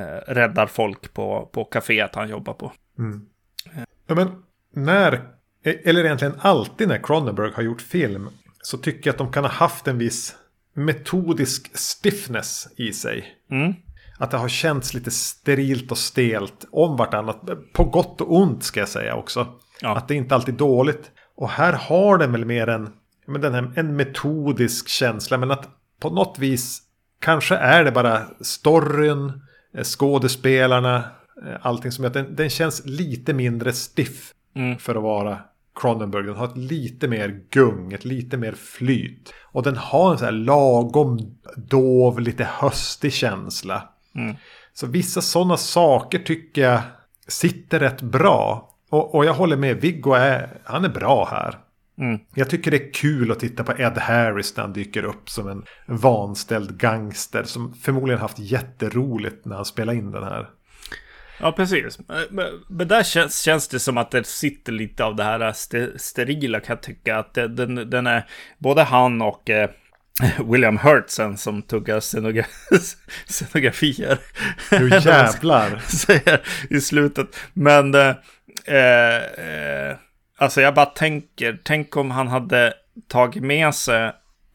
eh, 0.00 0.18
räddar 0.26 0.66
folk 0.66 1.14
på, 1.14 1.50
på 1.52 1.64
kaféet 1.64 2.14
han 2.14 2.28
jobbar 2.28 2.52
på. 2.52 2.72
Mm. 2.98 3.26
Ja, 4.06 4.14
men 4.14 4.42
när, 4.74 5.20
eller 5.62 6.04
egentligen 6.04 6.34
alltid 6.40 6.88
när 6.88 6.98
Cronenberg 6.98 7.52
har 7.54 7.62
gjort 7.62 7.80
film 7.80 8.28
så 8.62 8.78
tycker 8.78 9.08
jag 9.08 9.12
att 9.12 9.18
de 9.18 9.32
kan 9.32 9.44
ha 9.44 9.50
haft 9.50 9.88
en 9.88 9.98
viss 9.98 10.37
metodisk 10.74 11.76
stiffness 11.76 12.68
i 12.76 12.92
sig. 12.92 13.37
Mm. 13.50 13.74
Att 14.18 14.31
det 14.31 14.37
har 14.37 14.48
känts 14.48 14.94
lite 14.94 15.11
sterilt 15.11 15.90
och 15.90 15.98
stelt 15.98 16.66
om 16.72 16.96
vartannat. 16.96 17.40
På 17.72 17.85
gott 17.85 18.20
och 18.20 18.37
ont 18.37 18.64
ska 18.64 18.81
jag 18.81 18.88
säga 18.88 19.14
också. 19.14 19.46
Ja. 19.81 19.96
Att 19.96 20.09
det 20.09 20.14
inte 20.14 20.35
alltid 20.35 20.55
är 20.55 20.59
dåligt. 20.59 21.11
Och 21.37 21.50
här 21.50 21.72
har 21.72 22.18
den 22.18 22.33
väl 22.33 22.44
mer 22.44 22.68
en 22.68 22.90
men 23.27 23.40
den 23.40 23.55
här, 23.55 23.72
en 23.77 23.96
metodisk 23.96 24.88
känsla. 24.88 25.38
Men 25.38 25.50
att 25.50 25.68
på 26.00 26.11
något 26.11 26.38
vis 26.38 26.83
kanske 27.20 27.57
är 27.57 27.85
det 27.85 27.92
bara 27.92 28.22
storyn, 28.40 29.33
eh, 29.74 29.85
skådespelarna, 29.85 30.96
eh, 31.46 31.57
allting 31.62 31.92
som 31.92 32.05
gör 32.05 32.11
att 32.11 32.14
den, 32.14 32.37
den 32.37 32.50
känns 32.50 32.83
lite 32.85 33.33
mindre 33.33 33.72
stiff 33.72 34.33
mm. 34.55 34.79
för 34.79 34.94
att 34.94 35.03
vara 35.03 35.38
Cronenberg. 35.74 36.27
Den 36.27 36.37
har 36.37 36.48
ett 36.48 36.57
lite 36.57 37.09
mer 37.09 37.40
gung, 37.50 37.92
ett 37.92 38.05
lite 38.05 38.37
mer 38.37 38.53
flyt. 38.53 39.35
Och 39.42 39.62
den 39.62 39.77
har 39.77 40.12
en 40.12 40.18
så 40.18 40.24
här 40.24 40.33
lagom 40.33 41.37
dov, 41.57 42.20
lite 42.20 42.44
höstig 42.44 43.12
känsla. 43.12 43.88
Mm. 44.14 44.37
Så 44.72 44.87
vissa 44.87 45.20
sådana 45.20 45.57
saker 45.57 46.18
tycker 46.18 46.62
jag 46.62 46.81
sitter 47.29 47.81
rätt 47.81 48.03
bra. 48.03 48.70
Och, 48.90 49.14
och 49.14 49.24
jag 49.24 49.35
håller 49.35 49.57
med, 49.57 49.81
Viggo 49.81 50.12
är, 50.12 50.48
han 50.64 50.85
är 50.85 50.88
bra 50.88 51.29
här. 51.31 51.59
Mm. 51.98 52.20
Jag 52.35 52.50
tycker 52.50 52.70
det 52.70 52.77
är 52.77 52.92
kul 52.92 53.33
att 53.33 53.40
titta 53.40 53.64
på 53.64 53.72
Ed 53.79 53.98
Harris 53.98 54.57
när 54.57 54.64
han 54.64 54.72
dyker 54.72 55.05
upp 55.05 55.31
som 55.31 55.48
en 55.48 55.64
vanställd 55.87 56.79
gangster 56.79 57.44
som 57.44 57.74
förmodligen 57.74 58.20
haft 58.20 58.38
jätteroligt 58.38 59.44
när 59.44 59.57
han 59.57 59.64
spelade 59.64 59.98
in 59.98 60.11
den 60.11 60.22
här. 60.22 60.50
Ja, 61.40 61.53
precis. 61.53 61.98
Men, 62.29 62.46
men 62.68 62.88
där 62.88 63.03
känns, 63.03 63.40
känns 63.40 63.68
det 63.68 63.81
som 63.81 63.98
att 63.98 64.11
det 64.11 64.27
sitter 64.27 64.72
lite 64.72 65.05
av 65.05 65.16
det 65.16 65.24
här 65.24 65.40
st 65.40 65.98
sterila 65.98 66.61
kan 66.61 66.74
jag 66.74 66.83
tycka. 66.83 67.18
Att 67.18 67.35
det, 67.35 67.48
den, 67.48 67.90
den 67.90 68.07
är 68.07 68.27
både 68.59 68.83
han 68.83 69.22
och 69.22 69.50
eh, 69.50 69.70
William 70.44 70.79
Hurtsen 70.79 71.37
som 71.37 71.62
tuggar 71.62 72.00
scenogra 72.00 72.44
scenografier. 73.27 74.18
Nu 74.70 74.88
jävlar. 75.05 75.79
Säger 75.79 76.40
i 76.70 76.81
slutet. 76.81 77.37
Men 77.53 77.94
eh, 77.94 78.14
eh, 78.77 79.96
alltså 80.38 80.61
jag 80.61 80.74
bara 80.74 80.87
tänker, 80.87 81.59
tänk 81.64 81.96
om 81.96 82.11
han 82.11 82.29
hade 82.29 82.74
tagit 83.09 83.42
med 83.42 83.74
sig 83.74 84.05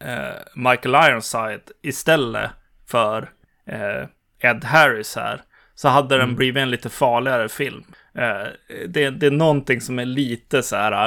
eh, 0.04 0.34
Michael 0.54 1.10
Ironside 1.10 1.70
istället 1.82 2.50
för 2.90 3.30
eh, 3.66 4.06
Ed 4.50 4.64
Harris 4.64 5.16
här. 5.16 5.42
Så 5.74 5.88
hade 5.88 6.18
den 6.18 6.36
blivit 6.36 6.60
en 6.60 6.70
lite 6.70 6.88
farligare 6.88 7.48
film. 7.48 7.84
Eh, 8.14 8.46
det, 8.88 9.10
det 9.10 9.26
är 9.26 9.30
någonting 9.30 9.80
som 9.80 9.98
är 9.98 10.04
lite 10.04 10.62
så 10.62 10.76
här. 10.76 11.06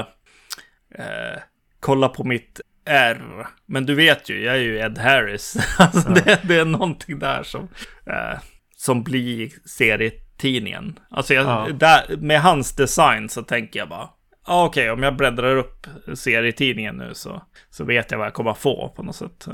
Eh, 0.96 1.39
kolla 1.80 2.10
på 2.10 2.24
mitt 2.24 2.62
R. 2.86 3.48
Men 3.65 3.86
du 3.86 3.96
vet 3.96 4.30
ju, 4.30 4.43
jag 4.43 4.56
är 4.56 4.60
ju 4.60 4.78
Ed 4.80 4.98
Harris. 4.98 5.56
alltså 5.80 6.10
Ja. 6.10 6.13
det, 6.26 6.39
det 6.43 6.56
är 6.60 6.65
någonting 6.65 7.19
där 7.19 7.43
som, 7.43 7.69
eh, 8.08 8.39
som 8.78 9.04
blir 9.04 9.50
serietidningen. 9.69 11.00
Alltså 11.10 11.34
jag, 11.34 11.46
Ja. 11.46 11.67
där, 11.74 12.17
med 12.17 12.41
hans 12.41 12.76
design 12.76 13.30
så 13.30 13.41
tänker 13.43 13.80
jag 13.80 13.89
bara. 13.89 14.10
Ja, 14.48 14.65
okej, 14.65 14.91
om 14.91 15.04
jag 15.04 15.15
bläddrar 15.15 15.56
upp 15.58 15.88
serietidningen 16.13 16.96
nu 16.98 17.10
så, 17.13 17.41
så 17.69 17.84
vet 17.84 18.12
jag 18.12 18.17
vad 18.17 18.28
jag 18.28 18.34
kommer 18.34 18.54
få 18.54 18.93
på 18.96 19.04
något 19.04 19.15
sätt. 19.15 19.48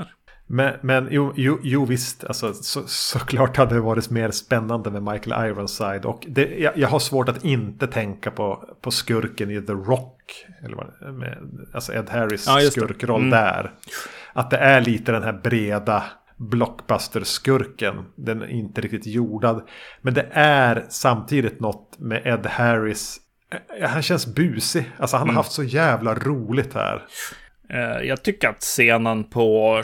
Men, 0.52 0.74
men 0.80 1.08
jo, 1.10 1.32
jo, 1.36 1.58
jo 1.62 1.84
visst, 1.84 2.24
alltså, 2.24 2.54
så, 2.54 2.82
såklart 2.86 3.56
hade 3.56 3.74
det 3.74 3.80
varit 3.80 4.10
mer 4.10 4.30
spännande 4.30 4.90
med 4.90 5.02
Michael 5.02 5.50
Ironside. 5.50 6.04
Och 6.04 6.24
det, 6.28 6.44
jag, 6.58 6.78
jag 6.78 6.88
har 6.88 6.98
svårt 6.98 7.28
att 7.28 7.44
inte 7.44 7.86
tänka 7.86 8.30
på, 8.30 8.64
på 8.80 8.90
skurken 8.90 9.50
i 9.50 9.62
The 9.62 9.72
Rock. 9.72 10.46
Eller 10.64 10.76
vad, 10.76 11.14
med, 11.14 11.38
alltså 11.74 11.92
Ed 11.94 12.10
Harris 12.10 12.46
Ja, 12.46 12.60
skurkroll 12.70 13.20
Mm. 13.20 13.30
där. 13.30 13.72
Att 14.32 14.50
det 14.50 14.56
är 14.56 14.80
lite 14.80 15.12
den 15.12 15.22
här 15.22 15.32
breda 15.32 16.02
blockbuster-skurken. 16.36 18.04
Den 18.16 18.42
är 18.42 18.46
inte 18.46 18.80
riktigt 18.80 19.06
jordad. 19.06 19.68
Men 20.02 20.14
det 20.14 20.26
är 20.32 20.84
samtidigt 20.88 21.60
något 21.60 21.98
med 21.98 22.22
Ed 22.26 22.46
Harris. 22.46 23.16
Eh, 23.80 23.88
Han 23.90 24.02
känns 24.02 24.26
busig. 24.34 24.90
Alltså 24.98 25.16
han 25.16 25.28
har 25.28 25.34
haft 25.34 25.52
så 25.52 25.62
jävla 25.62 26.14
roligt 26.14 26.74
här. 26.74 27.02
Eh, 27.70 28.06
Jag 28.08 28.22
tycker 28.22 28.48
att 28.48 28.60
scenen 28.60 29.24
på 29.24 29.80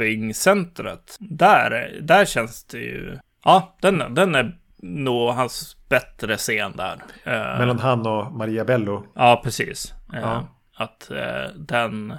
shoppingcentret, 0.00 1.16
där, 1.18 1.98
där 2.02 2.24
känns 2.24 2.64
det 2.64 2.78
ju... 2.78 3.18
Ja, 3.44 3.76
den, 3.80 4.14
den 4.14 4.34
är 4.34 4.56
nog 4.82 5.28
hans 5.30 5.76
bättre 5.88 6.36
scen 6.36 6.72
där. 6.76 6.96
Eh, 7.24 7.58
Mellan 7.58 7.78
han 7.78 8.06
och 8.06 8.32
Maria 8.32 8.64
Bello. 8.64 9.06
Ja, 9.14 9.40
precis. 9.44 9.94
Eh, 10.14 10.20
Ja. 10.20 10.48
Att 10.76 11.10
eh, 11.10 11.54
den 11.56 12.14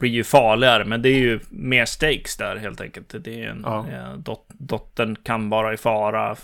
blir 0.00 0.10
ju 0.10 0.24
farligare, 0.24 0.84
men 0.84 1.02
det 1.02 1.08
är 1.08 1.18
ju 1.18 1.40
mer 1.50 1.84
stakes 1.84 2.36
där 2.36 2.56
helt 2.56 2.80
enkelt. 2.80 3.14
Det 3.24 3.44
är 3.44 3.48
en, 3.48 3.62
Ja. 3.64 3.84
dot, 4.16 4.46
dottern 4.48 5.16
kan 5.16 5.50
vara 5.50 5.72
i 5.72 5.76
fara 5.76 6.36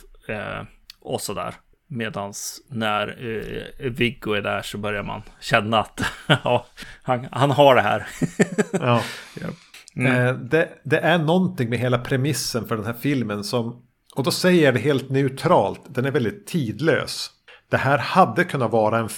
och 1.00 1.20
sådär. 1.20 1.54
Medans 1.88 2.60
när 2.68 3.08
eh, 3.08 3.90
Viggo 3.90 4.32
är 4.32 4.42
där 4.42 4.62
så 4.62 4.78
börjar 4.78 5.02
man 5.02 5.22
känna 5.40 5.78
att 5.80 6.00
ja, 6.44 6.66
han, 7.02 7.28
han 7.32 7.50
har 7.50 7.74
det 7.74 7.82
här. 7.82 8.06
Ja. 8.72 9.02
Mm. 9.96 10.26
Eh, 10.26 10.34
det, 10.34 10.68
det 10.84 10.98
är 10.98 11.18
någonting 11.18 11.70
med 11.70 11.78
hela 11.78 11.98
premissen 11.98 12.68
för 12.68 12.76
den 12.76 12.86
här 12.86 12.96
filmen 13.00 13.44
som... 13.44 13.82
Och 14.16 14.24
då 14.24 14.30
säger 14.30 14.64
jag 14.64 14.74
det 14.74 14.80
helt 14.80 15.10
neutralt. 15.10 15.80
Den 15.88 16.04
är 16.04 16.10
väldigt 16.10 16.46
tidlös. 16.46 17.30
Det 17.70 17.76
här 17.76 17.98
hade 17.98 18.44
kunnat 18.44 18.72
vara 18.72 18.98
en 18.98 19.08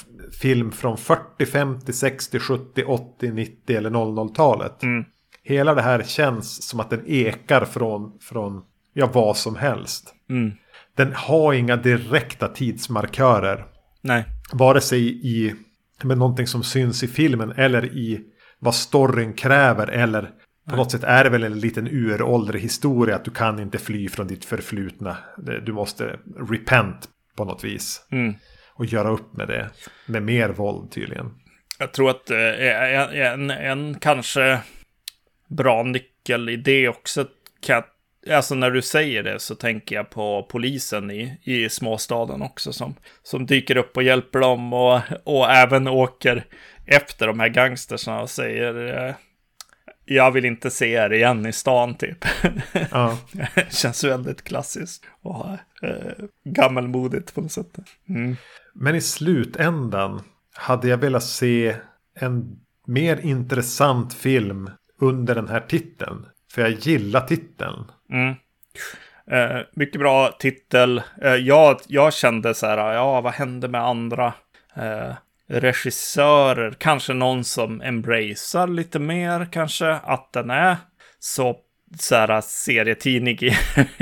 film 0.41 0.73
från 0.73 0.97
40, 0.97 1.47
50, 1.47 1.93
60, 1.93 2.39
70, 2.39 2.85
80, 2.85 3.31
90 3.31 3.77
eller 3.77 3.91
00-talet. 3.91 4.83
Mm. 4.83 5.05
Hela 5.43 5.75
det 5.75 5.83
här 5.83 6.03
känns 6.03 6.69
som 6.69 6.81
att 6.81 6.91
den 6.91 7.03
ekar 7.07 7.65
från, 7.65 8.19
från 8.21 8.63
ja, 8.93 9.11
vad 9.13 9.37
som 9.37 9.57
helst. 9.57 10.15
Mm. 10.31 10.53
Den 10.97 11.13
har 11.15 11.53
inga 11.53 11.77
direkta 11.77 12.49
tidsmarkörer. 12.49 13.65
Nej. 14.03 14.25
Vare 14.53 14.81
sig 14.81 15.27
i 15.27 15.55
med 16.03 16.19
någonting 16.19 16.47
som 16.47 16.63
syns 16.63 17.03
i 17.03 17.09
filmen 17.09 17.53
eller 17.57 17.87
i 17.87 18.21
vad 18.59 18.75
storyn 18.75 19.33
kräver. 19.33 19.87
Eller 19.87 20.31
på 20.69 20.77
något 20.77 20.91
sätt 20.91 21.05
är 21.05 21.25
det 21.25 21.31
väl 21.31 21.45
en 21.45 21.61
liten 21.61 21.89
uråldrig 21.89 22.61
historia 22.61 23.17
att 23.17 23.25
du 23.25 23.31
kan 23.31 23.59
inte 23.61 23.79
fly 23.79 24.09
från 24.09 24.27
ditt 24.27 24.45
förflutna. 24.45 25.17
Du 25.63 25.73
måste 25.73 26.19
repent 26.51 27.09
på 27.37 27.45
något 27.45 27.65
vis. 27.65 28.07
Mm. 28.11 28.35
Och 28.75 28.87
göra 28.87 29.11
upp 29.11 29.33
med 29.33 29.49
det. 29.49 29.71
Med 30.07 30.23
mer 30.23 30.49
våld 30.49 30.91
tydligen. 30.91 31.31
Jag 31.79 31.93
tror 31.93 32.11
att 32.11 32.31
eh, 32.31 32.39
en, 32.39 33.11
en, 33.11 33.51
en 33.51 33.99
kanske 33.99 34.59
bra 35.49 35.83
nyckel 35.83 36.49
i 36.49 36.57
det 36.57 36.89
också 36.89 37.27
kan 37.61 37.83
Alltså 38.31 38.55
när 38.55 38.71
du 38.71 38.83
säger 38.83 39.23
det 39.23 39.41
så 39.41 39.55
tänker 39.55 39.97
jag 39.97 40.11
på 40.11 40.47
polisen 40.51 41.11
i, 41.11 41.39
i 41.45 41.69
småstaden 41.69 42.43
också 42.43 42.73
som, 42.73 42.95
som 43.23 43.47
dyker 43.47 43.77
upp 43.77 43.97
och 43.97 44.03
hjälper 44.03 44.39
dem 44.39 44.73
och, 44.73 45.01
och 45.25 45.51
även 45.51 45.89
åker 45.89 46.45
efter 46.87 47.27
de 47.27 47.41
här 47.41 47.49
gangstersna 47.49 48.21
och 48.21 48.31
säger 48.31 49.07
eh, 49.07 49.15
jag 50.09 50.31
vill 50.31 50.45
inte 50.45 50.71
se 50.71 50.93
er 50.93 51.13
igen 51.13 51.47
i 51.47 51.53
stan 51.53 51.95
typ. 51.95 52.25
Ja. 52.91 53.19
Känns 53.71 54.05
väldigt 54.05 54.45
klassiskt 54.45 55.05
och 55.23 55.47
eh, 55.83 56.13
gammalmodigt 56.45 57.35
på 57.35 57.41
något 57.41 57.53
sätt. 57.53 57.79
Mm. 58.09 58.37
Men 58.75 58.95
i 58.95 59.01
slutändan 59.01 60.23
hade 60.55 60.89
jag 60.89 60.99
velat 60.99 61.25
se 61.25 61.77
en 62.15 62.61
mer 62.87 63.21
intressant 63.21 64.15
film 64.15 64.71
under 65.01 65.35
den 65.35 65.49
här 65.49 65.61
titeln. 65.61 66.27
För 66.53 66.63
jag 66.63 66.71
gillar 66.71 67.21
titeln. 67.21 67.85
Mm. 68.11 68.35
Eh, 69.31 69.63
mycket 69.73 70.01
bra 70.01 70.37
titel. 70.39 71.03
Eh, 71.23 71.35
jag, 71.35 71.81
jag 71.87 72.15
kände 72.15 72.55
så 72.55 72.67
här, 72.67 72.93
ja, 72.93 73.21
vad 73.21 73.33
hände 73.33 73.69
med 73.69 73.85
andra 73.85 74.33
eh, 74.75 75.13
regissörer? 75.49 76.71
Kanske 76.79 77.13
någon 77.13 77.45
som 77.45 77.81
embracear 77.81 78.67
lite 78.67 78.99
mer, 78.99 79.49
kanske 79.53 79.91
att 79.93 80.33
den 80.33 80.51
är 80.51 80.77
så 81.19 81.57
så 81.99 82.15
här 82.15 82.41
serietidning. 82.41 83.39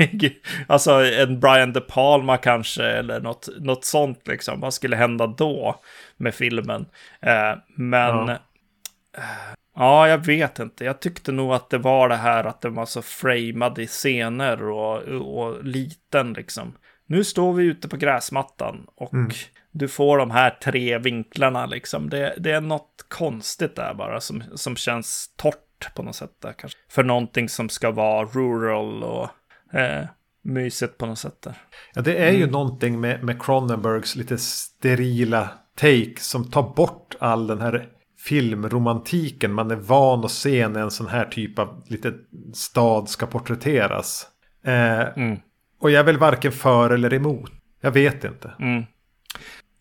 alltså 0.67 0.91
en 0.91 1.39
Brian 1.39 1.73
De 1.73 1.81
Palma 1.81 2.37
kanske, 2.37 2.83
eller 2.83 3.19
något, 3.19 3.49
något 3.59 3.85
sånt 3.85 4.27
liksom. 4.27 4.59
Vad 4.59 4.73
skulle 4.73 4.95
hända 4.95 5.27
då 5.27 5.81
med 6.17 6.35
filmen? 6.35 6.85
Eh, 7.21 7.57
men 7.75 8.27
Ja. 8.27 8.37
Ja, 9.79 10.07
jag 10.07 10.25
vet 10.25 10.59
inte. 10.59 10.85
Jag 10.85 10.99
tyckte 10.99 11.31
nog 11.31 11.53
att 11.53 11.69
det 11.69 11.77
var 11.77 12.09
det 12.09 12.15
här 12.15 12.43
att 12.43 12.61
den 12.61 12.73
var 12.73 12.85
så 12.85 13.01
framad 13.01 13.79
i 13.79 13.87
scener 13.87 14.63
och, 14.63 14.97
och 15.03 15.63
liten 15.63 16.33
liksom. 16.33 16.73
Nu 17.07 17.23
står 17.23 17.53
vi 17.53 17.63
ute 17.63 17.87
på 17.87 17.97
gräsmattan 17.97 18.85
och 18.95 19.13
Mm. 19.13 19.29
du 19.71 19.87
får 19.87 20.17
de 20.17 20.31
här 20.31 20.49
tre 20.49 20.97
vinklarna 20.97 21.65
liksom. 21.65 22.09
Det, 22.09 22.35
det 22.39 22.51
är 22.51 22.61
något 22.61 23.05
konstigt 23.07 23.75
där 23.75 23.93
bara 23.93 24.19
som, 24.21 24.43
som 24.55 24.75
känns 24.75 25.33
torrt 25.37 25.95
på 25.95 26.03
något 26.03 26.15
sätt 26.15 26.31
där 26.41 26.53
kanske. 26.53 26.79
För 26.89 27.03
någonting 27.03 27.49
som 27.49 27.69
ska 27.69 27.91
vara 27.91 28.25
rural 28.25 29.03
och 29.03 29.29
eh, 29.79 30.05
mysigt 30.43 30.97
på 30.97 31.05
något 31.05 31.19
sätt 31.19 31.41
där. 31.41 31.55
Ja, 31.93 32.01
det 32.01 32.15
är 32.17 32.31
ju 32.31 32.47
någonting 32.51 32.99
med, 32.99 33.23
med 33.23 33.41
Cronenbergs 33.43 34.15
lite 34.15 34.37
sterila 34.37 35.49
take 35.75 36.13
som 36.19 36.51
tar 36.51 36.73
bort 36.75 37.15
all 37.19 37.47
den 37.47 37.61
här 37.61 37.89
filmromantiken 38.19 39.53
man 39.53 39.71
är 39.71 39.75
van 39.75 40.25
att 40.25 40.31
se 40.31 40.67
när 40.67 40.81
en 40.81 40.91
sån 40.91 41.07
här 41.07 41.25
typ 41.25 41.59
av 41.59 41.83
liten 41.87 42.13
stad 42.53 43.09
ska 43.09 43.25
porträtteras. 43.25 44.27
Eh, 44.65 45.07
Mm. 45.15 45.39
Och 45.79 45.91
jag 45.91 45.99
är 45.99 46.03
väl 46.03 46.17
varken 46.17 46.51
för 46.51 46.89
eller 46.89 47.13
emot. 47.13 47.51
Jag 47.81 47.91
vet 47.91 48.23
inte. 48.23 48.51
Mm. 48.59 48.83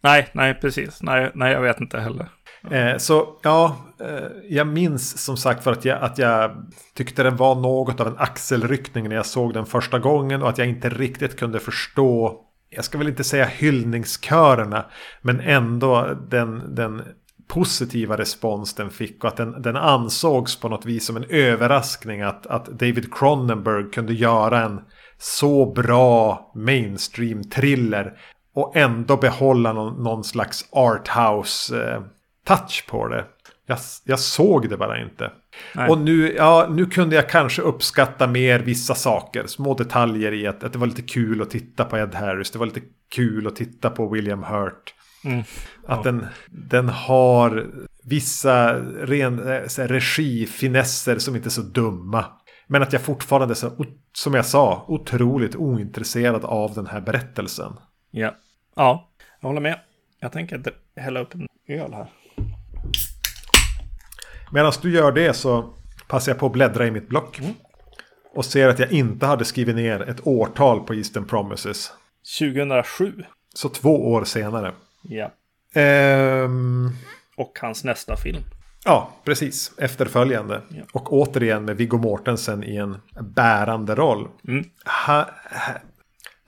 Nej, 0.03 0.29
nej, 0.33 0.55
precis. 0.55 1.03
Nej, 1.03 1.31
nej, 1.35 1.53
jag 1.53 1.61
vet 1.61 1.81
inte 1.81 2.01
heller. 2.01 2.29
Eh, 2.71 2.97
så 2.99 3.39
ja, 3.43 3.77
eh, 4.01 4.27
jag 4.49 4.67
minns 4.67 5.25
som 5.25 5.37
sagt 5.37 5.65
för 5.65 5.73
att 5.73 5.85
jag, 5.85 6.03
att 6.03 6.19
jag 6.19 6.51
tyckte 6.95 7.23
det 7.23 7.31
var 7.31 7.55
något 7.55 8.01
av 8.01 8.07
en 8.07 8.19
axelryckning 8.19 9.09
när 9.09 9.17
jag 9.17 9.27
såg 9.27 9.55
den 9.55 9.67
första 9.67 9.99
gången 9.99 10.43
och 10.43 10.49
att 10.49 10.59
jag 10.59 10.69
inte 10.69 10.89
riktigt 10.89 11.39
kunde 11.39 11.61
förstå, 11.61 12.41
jag 12.71 12.85
ska 12.85 12.99
väl 12.99 13.09
inte 13.09 13.25
säga 13.25 13.45
hyllningskörerna, 13.45 14.87
men 15.23 15.41
ändå 15.41 16.17
den, 16.31 16.75
den 16.75 17.03
positiva 17.49 18.17
respons 18.17 18.75
den 18.75 18.91
fick 18.91 19.25
och 19.25 19.29
att 19.29 19.37
den, 19.37 19.63
den 19.63 19.77
ansågs 19.77 20.61
på 20.61 20.69
något 20.69 20.87
vis 20.87 21.07
som 21.07 21.17
en 21.17 21.25
överraskning 21.29 22.23
att, 22.23 22.47
att 22.47 22.67
David 22.67 23.15
Cronenberg 23.15 23.91
kunde 23.91 24.15
göra 24.15 24.65
en 24.65 24.81
så 25.19 25.73
bra 25.73 26.53
mainstream 26.55 27.45
thriller 27.45 28.19
och 28.55 28.77
ändå 28.77 29.17
behålla 29.17 29.73
någon, 29.73 30.03
någon 30.03 30.25
slags 30.25 30.65
arthouse 30.71 31.93
eh, 31.93 32.03
touch 32.47 32.85
på 32.89 33.09
det. 33.09 33.25
Jag, 33.67 33.79
jag 34.05 34.21
såg 34.21 34.69
det 34.69 34.77
bara 34.77 35.03
inte. 35.03 35.33
Nej. 35.75 35.89
Och 35.89 35.99
nu, 35.99 36.35
ja, 36.37 36.69
nu 36.71 36.87
kunde 36.87 37.17
jag 37.17 37.29
kanske 37.29 37.63
uppskatta 37.63 38.27
mer 38.27 38.61
vissa 38.61 38.95
saker. 38.95 39.47
Små 39.47 39.75
detaljer 39.75 40.33
i 40.33 40.47
att, 40.47 40.65
att 40.65 40.73
det 40.73 40.79
var 40.79 40.87
lite 40.87 41.03
kul 41.03 41.43
att 41.43 41.51
titta 41.51 41.85
på 41.85 41.99
Ed 41.99 42.15
Harris. 42.15 42.51
Det 42.51 42.59
var 42.59 42.67
lite 42.67 42.83
kul 43.15 43.47
att 43.47 43.57
titta 43.57 43.91
på 43.91 44.09
William 44.09 44.43
Hurt. 44.43 44.95
Mm. 45.25 45.43
Att 45.87 46.05
den, 46.05 46.27
den 46.47 46.89
har 46.89 47.67
vissa 48.05 48.75
ren, 48.81 49.39
eh, 49.39 49.47
här, 49.47 49.89
regifinesser 49.89 51.19
som 51.19 51.37
inte 51.37 51.49
är 51.49 51.51
så 51.51 51.63
dumma. 51.63 52.25
Men 52.67 52.83
att 52.83 52.93
jag 52.93 53.03
fortfarande, 53.03 53.55
så, 53.55 53.69
o- 53.69 53.85
som 54.13 54.35
jag 54.35 54.47
sa, 54.47 54.85
otroligt 54.89 55.57
ointresserad 55.57 56.45
av 56.45 56.75
den 56.75 56.87
här 56.87 57.01
berättelsen. 57.01 57.73
Ja. 58.11 58.35
ja, 58.77 59.09
jag 59.41 59.49
håller 59.49 59.61
med. 59.61 59.81
Jag 60.21 60.33
tänker 60.33 60.63
hälla 60.97 61.21
upp 61.21 61.35
en 61.35 61.49
öl 61.69 61.93
här. 61.95 62.07
Medan 64.53 64.73
du 64.83 64.93
gör 64.95 65.13
det 65.13 65.33
så 65.35 65.75
passar 66.09 66.33
jag 66.33 66.39
på 66.39 66.47
att 66.47 66.53
bläddra 66.53 66.87
i 66.87 66.91
mitt 66.91 67.09
block. 67.09 67.41
Och 68.35 68.45
ser 68.45 68.69
att 68.69 68.79
jag 68.79 68.93
inte 68.93 69.27
hade 69.27 69.45
skrivit 69.45 69.77
ner 69.77 70.01
ett 70.09 70.27
årtal 70.27 70.81
på 70.81 70.95
Eastern 70.95 71.25
Promises. 71.25 71.93
2007. 72.41 73.25
Så 73.55 73.69
två 73.69 74.13
år 74.13 74.25
senare. 74.25 74.73
Ja. 75.03 75.33
Ehm, 75.81 76.91
Och 77.37 77.59
hans 77.63 77.85
nästa 77.85 78.17
film. 78.17 78.43
Ja, 78.87 79.11
precis. 79.25 79.73
Efterföljande. 79.79 80.63
Ja. 80.69 80.83
Och 80.93 81.13
återigen 81.13 81.65
med 81.65 81.77
Viggo 81.77 81.99
Mortensen 81.99 82.65
i 82.65 82.77
en 82.77 82.97
bärande 83.21 83.95
roll. 83.95 84.29
Mm. 84.49 84.65
Ha, 85.07 85.19
ha, 85.51 85.73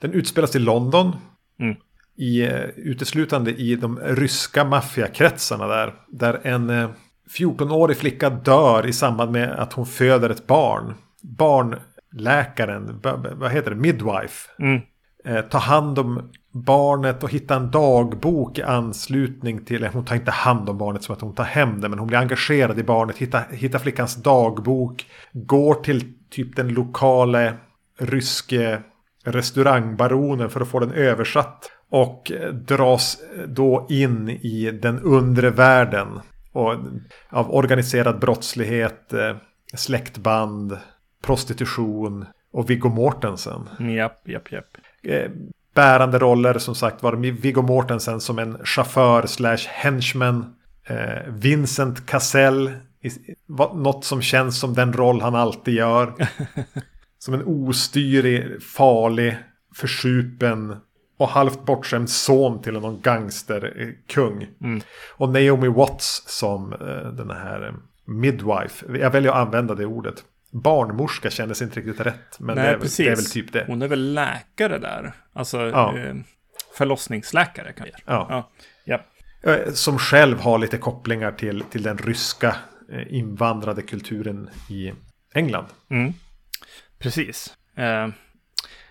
den 0.01 0.13
utspelas 0.13 0.55
i 0.55 0.59
London. 0.59 1.15
Mm. 1.59 1.75
I, 2.17 2.41
eh, 2.41 2.63
uteslutande 2.75 3.51
i 3.51 3.75
de 3.75 3.99
ryska 3.99 4.63
maffiakretsarna 4.63 5.67
där. 5.67 5.93
Där 6.07 6.39
en 6.43 6.69
eh, 6.69 6.89
14-årig 7.37 7.97
flicka 7.97 8.29
dör 8.29 8.87
i 8.87 8.93
samband 8.93 9.31
med 9.31 9.49
att 9.49 9.73
hon 9.73 9.85
föder 9.85 10.29
ett 10.29 10.47
barn. 10.47 10.93
Barnläkaren, 11.21 12.99
vad 13.35 13.51
heter 13.51 13.71
det, 13.71 13.77
midwife. 13.77 14.49
Mm. 14.59 14.81
Eh, 15.29 15.59
hand 15.59 15.99
om 15.99 16.31
barnet 16.51 17.23
och 17.23 17.31
hitta 17.31 17.55
en 17.55 17.71
dagbok 17.71 18.57
i 18.57 18.61
anslutning 18.61 19.65
till, 19.65 19.87
hon 19.87 20.05
tar 20.05 20.15
inte 20.15 20.31
hand 20.31 20.69
om 20.69 20.77
barnet 20.77 21.03
som 21.03 21.15
att 21.15 21.21
hon 21.21 21.35
tar 21.35 21.43
hem 21.43 21.81
det, 21.81 21.89
men 21.89 21.99
hon 21.99 22.07
blir 22.07 22.17
engagerad 22.17 22.79
i 22.79 22.83
barnet, 22.83 23.17
hittar, 23.17 23.47
hitta 23.51 23.79
flickans 23.79 24.15
dagbok, 24.15 25.05
går 25.33 25.73
till 25.73 26.13
typ 26.29 26.55
den 26.55 26.67
lokala 26.67 27.53
ryske 27.99 28.81
restaurangbaronen 29.25 30.49
för 30.49 30.61
att 30.61 30.67
få 30.67 30.79
den 30.79 30.91
översatt. 30.91 31.71
Och 31.89 32.31
eh, 32.31 32.53
dras 32.53 33.17
då 33.47 33.87
in 33.89 34.29
i 34.29 34.79
den 34.81 34.99
undre 34.99 35.49
världen. 35.49 36.19
Och, 36.51 36.75
av 37.29 37.55
organiserad 37.55 38.19
brottslighet, 38.19 39.13
eh, 39.13 39.35
släktband, 39.73 40.77
prostitution 41.23 42.25
och 42.51 42.69
Viggo 42.69 42.89
Mortensen. 42.89 43.69
Mm, 43.79 43.95
japp, 43.95 44.27
japp, 44.27 44.51
japp 44.51 44.65
eh, 45.03 45.31
bärande 45.75 46.19
roller 46.19 46.57
som 46.57 46.75
sagt 46.75 47.03
var 47.03 47.13
Viggo 47.13 47.61
Mortensen 47.61 48.21
som 48.21 48.39
en 48.39 48.57
chaufför 48.63 49.25
slash 49.25 49.67
henchman. 49.67 50.55
Eh, 50.87 51.33
Vincent 51.33 52.05
Cassell. 52.05 52.71
Något 53.73 54.05
som 54.05 54.21
känns 54.21 54.59
som 54.59 54.73
den 54.73 54.93
roll 54.93 55.21
han 55.21 55.35
alltid 55.35 55.73
gör. 55.73 56.13
som 57.19 57.33
en 57.33 57.43
ostyrig, 57.43 58.63
farlig, 58.63 59.37
försupen 59.75 60.75
och 61.17 61.27
halvt 61.27 61.65
bortskämd 61.65 62.09
son 62.09 62.61
till 62.61 62.73
någon 62.73 63.01
gangsterkung. 63.01 64.47
Mm. 64.61 64.81
Och 65.17 65.29
Naomi 65.29 65.67
Watts 65.67 66.23
som 66.27 66.73
eh, 66.73 67.11
den 67.13 67.31
här 67.31 67.67
eh, 67.67 67.73
midwife. 68.05 68.97
Jag 68.99 69.11
väljer 69.11 69.31
att 69.31 69.37
använda 69.37 69.75
det 69.75 69.85
ordet. 69.85 70.23
Barnmorska 70.51 71.29
kändes 71.29 71.61
inte 71.61 71.79
riktigt 71.79 71.99
rätt. 72.05 72.39
Men 72.39 72.55
Nej, 72.55 72.63
det, 72.65 72.69
är, 72.69 72.73
väl- 72.73 72.81
precis. 72.81 72.97
det 73.05 73.11
är 73.11 73.15
väl 73.15 73.25
typ 73.25 73.53
det. 73.53 73.63
Hon 73.67 73.81
är 73.81 73.87
väl 73.87 74.13
läkare 74.13 74.77
där? 74.77 75.13
Alltså 75.33 75.57
Ja. 75.69 75.97
eh, 75.97 76.15
förlossningsläkare 76.77 77.73
kan 77.73 77.87
jag 77.91 77.99
Ja. 78.05 78.27
ja. 78.29 78.99
ja. 79.43 79.51
Eh, 79.53 79.71
Som 79.73 79.99
själv 79.99 80.39
har 80.39 80.57
lite 80.57 80.77
kopplingar 80.77 81.31
till, 81.31 81.63
till 81.71 81.83
den 81.83 81.97
ryska 81.97 82.55
eh, 82.91 83.13
invandrade 83.13 83.81
kulturen 83.81 84.49
i 84.69 84.93
England. 85.33 85.65
Mm. 85.89 86.13
Precis. 86.99 87.53
Eh, 87.77 88.07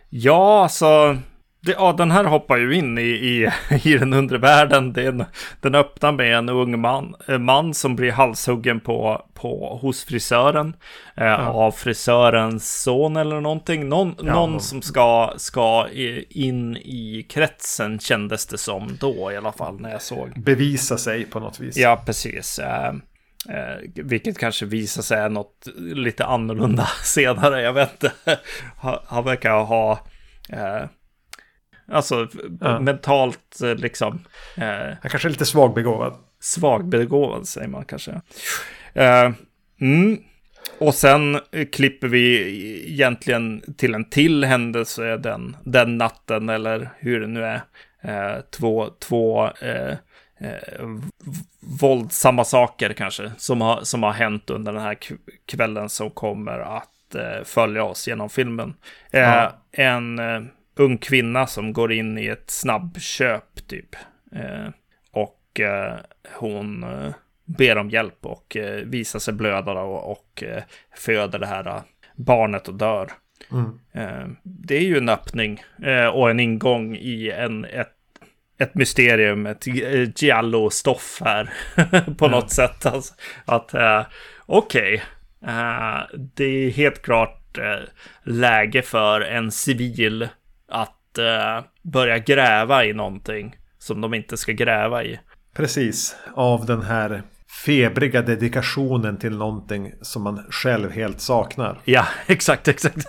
ja, 0.09 0.63
alltså. 0.63 1.19
Det, 1.61 1.73
ja, 1.73 1.93
den 1.93 2.11
här 2.11 2.25
hoppar 2.25 2.57
ju 2.57 2.75
in 2.77 2.99
i, 2.99 3.03
i, 3.03 3.49
i 3.85 3.99
den 3.99 4.13
undre 4.13 4.39
världen. 4.39 4.93
Den, 4.93 5.25
den 5.61 5.75
öppnar 5.75 6.13
med 6.13 6.37
en 6.39 6.49
ung 6.49 6.81
man, 6.81 7.15
en 7.27 7.45
man 7.45 7.75
som 7.75 7.97
blir 7.97 8.13
halshuggen 8.13 8.81
på, 8.81 9.23
på, 9.35 9.79
hos 9.83 10.05
frisören. 10.05 10.77
Eh, 11.17 11.49
Av 11.49 11.71
frisörens 11.73 12.83
son 12.83 13.17
eller 13.17 13.41
någonting. 13.41 13.89
Någon, 13.89 14.15
Ja. 14.19 14.33
någon 14.35 14.61
som 14.61 14.83
ska, 14.83 15.33
ska 15.37 15.87
in 16.31 16.77
i 16.77 17.27
kretsen 17.31 17.99
kändes 17.99 18.47
det 18.47 18.59
som 18.59 18.97
då 19.01 19.33
i 19.33 19.37
alla 19.37 19.53
fall 19.53 19.81
när 19.81 19.91
jag 19.91 20.03
såg. 20.03 20.43
Bevisa 20.43 20.99
sig 20.99 21.25
på 21.25 21.41
något 21.41 21.61
vis. 21.61 21.77
Ja, 21.77 22.03
precis. 22.07 22.59
Eh, 22.59 22.89
eh, 23.49 23.77
vilket 23.95 24.39
kanske 24.39 24.67
visar 24.67 25.03
sig 25.03 25.19
är 25.21 25.29
något 25.29 25.69
lite 25.77 26.25
annorlunda 26.25 26.89
senare. 27.05 27.63
Jag 27.63 27.73
vet 27.73 27.93
inte. 27.93 28.13
Han, 28.81 28.99
han 29.07 29.25
verkar 29.25 29.65
ha... 29.65 29.93
Eh, 30.53 30.83
alltså 31.93 32.29
Ja. 32.61 32.81
mentalt 32.81 33.61
eh, 33.63 33.75
liksom 33.75 34.21
eh, 34.57 34.65
Han 35.03 35.11
kanske 35.11 35.29
är 35.29 35.31
lite 35.31 35.47
svagbegåvad. 35.47 36.15
svagbegåvad 36.41 37.49
säger 37.49 37.69
man 37.69 37.85
kanske. 37.85 38.21
Eh, 38.95 39.31
mm. 39.81 40.19
Och 40.79 40.95
sen 40.95 41.41
klipper 41.73 42.09
vi 42.09 42.39
egentligen 42.93 43.63
till 43.77 43.95
en 43.95 44.05
till 44.11 44.45
händelse 44.45 45.17
den, 45.17 45.57
den 45.65 45.99
natten 45.99 46.49
eller 46.49 46.91
hur 46.99 47.21
det 47.21 47.27
nu 47.27 47.45
är. 47.45 47.61
Eh, 48.03 48.41
två 48.59 48.89
två 49.01 49.47
eh, 49.47 49.91
eh, 50.41 50.87
våldsamma 51.81 52.45
saker 52.45 52.93
kanske 52.93 53.33
som 53.39 53.61
har, 53.61 53.81
som 53.83 54.03
har 54.03 54.13
hänt 54.13 54.51
under 54.51 54.73
den 54.73 54.83
här 54.83 54.97
kvällen 55.47 55.89
som 55.89 56.11
kommer 56.11 56.59
att 56.59 57.15
eh, 57.15 57.45
följa 57.45 57.85
oss 57.85 58.09
genom 58.09 58.29
filmen. 58.31 58.75
Eh, 59.13 59.21
Ja. 59.21 59.53
En 59.73 60.19
ung 60.79 60.99
kvinna 60.99 61.47
som 61.47 61.73
går 61.73 61.93
in 61.93 62.19
i 62.19 62.27
ett 62.27 62.51
snabbköp 62.51 63.67
typ. 63.67 63.97
Eh, 64.33 64.69
och 65.11 65.61
eh, 65.61 65.97
hon 66.35 66.83
eh, 66.83 67.15
ber 67.45 67.79
om 67.79 67.91
hjälp 67.91 68.27
och 68.27 68.57
visar 68.85 69.19
sig 69.19 69.35
blöda 69.35 69.73
och, 69.73 70.11
och 70.13 70.45
föder 70.97 71.39
det 71.39 71.47
här 71.47 71.83
barnet 72.17 72.69
och 72.69 72.75
dör. 72.75 73.13
Mm. 73.53 74.37
Det 74.43 74.77
är 74.77 74.81
ju 74.83 74.99
en 74.99 75.09
öppning 75.09 75.63
och 76.13 76.31
en 76.31 76.41
ingång 76.41 76.97
i 76.97 77.31
en, 77.31 77.65
ett, 77.65 77.95
ett 78.59 78.75
mysterium, 78.75 79.47
ett 79.47 79.67
giallo-stoff 80.23 81.23
här 81.25 81.51
på 82.19 82.27
Ja. 82.27 82.29
något 82.31 82.51
sätt. 82.51 82.87
Alltså, 82.87 83.15
att 83.45 83.75
okej, 84.47 85.03
eh, 85.47 86.01
det 86.35 86.45
är 86.45 86.71
helt 86.71 87.03
klart 87.03 87.59
läge 88.23 88.83
för 88.83 89.21
en 89.21 89.51
civil 89.51 90.29
att 90.69 91.19
eh, 91.19 91.65
börja 91.83 92.19
gräva 92.19 92.85
i 92.85 92.93
någonting 92.93 93.57
som 93.79 94.01
de 94.01 94.15
inte 94.15 94.37
ska 94.37 94.53
gräva 94.53 95.05
i. 95.05 95.21
Precis. 95.55 96.17
Av 96.35 96.67
den 96.67 96.83
här 96.83 97.23
febriga 97.65 98.23
dedikationen 98.23 99.17
till 99.19 99.37
någonting 99.37 99.93
som 100.01 100.23
man 100.23 100.47
själv 100.51 100.91
helt 100.91 101.21
saknar. 101.21 101.79
Ja, 101.85 102.07
exakt, 102.27 102.69
exakt. 102.69 102.97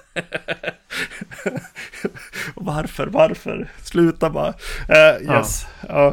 varför, 2.56 3.08
varför? 3.08 3.68
Sluta 3.84 4.30
bara. 4.30 4.54
Eh, 4.90 5.22
yes. 5.38 5.68
Ja. 5.88 6.08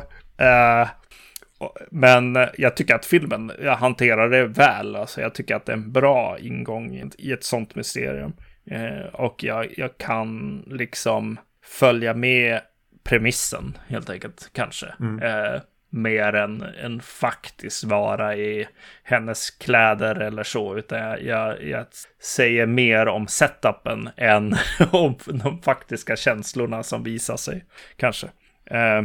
Och- 1.59 1.77
men 1.91 2.39
jag 2.59 2.77
tycker 2.77 2.95
att 2.95 3.07
filmen 3.07 3.53
hanterar 3.79 4.29
det 4.31 4.47
väl. 4.47 4.97
Alltså, 4.97 5.21
jag 5.21 5.35
tycker 5.35 5.57
att 5.57 5.67
det 5.67 5.73
är 5.73 5.77
en 5.77 5.93
bra 5.93 6.39
ingång 6.39 6.95
i 6.95 7.01
ett, 7.01 7.15
i 7.19 7.33
ett 7.33 7.45
sånt 7.45 7.75
mysterium. 7.75 8.33
Eh, 8.71 9.07
och 9.13 9.45
jag, 9.45 9.75
jag 9.77 9.99
kan 9.99 10.63
liksom 10.67 11.39
följa 11.63 12.15
med 12.15 12.61
premissen 13.05 13.79
helt 13.89 14.11
enkelt, 14.11 14.51
kanske. 14.53 14.87
Eh, 15.23 15.61
mer 15.91 16.35
än, 16.35 16.63
än 16.63 17.01
faktiskt 17.01 17.85
vara 17.85 18.37
i 18.37 18.69
hennes 19.03 19.51
kläder 19.51 20.15
eller 20.15 20.43
så. 20.43 20.77
Utan 20.77 20.99
jag, 20.99 21.23
jag, 21.23 21.65
jag 21.65 21.87
säger 22.23 22.67
mer 22.67 23.09
om 23.09 23.27
setupen 23.27 24.09
än 24.17 24.55
om 24.91 25.17
de 25.27 25.63
faktiska 25.63 26.17
känslorna 26.17 26.83
som 26.83 27.03
visar 27.03 27.37
sig. 27.37 27.65
Kanske. 27.97 28.27
Eh, 28.65 29.03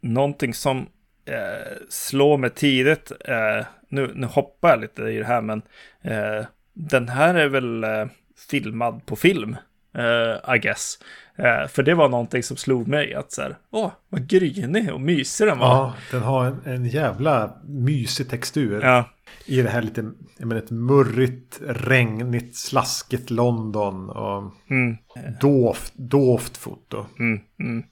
någonting 0.00 0.54
som 0.54 0.86
eh, 1.24 1.72
slår 1.88 2.38
mig 2.38 2.50
tidigt. 2.50 3.12
Eh, 3.24 3.66
nu, 3.88 4.10
nu 4.14 4.26
hoppar 4.26 4.68
jag 4.68 4.80
lite 4.80 5.02
i 5.02 5.18
det 5.18 5.24
här 5.24 5.40
men 5.40 5.62
eh, 6.02 6.46
den 6.72 7.08
här 7.08 7.34
är 7.34 7.48
väl 7.48 7.84
eh, 7.84 8.06
filmad 8.50 9.06
på 9.06 9.16
film. 9.16 9.56
uh, 9.98 10.54
I 10.54 10.58
guess. 10.58 10.98
Uh, 11.38 11.68
för 11.68 11.82
det 11.82 11.94
var 11.94 12.08
någonting 12.08 12.42
som 12.42 12.56
slog 12.56 12.88
mig 12.88 13.14
att 13.14 13.32
så 13.32 13.42
här, 13.42 13.56
åh, 13.70 13.92
vad 14.08 14.28
grynig 14.28 14.92
och 14.92 15.00
mysig 15.00 15.46
den 15.46 15.58
var. 15.58 15.66
Ja, 15.68 15.94
den 16.10 16.22
har 16.22 16.44
en, 16.44 16.60
en 16.64 16.84
jävla 16.84 17.56
mysig 17.64 18.30
textur. 18.30 18.82
Ja. 18.82 19.10
I 19.46 19.62
det 19.62 19.68
här 19.70 19.82
lite, 19.82 20.10
jag 20.38 20.48
menar, 20.48 20.62
ett 20.62 20.70
murrigt, 20.70 21.60
regnigt, 21.66 22.56
slaskigt 22.56 23.30
London. 23.30 24.10
Och 24.10 24.52
Mm. 24.70 24.96
dovt, 25.40 25.92
dovt 25.96 26.56
foto. 26.56 27.06
Mm, 27.18 27.40
mm. 27.60 27.84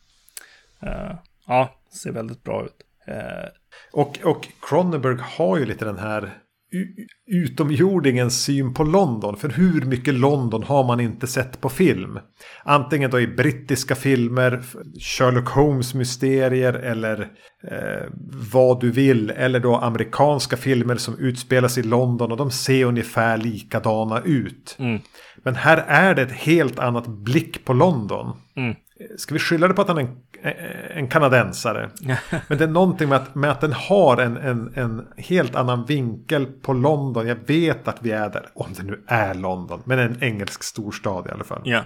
Uh, 0.83 1.17
ja, 1.47 1.75
ser 2.03 2.13
väldigt 2.13 2.43
bra 2.43 2.65
ut. 2.65 2.77
Och, 3.93 4.19
och 4.25 4.49
Cronenberg 4.63 5.17
har 5.21 5.59
ju 5.59 5.65
lite 5.67 5.85
den 5.85 5.99
här 5.99 6.39
utomjordingens 7.27 8.45
syn 8.45 8.75
på 8.75 8.85
London. 8.85 9.37
För 9.37 9.49
hur 9.49 9.81
mycket 9.81 10.15
London 10.15 10.63
har 10.63 10.85
man 10.85 11.01
inte 11.01 11.27
sett 11.27 11.61
på 11.61 11.69
film? 11.69 12.19
Antingen 12.65 13.11
då 13.11 13.21
i 13.21 13.27
brittiska 13.27 13.95
filmer, 13.95 14.63
Sherlock 15.01 15.49
Holmes 15.49 15.95
mysterier 15.95 16.73
eller 16.73 17.21
eh, 17.71 18.09
vad 18.53 18.81
du 18.81 18.91
vill. 18.91 19.31
Eller 19.31 19.61
då 19.61 19.77
amerikanska 19.77 20.57
filmer 20.57 20.97
som 20.97 21.19
utspelas 21.19 21.79
i 21.79 21.83
London 21.83 22.31
och 22.33 22.39
de 22.39 22.51
ser 22.51 22.85
ungefär 22.85 23.37
likadana 23.37 24.21
ut. 24.21 24.77
Mm. 24.79 25.01
Men 25.43 25.55
här 25.55 25.85
är 25.87 26.15
det 26.15 26.23
ett 26.23 26.33
helt 26.33 26.79
annat 26.79 27.07
blick 27.07 27.65
på 27.65 27.73
London. 27.73 28.37
Mm. 28.57 28.75
Ska 29.17 29.35
vi 29.35 29.41
skylla 29.41 29.69
det 29.69 29.75
på 29.75 29.83
att 29.83 29.89
han 29.89 29.99
är 29.99 30.03
en, 30.03 30.17
en 30.91 31.09
kanadensare? 31.09 31.91
Men 32.49 32.59
det 32.59 32.65
är 32.65 32.69
någonting 32.69 33.09
med 33.09 33.19
att, 33.19 33.35
med 33.35 33.51
att 33.51 33.61
den 33.61 33.73
har 33.73 34.17
en, 34.17 34.37
en, 34.37 34.73
en 34.75 35.07
helt 35.17 35.55
annan 35.55 35.87
vinkel 35.87 36.47
på 36.47 36.73
London. 36.73 37.27
Jag 37.27 37.39
vet 37.47 37.89
att 37.89 37.99
vi 38.03 38.11
är 38.11 38.31
där, 38.31 38.47
om 38.55 38.67
det 38.77 38.83
nu 38.83 39.05
är 39.07 39.35
London, 39.35 39.83
men 39.85 39.99
en 39.99 40.23
engelsk 40.23 40.63
storstad 40.63 41.27
i 41.27 41.31
alla 41.31 41.45
fall. 41.45 41.63
ja. 41.65 41.85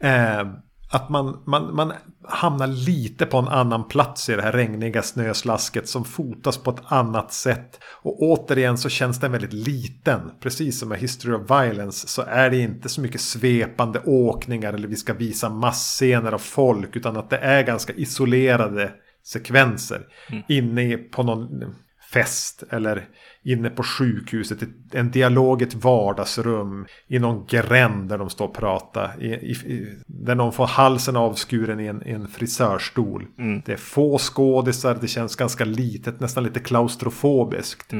Eh, 0.00 0.48
att 0.92 1.08
man, 1.08 1.42
man, 1.46 1.74
man 1.74 1.92
hamnar 2.28 2.66
lite 2.66 3.26
på 3.26 3.38
en 3.38 3.48
annan 3.48 3.88
plats 3.88 4.28
i 4.28 4.36
det 4.36 4.42
här 4.42 4.52
regniga 4.52 5.02
snöslasket 5.02 5.88
som 5.88 6.04
fotas 6.04 6.58
på 6.58 6.70
ett 6.70 6.82
annat 6.84 7.32
sätt. 7.32 7.80
Och 8.02 8.22
återigen 8.22 8.78
så 8.78 8.88
känns 8.88 9.20
den 9.20 9.32
väldigt 9.32 9.52
liten. 9.52 10.20
Precis 10.40 10.78
som 10.78 10.88
med 10.88 10.98
History 10.98 11.34
of 11.34 11.50
Violence 11.50 12.08
så 12.08 12.22
är 12.22 12.50
det 12.50 12.56
inte 12.56 12.88
så 12.88 13.00
mycket 13.00 13.20
svepande 13.20 14.00
åkningar 14.04 14.72
eller 14.72 14.88
vi 14.88 14.96
ska 14.96 15.14
visa 15.14 15.48
massscener 15.48 16.32
av 16.32 16.38
folk. 16.38 16.96
Utan 16.96 17.16
att 17.16 17.30
det 17.30 17.38
är 17.38 17.62
ganska 17.62 17.92
isolerade 17.92 18.92
sekvenser. 19.24 20.06
Inne 20.48 20.96
på 20.96 21.22
någon 21.22 21.74
fest 22.12 22.62
eller 22.70 23.08
inne 23.42 23.70
på 23.70 23.82
sjukhuset. 23.82 24.58
En 24.92 25.10
dialog 25.10 25.62
i 25.62 25.64
ett 25.64 25.74
vardagsrum. 25.74 26.86
I 27.08 27.18
någon 27.18 27.46
gränd 27.46 28.08
där 28.08 28.18
de 28.18 28.30
står 28.30 28.48
och 28.48 28.54
pratar. 28.54 29.22
I, 29.22 29.26
i, 29.26 30.02
där 30.06 30.34
någon 30.34 30.52
får 30.52 30.66
halsen 30.66 31.16
avskuren 31.16 31.80
i 31.80 31.86
en, 31.86 32.02
en 32.02 32.28
frisörstol. 32.28 33.26
Det 33.66 33.72
är 33.72 33.76
få 33.76 34.18
skådisar. 34.18 34.98
Det 35.00 35.08
känns 35.08 35.36
ganska 35.36 35.64
litet. 35.64 36.20
Nästan 36.20 36.44
lite 36.44 36.60
klaustrofobiskt. 36.60 37.90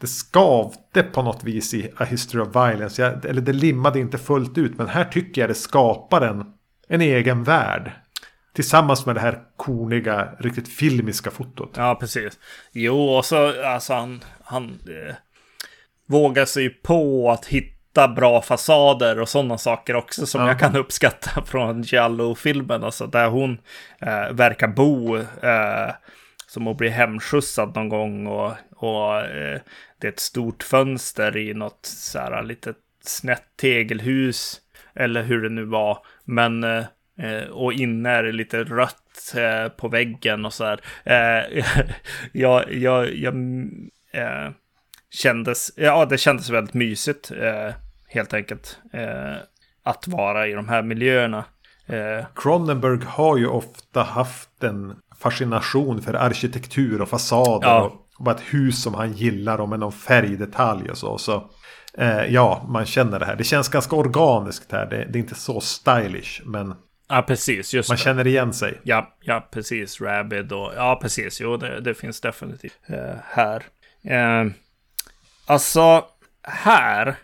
Det 0.00 0.06
skavde 0.06 1.02
på 1.12 1.22
något 1.22 1.44
vis 1.44 1.74
i 1.74 1.90
A 1.96 2.04
History 2.04 2.42
of 2.42 2.48
Violence. 2.48 3.02
Jag, 3.02 3.24
eller 3.24 3.42
det 3.42 3.52
limmade 3.52 4.00
inte 4.00 4.18
fullt 4.18 4.58
ut. 4.58 4.78
Men 4.78 4.88
här 4.88 5.04
tycker 5.04 5.40
jag 5.40 5.50
det 5.50 5.54
skapar 5.54 6.20
en, 6.20 6.44
en 6.88 7.00
egen 7.00 7.44
värld. 7.44 7.92
Tillsammans 8.52 9.06
med 9.06 9.14
det 9.16 9.20
här 9.20 9.42
korniga, 9.56 10.28
riktigt 10.38 10.68
filmiska 10.68 11.30
fotot. 11.30 11.70
Ja, 11.76 11.94
precis. 12.00 12.38
Jo, 12.72 13.08
och 13.08 13.24
så 13.24 13.64
alltså 13.64 13.92
han, 13.94 14.24
han 14.44 14.64
eh, 14.64 15.14
vågar 16.06 16.44
sig 16.44 16.70
på 16.70 17.30
att 17.30 17.46
hitta 17.46 18.08
bra 18.08 18.42
fasader 18.42 19.20
och 19.20 19.28
sådana 19.28 19.58
saker 19.58 19.96
också 19.96 20.26
som 20.26 20.40
Ja. 20.40 20.48
jag 20.48 20.58
kan 20.58 20.76
uppskatta 20.76 21.42
från 21.46 21.82
Giallo-filmen. 21.82 22.84
Alltså 22.84 23.06
där 23.06 23.28
hon 23.28 23.58
eh, 23.98 24.32
verkar 24.32 24.68
bo 24.68 25.16
eh, 25.16 25.90
som 26.46 26.66
att 26.66 26.76
bli 26.76 26.88
hemskjutsad 26.88 27.74
någon 27.74 27.88
gång 27.88 28.26
och, 28.26 28.52
och 28.76 29.20
eh, 29.20 29.60
det 30.00 30.06
är 30.06 30.12
ett 30.12 30.20
stort 30.20 30.62
fönster 30.62 31.36
i 31.36 31.54
något 31.54 31.80
så 31.86 32.18
här 32.18 32.42
litet 32.42 32.76
snett 33.04 33.44
tegelhus 33.56 34.60
eller 34.94 35.22
hur 35.22 35.42
det 35.42 35.48
nu 35.48 35.64
var. 35.64 35.98
Men 36.24 36.64
Eh, 36.64 36.84
och 37.50 37.72
inne 37.72 38.10
är 38.10 38.22
det 38.22 38.32
lite 38.32 38.64
rött 38.64 39.34
eh, 39.36 39.68
på 39.68 39.88
väggen 39.88 40.44
och 40.44 40.52
så 40.52 40.64
här. 40.64 40.80
Eh, 41.04 41.64
jag, 42.32 42.72
jag, 42.72 43.14
jag 43.14 43.34
eh, 44.12 44.50
kändes, 45.10 45.72
ja 45.76 46.04
det 46.04 46.18
kändes 46.18 46.50
väldigt 46.50 46.74
mysigt 46.74 47.30
eh, 47.30 47.74
helt 48.08 48.34
enkelt. 48.34 48.78
Eh, 48.92 49.36
att 49.82 50.08
vara 50.08 50.46
i 50.46 50.52
de 50.52 50.68
här 50.68 50.82
miljöerna. 50.82 51.44
Eh, 51.86 52.26
Cronenberg 52.34 53.04
har 53.06 53.36
ju 53.36 53.46
ofta 53.46 54.02
haft 54.02 54.62
en 54.62 54.96
fascination 55.18 56.02
för 56.02 56.14
arkitektur 56.14 57.02
och 57.02 57.08
fasader. 57.08 57.68
Ja. 57.68 57.92
Och 58.18 58.24
bara 58.24 58.34
ett 58.34 58.54
hus 58.54 58.82
som 58.82 58.94
han 58.94 59.12
gillar 59.12 59.60
och 59.60 59.68
med 59.68 59.80
någon 59.80 59.92
färgdetalj 59.92 60.90
och 60.90 60.98
så. 60.98 61.18
så 61.18 61.50
eh, 61.94 62.24
ja, 62.24 62.66
man 62.68 62.86
känner 62.86 63.18
det 63.18 63.24
här. 63.24 63.36
Det 63.36 63.44
känns 63.44 63.68
ganska 63.68 63.96
organiskt 63.96 64.72
här. 64.72 64.86
Det, 64.86 64.96
det 64.96 65.18
är 65.18 65.20
inte 65.20 65.34
så 65.34 65.60
stylish. 65.60 66.42
Men 66.44 66.74
ja, 67.10 67.22
precis. 67.22 67.74
Just 67.74 67.88
man 67.88 67.96
det. 67.96 68.02
känner 68.02 68.26
igen 68.26 68.52
sig. 68.52 68.80
Ja, 68.82 69.16
ja, 69.20 69.48
precis. 69.52 70.00
Rabid 70.00 70.52
och 70.52 70.72
ja, 70.76 70.98
precis. 71.02 71.40
Jo, 71.40 71.56
det, 71.56 71.80
det 71.80 71.94
finns 71.94 72.20
definitivt 72.20 72.78
eh, 72.86 73.14
här. 73.24 73.62
Eh, 74.04 74.44
alltså, 75.46 76.04
här. 76.42 77.14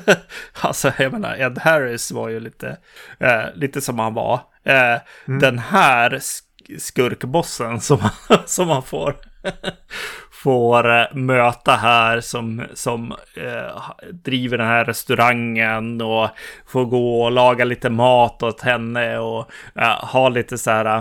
alltså, 0.60 0.92
jag 0.98 1.12
menar, 1.12 1.36
Ed 1.36 1.58
Harris 1.58 2.10
var 2.12 2.28
ju 2.28 2.40
lite, 2.40 2.76
eh, 3.18 3.44
lite 3.54 3.80
som 3.80 3.98
han 3.98 4.14
var. 4.14 4.40
Eh, 4.64 4.96
Den 5.24 5.58
här 5.58 6.10
sk- 6.10 6.78
skurkbossen 6.78 7.80
som, 7.80 8.08
som 8.46 8.68
man 8.68 8.82
får, 8.82 9.16
får 10.42 10.90
eh, 10.90 11.14
möta 11.14 11.72
här 11.72 12.20
som, 12.20 12.62
som 12.74 13.12
eh, 13.36 13.82
driver 14.12 14.58
den 14.58 14.66
här 14.66 14.84
restaurangen 14.84 16.00
och 16.00 16.28
får 16.66 16.84
gå 16.84 17.22
och 17.22 17.32
laga 17.32 17.64
lite 17.64 17.90
mat 17.90 18.42
åt 18.42 18.60
henne 18.60 19.18
och 19.18 19.50
eh, 19.74 20.04
ha 20.04 20.28
lite 20.28 20.58
så 20.58 20.70
här, 20.70 20.96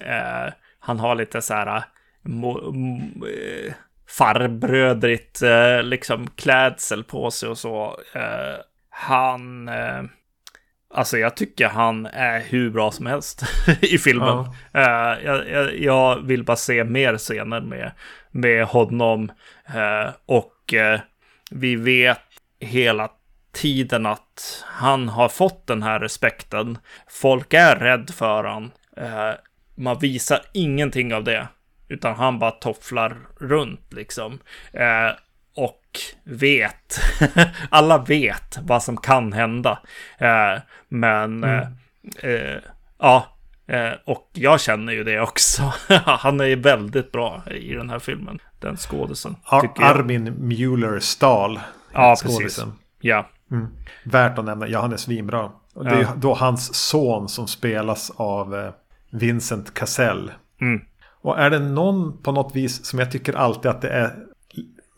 eh, 0.00 0.52
han 0.80 1.00
har 1.00 1.14
lite 1.14 1.42
så 1.42 1.54
här 1.54 1.84
mo, 2.22 2.72
mo, 2.72 3.26
eh, 3.26 3.72
farbrödrigt 4.08 5.42
eh, 5.42 5.82
liksom 5.82 6.30
klädsel 6.30 7.04
på 7.04 7.30
sig 7.30 7.48
och 7.48 7.58
så. 7.58 8.00
Eh, 8.14 8.60
han, 8.90 9.68
eh, 9.68 10.02
alltså 10.94 11.18
jag 11.18 11.36
tycker 11.36 11.68
han 11.68 12.06
är 12.06 12.40
hur 12.40 12.70
bra 12.70 12.90
som 12.90 13.06
helst 13.06 13.42
i 13.80 13.98
filmen. 13.98 14.38
Eh, 14.72 15.24
jag, 15.24 15.50
jag, 15.50 15.78
jag 15.78 16.26
vill 16.26 16.44
bara 16.44 16.56
se 16.56 16.84
mer 16.84 17.16
scener 17.16 17.60
med, 17.60 17.92
med 18.30 18.64
honom 18.64 19.32
eh, 19.74 20.10
och 20.26 20.74
eh, 20.74 21.00
vi 21.50 21.76
vet 21.76 22.20
hela 22.60 23.10
tiden 23.52 24.06
att 24.06 24.64
han 24.66 25.08
har 25.08 25.28
fått 25.28 25.66
den 25.66 25.82
här 25.82 26.00
respekten. 26.00 26.78
Folk 27.08 27.54
är 27.54 27.76
rädd 27.76 28.10
för. 28.14 28.70
Eh, 28.96 29.32
man 29.74 29.98
visar 29.98 30.40
ingenting 30.52 31.14
av 31.14 31.24
det. 31.24 31.48
Utan 31.88 32.14
han 32.14 32.38
bara 32.38 32.50
tofflar 32.50 33.16
runt 33.40 33.92
liksom. 33.92 34.38
Vet. 36.24 37.00
Alla 37.70 37.98
vet 37.98 38.58
vad 38.62 38.82
som 38.82 38.96
kan 38.96 39.32
hända. 39.32 39.78
Eh, 40.18 40.62
men 40.88 41.44
eh, 41.44 41.66
eh, 42.22 42.58
ja. 42.98 43.26
Eh, 43.68 43.92
och 44.06 44.30
jag 44.32 44.60
känner 44.60 44.92
ju 44.92 45.04
det 45.04 45.20
också. 45.20 45.72
han 46.04 46.40
är 46.40 46.44
ju 46.44 46.56
väldigt 46.56 47.12
bra 47.12 47.42
i 47.50 47.74
den 47.74 47.90
här 47.90 47.98
filmen. 47.98 48.38
Den 48.60 48.76
skådisen. 48.76 49.36
Ar-. 49.44 49.70
Armin 49.76 50.34
Mueller 50.38 50.98
Stahl. 50.98 51.60
Ja, 51.92 52.16
precis. 52.22 52.64
Ja. 53.00 53.28
Värt 54.04 54.38
att 54.38 54.44
nämna. 54.44 54.68
Ja, 54.68 54.80
han 54.80 54.92
är 54.92 54.96
svinbra. 54.96 55.50
Och 55.74 55.84
det 55.84 55.90
är 55.90 56.02
Ja. 56.02 56.08
då 56.16 56.34
hans 56.34 56.74
son 56.74 57.28
som 57.28 57.48
spelas 57.48 58.10
av 58.16 58.56
eh, 58.56 58.70
Vincent 59.10 59.74
Cassell. 59.74 60.32
Mm. 60.60 60.80
Och 61.20 61.38
är 61.38 61.50
det 61.50 61.58
någon 61.58 62.22
på 62.22 62.32
något 62.32 62.56
vis 62.56 62.84
som 62.84 62.98
jag 62.98 63.10
tycker 63.12 63.32
alltid 63.34 63.70
att 63.70 63.80
det 63.80 63.88
är 63.88 64.14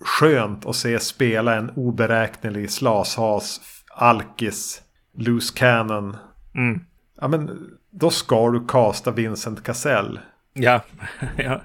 skönt 0.00 0.66
att 0.66 0.76
se 0.76 0.98
spela 1.00 1.54
en 1.56 1.70
oberäknelig 1.70 2.70
slashas, 2.70 3.60
alkis, 3.94 4.82
loose 5.18 5.58
cannon. 5.58 6.16
Mm. 6.54 6.80
Ja 7.20 7.28
men 7.28 7.70
då 7.90 8.10
ska 8.10 8.50
du 8.50 8.66
kasta 8.66 9.10
Vincent 9.10 9.62
Cassell. 9.64 10.20
Ja. 10.52 10.80
ja. 11.36 11.60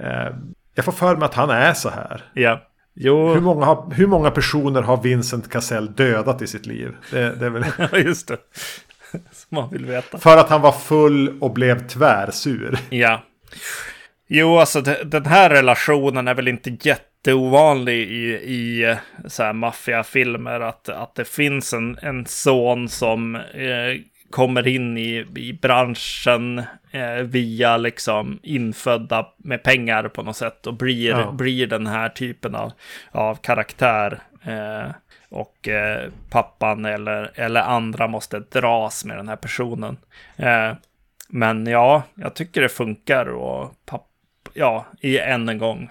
Eh, 0.00 0.34
jag 0.74 0.84
får 0.84 0.92
för 0.92 1.16
mig 1.16 1.26
att 1.26 1.34
han 1.34 1.50
är 1.50 1.72
så 1.74 1.88
här. 1.88 2.24
Ja. 2.34 2.60
Jo. 2.94 3.34
Hur 3.34 3.40
många, 3.40 3.66
har, 3.66 3.90
hur 3.94 4.06
många 4.06 4.30
personer 4.30 4.82
har 4.82 5.02
Vincent 5.02 5.50
Cassell 5.50 5.92
dödat 5.94 6.42
i 6.42 6.46
sitt 6.46 6.66
liv? 6.66 6.96
Det, 7.10 7.34
det 7.34 7.46
är 7.46 7.50
väl 7.50 7.64
Ja, 7.92 7.98
just 7.98 8.28
det. 8.28 8.36
Som 9.12 9.48
man 9.56 9.70
vill 9.70 9.84
veta. 9.86 10.18
för 10.18 10.36
att 10.36 10.48
han 10.50 10.60
var 10.60 10.72
full 10.72 11.38
och 11.40 11.52
blev 11.52 11.88
tvärsur. 11.88 12.78
Ja. 12.90 13.22
Jo, 14.28 14.58
alltså 14.58 14.80
de- 14.80 15.04
den 15.04 15.26
här 15.26 15.50
relationen 15.50 16.28
är 16.28 16.34
väl 16.34 16.48
inte 16.48 16.70
jätteovanlig 17.28 18.10
i, 18.10 18.34
i 18.34 18.84
eh, 19.40 19.52
maffiafilmer. 19.52 20.60
Att, 20.60 20.88
att 20.88 21.14
det 21.14 21.24
finns 21.24 21.72
en, 21.72 21.98
en 22.02 22.26
son 22.26 22.88
som 22.88 23.36
eh, 23.36 24.00
kommer 24.30 24.68
in 24.68 24.98
i, 24.98 25.26
i 25.36 25.52
branschen 25.62 26.62
eh, 26.90 27.22
via 27.22 27.76
liksom 27.76 28.38
infödda 28.42 29.26
med 29.36 29.62
pengar 29.62 30.08
på 30.08 30.22
något 30.22 30.36
sätt 30.36 30.66
och 30.66 30.74
blir, 30.74 31.10
Ja. 31.10 31.32
blir 31.32 31.66
den 31.66 31.86
här 31.86 32.08
typen 32.08 32.54
av, 32.54 32.72
av 33.10 33.34
karaktär. 33.34 34.18
Eh, 34.44 34.90
och 35.30 35.68
eh, 35.68 36.10
pappan 36.30 36.84
eller, 36.84 37.30
eller 37.34 37.60
andra 37.60 38.06
måste 38.08 38.38
dras 38.38 39.04
med 39.04 39.16
den 39.16 39.28
här 39.28 39.36
personen. 39.36 39.96
Eh, 40.36 40.72
men 41.28 41.66
ja, 41.66 42.02
jag 42.14 42.34
tycker 42.34 42.60
det 42.62 42.68
funkar 42.68 43.26
och 43.26 43.72
papp, 43.86 44.08
ja, 44.54 44.86
i 45.00 45.18
än 45.18 45.48
en 45.48 45.58
gång. 45.58 45.90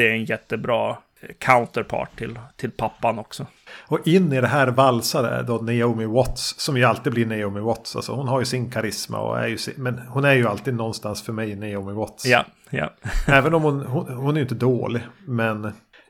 Eh, 0.00 0.04
det 0.04 0.10
är 0.10 0.14
en 0.14 0.24
jättebra 0.24 0.96
counterpart 1.38 2.18
till, 2.18 2.38
till 2.56 2.70
pappan 2.70 3.18
också. 3.18 3.46
Och 3.88 4.08
in 4.08 4.32
i 4.32 4.40
det 4.40 4.46
här 4.46 4.68
valsar 4.68 5.42
då 5.42 5.54
Naomi 5.54 6.04
Watts. 6.04 6.54
Som 6.60 6.76
ju 6.76 6.84
alltid 6.84 7.12
blir 7.12 7.26
Naomi 7.26 7.60
Watts. 7.60 7.96
Alltså 7.96 8.12
hon 8.12 8.28
har 8.28 8.40
ju 8.40 8.46
sin 8.46 8.70
karisma. 8.70 9.20
Och 9.20 9.38
är 9.38 9.46
ju 9.46 9.58
sin, 9.58 9.74
men 9.76 9.98
hon 9.98 10.24
är 10.24 10.32
ju 10.32 10.48
alltid 10.48 10.74
någonstans 10.74 11.22
för 11.22 11.32
mig 11.32 11.56
Naomi 11.56 11.92
Watts. 11.92 12.26
Ja, 12.26 12.44
ja. 12.70 12.92
Även 13.26 13.54
om 13.54 13.62
hon, 13.62 13.80
hon, 13.80 14.08
hon 14.08 14.30
är 14.30 14.34
ju 14.34 14.42
inte 14.42 14.54
dålig. 14.54 15.02
Men, 15.26 15.64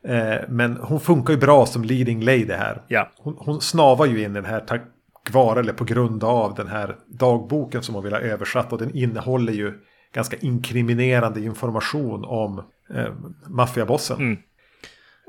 eh, 0.04 0.36
men 0.48 0.76
hon 0.76 1.00
funkar 1.00 1.32
ju 1.32 1.40
bra 1.40 1.66
som 1.66 1.84
leading 1.84 2.20
lady 2.20 2.52
här. 2.52 2.82
Ja, 2.88 3.10
Hon, 3.16 3.36
hon 3.38 3.60
snavar 3.60 4.06
ju 4.06 4.24
in 4.24 4.30
i 4.30 4.34
den 4.34 4.44
här 4.44 4.60
tack 4.60 4.82
vare 5.30 5.60
eller 5.60 5.72
på 5.72 5.84
grund 5.84 6.24
av 6.24 6.54
den 6.54 6.68
här 6.68 6.96
dagboken 7.06 7.82
som 7.82 7.94
hon 7.94 8.04
vill 8.04 8.12
ha 8.12 8.20
översatt. 8.20 8.72
Och 8.72 8.78
den 8.78 8.96
innehåller 8.96 9.52
ju 9.52 9.72
ganska 10.14 10.36
inkriminerande 10.36 11.40
information 11.40 12.24
om 12.24 12.64
eh, 12.94 13.12
maffiabossen. 13.48 14.16
Mm. 14.18 14.38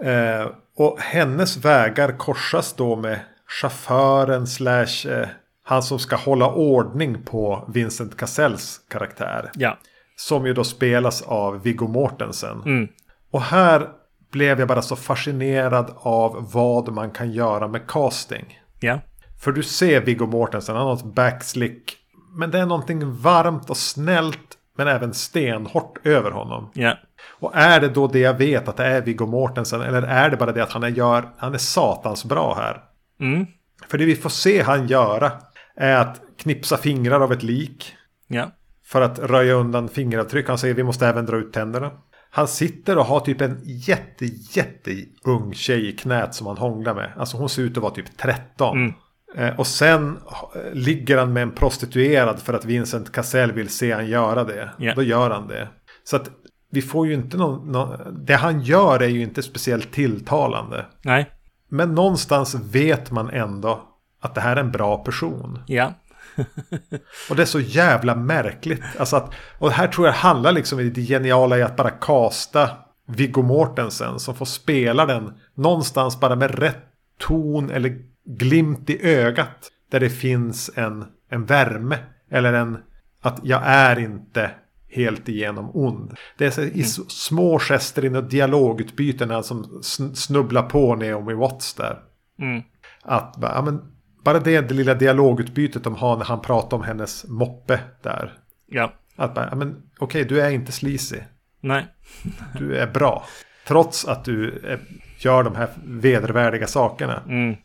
Eh, 0.04 0.48
och 0.78 1.00
hennes 1.00 1.58
vägar 1.58 2.18
korsas 2.18 2.74
då 2.74 2.96
med 2.96 3.20
chauffören 3.48 4.48
slash 4.48 5.08
eh, 5.08 5.28
han 5.64 5.84
som 5.84 6.00
ska 6.00 6.16
hålla 6.16 6.52
ordning 6.52 7.24
på 7.24 7.70
Vincent 7.74 8.18
Cassells 8.18 8.82
karaktär. 8.90 9.52
ja. 9.54 9.78
Som 10.16 10.46
ju 10.46 10.54
då 10.54 10.64
spelas 10.64 11.22
av 11.22 11.64
Viggo 11.64 11.88
Mortensen. 11.88 12.62
Mm. 12.66 12.88
Och 13.32 13.42
här 13.42 13.88
blev 14.32 14.60
jag 14.60 14.68
bara 14.68 14.82
så 14.82 14.96
fascinerad 14.96 15.94
av 15.98 16.52
vad 16.54 16.94
man 16.94 17.12
kan 17.12 17.32
göra 17.32 17.68
med 17.68 17.88
casting. 17.88 18.60
Ja, 18.80 19.00
För 19.44 19.52
du 19.52 19.64
ser 19.64 20.02
Viggo 20.02 20.26
Mortensen, 20.26 20.76
han 20.76 20.86
har 20.86 20.94
ett 20.94 21.04
backslick. 21.04 21.98
Men 22.38 22.52
det 22.52 22.60
är 22.60 22.66
någonting 22.66 23.16
varmt 23.16 23.70
och 23.70 23.78
snällt 23.78 24.58
men 24.78 24.88
även 24.88 25.14
stenhårt 25.14 26.06
över 26.06 26.32
honom. 26.32 26.72
ja, 26.74 26.98
Och 27.30 27.56
är 27.56 27.80
det 27.80 27.90
då 27.90 28.08
det 28.08 28.20
jag 28.20 28.34
vet 28.38 28.68
att 28.68 28.78
det 28.78 28.86
är 28.86 29.02
Viggo 29.02 29.26
Mortensen 29.26 29.82
eller 29.82 30.02
är 30.02 30.30
det 30.30 30.38
bara 30.38 30.52
det 30.52 30.64
att 30.64 30.72
han 30.72 30.84
är, 30.84 30.88
gör, 30.90 31.30
han 31.38 31.54
är 31.54 31.58
satans 31.58 32.26
bra 32.26 32.56
här? 32.56 32.84
mm. 33.20 33.46
För 33.88 33.98
det 33.98 34.06
vi 34.06 34.16
får 34.16 34.30
se 34.30 34.62
han 34.62 34.88
göra 34.88 35.32
är 35.76 35.96
att 35.96 36.22
knipsa 36.38 36.78
fingrar 36.78 37.22
av 37.22 37.32
ett 37.34 37.44
lik 37.44 37.96
ja, 38.28 38.52
för 38.86 39.02
att 39.02 39.20
röja 39.20 39.54
undan 39.54 39.90
fingeravtryck. 39.90 40.48
Han 40.48 40.58
säger 40.58 40.74
vi 40.74 40.84
måste 40.84 41.08
även 41.08 41.26
dra 41.26 41.38
ut 41.38 41.54
tänderna. 41.54 41.92
Han 42.30 42.48
sitter 42.48 42.98
och 42.98 43.06
har 43.06 43.20
typ 43.20 43.42
en 43.42 43.62
jätte, 43.64 44.26
jätte 44.52 44.92
ung 45.24 45.54
tjej 45.54 45.88
i 45.90 45.92
knät 45.92 46.36
som 46.36 46.48
han 46.48 46.58
hånglar 46.58 46.94
med. 46.94 47.12
Alltså 47.18 47.38
hon 47.38 47.50
ser 47.50 47.62
ut 47.62 47.78
att 47.78 47.84
vara 47.84 47.94
typ 47.94 48.18
13. 48.18 48.78
Mm. 48.78 48.94
Eh, 49.36 49.60
Och 49.60 49.68
sen 49.68 50.18
eh, 50.56 50.74
ligger 50.74 51.18
han 51.18 51.34
med 51.34 51.44
en 51.44 51.52
prostituerad 51.52 52.40
för 52.40 52.54
att 52.54 52.66
Vincent 52.66 53.12
Cassell 53.12 53.52
vill 53.52 53.70
se 53.70 53.92
han 53.94 54.08
göra 54.08 54.44
det. 54.44 54.70
Ja. 54.78 54.94
Då 54.96 55.04
gör 55.04 55.30
han 55.30 55.48
det. 55.48 55.68
Så 56.04 56.16
att 56.16 56.30
vi 56.72 56.82
får 56.82 57.08
ju 57.08 57.14
inte 57.14 57.38
någon, 57.38 57.72
någon... 57.72 58.26
Det 58.26 58.36
han 58.36 58.62
gör 58.62 59.00
är 59.00 59.08
ju 59.08 59.22
inte 59.22 59.44
speciellt 59.44 59.92
tilltalande. 59.92 60.86
nej, 61.02 61.32
Men 61.70 61.96
någonstans 61.96 62.56
vet 62.56 63.12
man 63.12 63.30
ändå 63.30 63.82
att 64.22 64.36
det 64.36 64.42
här 64.42 64.56
är 64.56 64.60
en 64.60 64.72
bra 64.72 64.98
person. 64.98 65.60
ja, 65.68 65.94
Och 67.30 67.36
det 67.36 67.42
är 67.42 67.46
så 67.46 67.60
jävla 67.60 68.16
märkligt. 68.16 68.82
Alltså 68.98 69.16
att, 69.16 69.34
och 69.60 69.72
här 69.72 69.88
tror 69.88 70.08
jag 70.08 70.14
handlar 70.14 70.52
liksom 70.52 70.80
i 70.80 70.90
det 70.90 71.02
geniala 71.02 71.58
i 71.58 71.62
att 71.62 71.76
bara 71.76 71.90
kasta 71.90 72.70
Viggo 73.08 73.42
Mortensen 73.42 74.20
som 74.20 74.36
får 74.36 74.46
spela 74.46 75.06
den 75.06 75.34
någonstans 75.56 76.20
bara 76.20 76.36
med 76.36 76.60
rätt 76.60 76.86
ton 77.20 77.70
eller 77.70 77.98
glimt 78.26 78.90
i 78.90 79.08
ögat. 79.08 79.72
Där 79.92 80.00
det 80.00 80.10
finns 80.10 80.72
en, 80.76 81.06
en 81.30 81.46
värme. 81.46 81.98
Eller 82.30 82.54
en 82.54 82.78
att 83.22 83.40
jag 83.44 83.62
är 83.66 84.00
inte 84.00 84.52
helt 84.92 85.30
igenom 85.30 85.72
ond. 85.74 86.16
Det 86.38 86.46
är 86.46 86.52
så, 86.52 86.62
i 86.62 86.84
så, 86.84 87.04
små 87.04 87.60
gester 87.60 88.06
i 88.06 88.10
något 88.10 88.30
dialogutbyte 88.30 89.26
när 89.26 89.34
han 89.34 89.44
som 89.44 89.64
sn- 89.64 90.14
snubblar 90.14 90.64
på 90.64 90.96
Naomi 90.96 91.34
Watts 91.34 91.74
där. 91.74 92.00
mm. 92.40 92.62
Att 93.04 93.38
bara, 93.38 93.52
ja, 93.56 93.62
men, 93.62 93.82
bara 94.24 94.40
det, 94.40 94.62
det 94.62 94.74
lilla 94.74 94.94
dialogutbytet 94.94 95.84
de 95.84 95.96
har 95.96 96.18
när 96.18 96.26
han 96.26 96.42
pratar 96.42 96.78
om 96.78 96.84
hennes 96.84 97.26
moppe 97.28 97.80
där. 98.02 98.34
ja, 98.68 98.94
Att 99.16 99.36
bara, 99.36 99.48
ja, 99.50 99.56
men 99.56 99.82
okej, 100.00 100.26
du 100.26 100.42
är 100.42 100.50
inte 100.50 100.72
sleazy. 100.72 101.20
nej, 101.62 101.86
Du 102.58 102.78
är 102.78 102.88
bra. 102.88 103.26
Trots 103.68 104.06
att 104.06 104.26
du 104.26 104.62
eh, 104.68 104.80
gör 105.20 105.44
de 105.44 105.56
här 105.56 105.70
vedervärdiga 105.84 106.68
sakerna. 106.68 107.24
mm. 107.28 107.56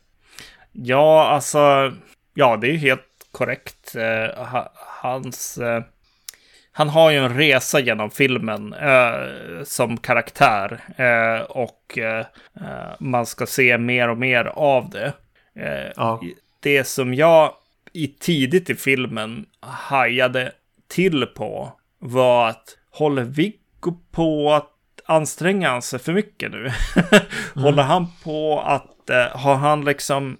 Ja, 0.71 1.27
alltså, 1.27 1.59
ja, 2.33 2.57
det 2.57 2.67
är 2.67 2.71
ju 2.71 2.77
helt 2.77 3.01
korrekt. 3.31 3.95
Eh, 3.95 4.45
ha, 4.45 4.71
hans, 5.01 5.57
eh, 5.57 5.83
han 6.77 6.89
har 6.89 7.11
ju 7.11 7.17
en 7.17 7.37
resa 7.37 7.79
genom 7.79 8.11
filmen 8.11 8.73
eh, 8.73 9.63
som 9.63 9.97
karaktär 9.97 10.79
eh, 10.97 11.41
och 11.41 11.97
eh, 11.97 12.25
eh, 12.55 12.95
man 12.99 13.25
ska 13.25 13.45
se 13.45 13.77
mer 13.77 14.09
och 14.09 14.17
mer 14.17 14.45
av 14.45 14.89
det. 14.89 15.13
Eh, 15.55 15.91
Ja. 15.95 16.21
Det 16.59 16.83
som 16.83 17.13
jag 17.13 17.53
i 17.93 18.07
tidigt 18.07 18.69
i 18.69 18.75
filmen 18.75 19.45
hajade 19.59 20.51
till 20.87 21.25
på 21.25 21.71
var 21.99 22.49
att 22.49 22.77
håller 22.91 23.23
Viggo 23.23 23.97
på 24.11 24.53
att 24.53 24.71
anstränga 25.05 25.81
sig 25.81 25.99
för 25.99 26.13
mycket 26.13 26.51
nu? 26.51 26.71
Håller 27.61 27.83
han 27.83 28.07
på 28.23 28.61
att, 28.61 29.09
eh, 29.09 29.37
har 29.37 29.55
han 29.55 29.85
liksom 29.85 30.37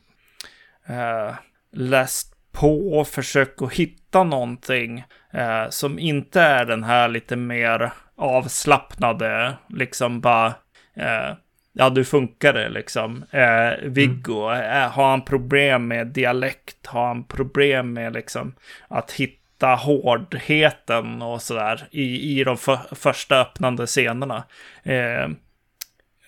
läst 1.71 2.36
på 2.59 2.99
och 2.99 3.07
försökt 3.07 3.61
att 3.61 3.73
hitta 3.73 4.23
någonting 4.23 5.03
eh, 5.33 5.69
som 5.69 5.99
inte 5.99 6.41
är 6.41 6.65
den 6.65 6.83
här 6.83 7.07
lite 7.07 7.35
mer 7.35 7.91
avslappnade, 8.15 9.53
liksom 9.69 10.21
bara, 10.21 10.47
eh, 10.95 11.33
ja 11.73 11.89
du 11.89 12.05
funkar 12.05 12.53
det 12.53 12.69
liksom. 12.69 13.23
Eh, 13.31 13.71
Viggo, 13.83 14.51
eh, 14.51 14.91
har 14.91 15.09
han 15.09 15.25
problem 15.25 15.87
med 15.87 16.07
dialekt? 16.07 16.85
Har 16.85 17.07
han 17.07 17.23
problem 17.23 17.93
med 17.93 18.13
liksom 18.13 18.53
att 18.87 19.11
hitta 19.11 19.75
hårdheten 19.75 21.21
och 21.21 21.41
sådär 21.41 21.87
i, 21.91 22.39
i 22.39 22.43
de 22.43 22.57
för, 22.57 22.95
första 22.95 23.41
öppnande 23.41 23.87
scenerna? 23.87 24.43
Eh, 24.83 25.23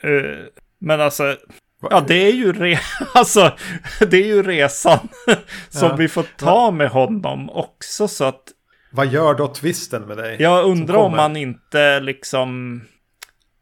eh, 0.01 0.37
men 0.79 1.01
alltså, 1.01 1.37
Ja, 1.81 2.01
det 2.07 2.27
är 2.27 2.31
ju, 2.33 2.53
re 2.53 2.79
alltså, 3.13 3.51
det 4.09 4.17
är 4.17 4.25
ju 4.25 4.43
resan 4.43 4.99
som 5.69 5.89
Ja. 5.89 5.95
vi 5.95 6.07
får 6.07 6.23
ta 6.37 6.71
med 6.71 6.89
honom 6.89 7.49
också. 7.49 8.07
Så 8.07 8.23
att 8.23 8.43
Vad 8.91 9.07
gör 9.07 9.33
då 9.33 9.47
twisten 9.47 10.01
med 10.01 10.17
dig? 10.17 10.35
jag 10.39 10.65
undrar 10.65 10.95
om 10.97 11.13
han 11.13 11.35
inte 11.37 11.99
liksom... 11.99 12.81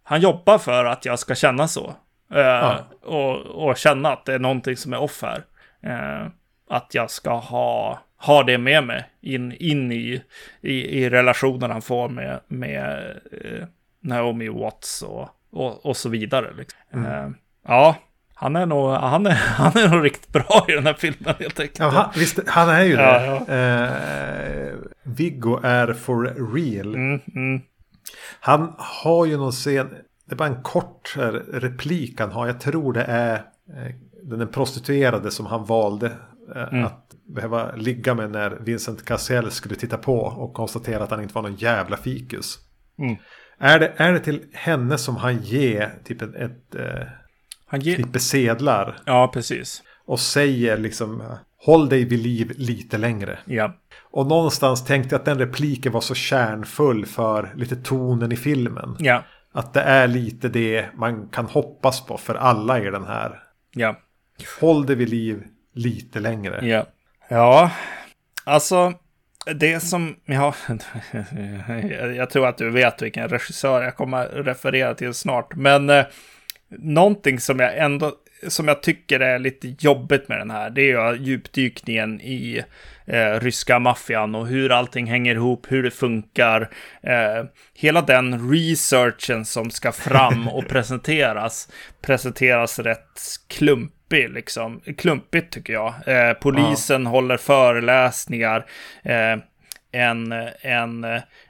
Han 0.03 0.21
jobbar 0.21 0.57
för 0.57 0.85
att 0.85 1.05
jag 1.05 1.19
ska 1.19 1.35
känna 1.35 1.67
så. 1.67 1.95
Eh, 2.33 2.75
och, 3.03 3.35
och 3.69 3.77
känna 3.77 4.13
att 4.13 4.25
det 4.25 4.33
är 4.33 4.39
någonting 4.39 4.77
som 4.77 4.93
är 4.93 4.99
off 5.01 5.21
här. 5.21 5.43
Eh, 5.83 6.27
att 6.69 6.93
jag 6.93 7.11
ska 7.11 7.33
ha, 7.33 7.99
ha 8.17 8.43
det 8.43 8.57
med 8.57 8.83
mig 8.83 9.09
in, 9.21 9.51
in 9.51 9.91
i, 9.91 10.21
i, 10.61 10.99
i 11.03 11.09
relationen 11.09 11.71
han 11.71 11.81
får 11.81 12.09
med, 12.09 12.39
med 12.47 13.15
eh, 13.31 13.67
Naomi 14.01 14.47
Watts 14.49 15.01
och, 15.01 15.29
och, 15.51 15.85
och 15.85 15.97
så 15.97 16.09
vidare. 16.09 16.53
Liksom. 16.57 16.79
Mm. 17.05 17.35
Ja, 17.67 17.95
han 18.39 18.55
är, 18.55 18.65
nog, 18.65 18.89
han, 18.91 19.25
är, 19.25 19.31
han 19.35 19.71
är 19.77 19.89
nog 19.89 20.05
riktigt 20.05 20.31
bra 20.31 20.65
i 20.67 20.71
den 20.71 20.85
här 20.85 20.93
filmen 20.93 21.35
helt 21.39 21.59
enkelt. 21.59 21.79
Ja, 21.79 21.89
han, 21.89 22.09
visst, 22.15 22.39
han 22.47 22.69
är 22.69 22.83
ju 22.83 22.95
det. 22.95 23.43
ja. 23.47 23.53
Eh, 23.55 24.73
Viggo 25.03 25.59
är 25.63 25.93
for 25.93 26.23
real. 26.55 26.95
Mm, 26.95 27.19
mm, 27.35 27.61
Han 28.39 28.73
har 28.77 29.25
ju 29.25 29.37
någon 29.37 29.51
scen. 29.51 29.89
Det 30.25 30.33
är 30.33 30.35
bara 30.35 30.47
en 30.49 30.63
kort 30.63 31.13
här, 31.15 31.31
replik 31.53 32.19
han 32.19 32.31
har. 32.31 32.47
Jag 32.47 32.59
tror 32.59 32.93
det 32.93 33.03
är 33.03 33.33
eh, 33.35 33.95
den 34.23 34.47
prostituerade 34.47 35.31
som 35.31 35.45
han 35.45 35.65
valde 35.65 36.07
eh, 36.55 36.67
Mm. 36.73 36.85
att 36.85 37.03
behöva 37.35 37.75
ligga 37.75 38.13
med 38.15 38.31
när 38.31 38.49
Vincent 38.49 39.05
Cassel 39.05 39.51
skulle 39.51 39.75
titta 39.75 39.97
på 39.97 40.17
och 40.19 40.53
konstatera 40.53 41.03
att 41.03 41.11
han 41.11 41.21
inte 41.21 41.35
var 41.35 41.41
någon 41.41 41.55
jävla 41.55 41.97
fikus. 41.97 42.57
mm. 42.99 43.15
Är 43.59 43.79
det, 43.79 43.93
är 43.97 44.11
det 44.13 44.19
till 44.19 44.43
henne 44.53 44.97
som 44.97 45.15
han 45.15 45.37
ger 45.37 45.93
typ 46.03 46.21
ett, 46.21 46.35
ett 46.35 46.75
eh, 46.75 47.07
Han 47.67 47.79
ger... 47.79 47.95
knippe 47.95 48.19
sedlar 48.19 48.97
Ja, 49.05 49.29
precis. 49.33 49.83
och 50.05 50.19
säger 50.19 50.77
liksom 50.77 51.23
håll 51.57 51.89
dig 51.89 52.05
vid 52.05 52.19
liv 52.19 52.53
lite 52.57 52.97
längre. 52.97 53.39
Ja. 53.45 53.73
Och 54.11 54.27
någonstans 54.27 54.85
tänkte 54.85 55.15
jag 55.15 55.19
att 55.19 55.25
den 55.25 55.39
repliken 55.39 55.91
var 55.91 56.01
så 56.01 56.15
kärnfull 56.15 57.05
för 57.05 57.53
lite 57.55 57.75
tonen 57.75 58.31
i 58.31 58.35
filmen. 58.35 58.95
Ja. 58.99 59.23
Att 59.51 59.73
det 59.73 59.81
är 59.81 60.07
lite 60.07 60.49
det 60.49 60.85
man 60.95 61.27
kan 61.27 61.45
hoppas 61.45 62.05
på 62.05 62.17
för 62.17 62.35
alla 62.35 62.79
i 62.79 62.89
den 62.89 63.05
här. 63.05 63.39
Ja. 63.71 63.95
Håll 64.59 64.85
dig 64.85 64.95
vid 64.95 65.09
liv 65.09 65.43
lite 65.73 66.19
längre. 66.19 66.67
Ja. 66.67 66.85
Ja, 67.29 67.71
alltså 68.43 68.93
det 69.55 69.79
som, 69.79 70.15
ja, 70.25 70.53
jag 72.15 72.29
tror 72.29 72.47
att 72.47 72.57
du 72.57 72.69
vet 72.69 73.01
vilken 73.01 73.29
regissör 73.29 73.83
jag 73.83 73.95
kommer 73.95 74.25
referera 74.25 74.93
till 74.93 75.13
snart, 75.13 75.55
men 75.55 75.89
eh, 75.89 76.05
någonting 76.69 77.39
som 77.39 77.59
jag 77.59 77.77
ändå, 77.77 78.11
som 78.47 78.67
jag 78.67 78.83
tycker 78.83 79.19
är 79.19 79.39
lite 79.39 79.75
jobbigt 79.79 80.29
med 80.29 80.39
den 80.39 80.51
här, 80.51 80.69
det 80.69 80.81
är 80.81 81.13
ju 81.13 81.23
djupdykningen 81.23 82.21
i 82.21 82.63
eh, 83.05 83.39
ryska 83.39 83.79
maffian 83.79 84.35
och 84.35 84.47
hur 84.47 84.71
allting 84.71 85.05
hänger 85.07 85.35
ihop, 85.35 85.65
hur 85.69 85.83
det 85.83 85.91
funkar. 85.91 86.69
Eh, 87.01 87.45
hela 87.73 88.01
den 88.01 88.51
researchen 88.51 89.45
som 89.45 89.71
ska 89.71 89.91
fram 89.91 90.47
och 90.47 90.67
presenteras, 90.69 91.69
presenteras 92.01 92.79
rätt 92.79 93.21
klumpig, 93.47 94.29
liksom. 94.29 94.81
Klumpigt 94.97 95.53
tycker 95.53 95.73
jag. 95.73 95.93
Eh, 96.05 96.33
polisen 96.33 97.03
ja. 97.03 97.09
håller 97.09 97.37
föreläsningar. 97.37 98.65
Eh, 99.03 99.37
en, 99.91 100.31
en 100.61 101.05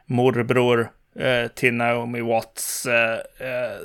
morbror 0.06 0.90
eh, 1.20 1.48
till 1.48 1.74
Naomi 1.74 2.22
Watts 2.22 2.86
eh, 2.86 3.18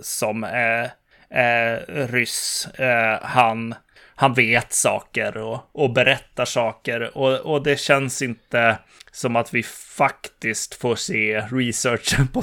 som 0.03 0.45
är 0.45 0.91
Eh, 1.35 2.07
ryss, 2.07 2.69
eh, 2.79 3.19
han 3.23 3.75
han 4.15 4.35
vet 4.35 4.73
saker 4.73 5.37
och, 5.37 5.61
och 5.73 5.93
berättar 5.93 6.45
saker. 6.45 7.17
Och, 7.19 7.39
och 7.39 7.63
det 7.63 7.81
känns 7.81 8.23
inte 8.23 8.79
som 9.13 9.37
att 9.37 9.55
vi 9.55 9.63
faktiskt 9.97 10.75
får 10.75 10.97
se 10.97 11.41
researchen 11.41 12.29
på 12.29 12.43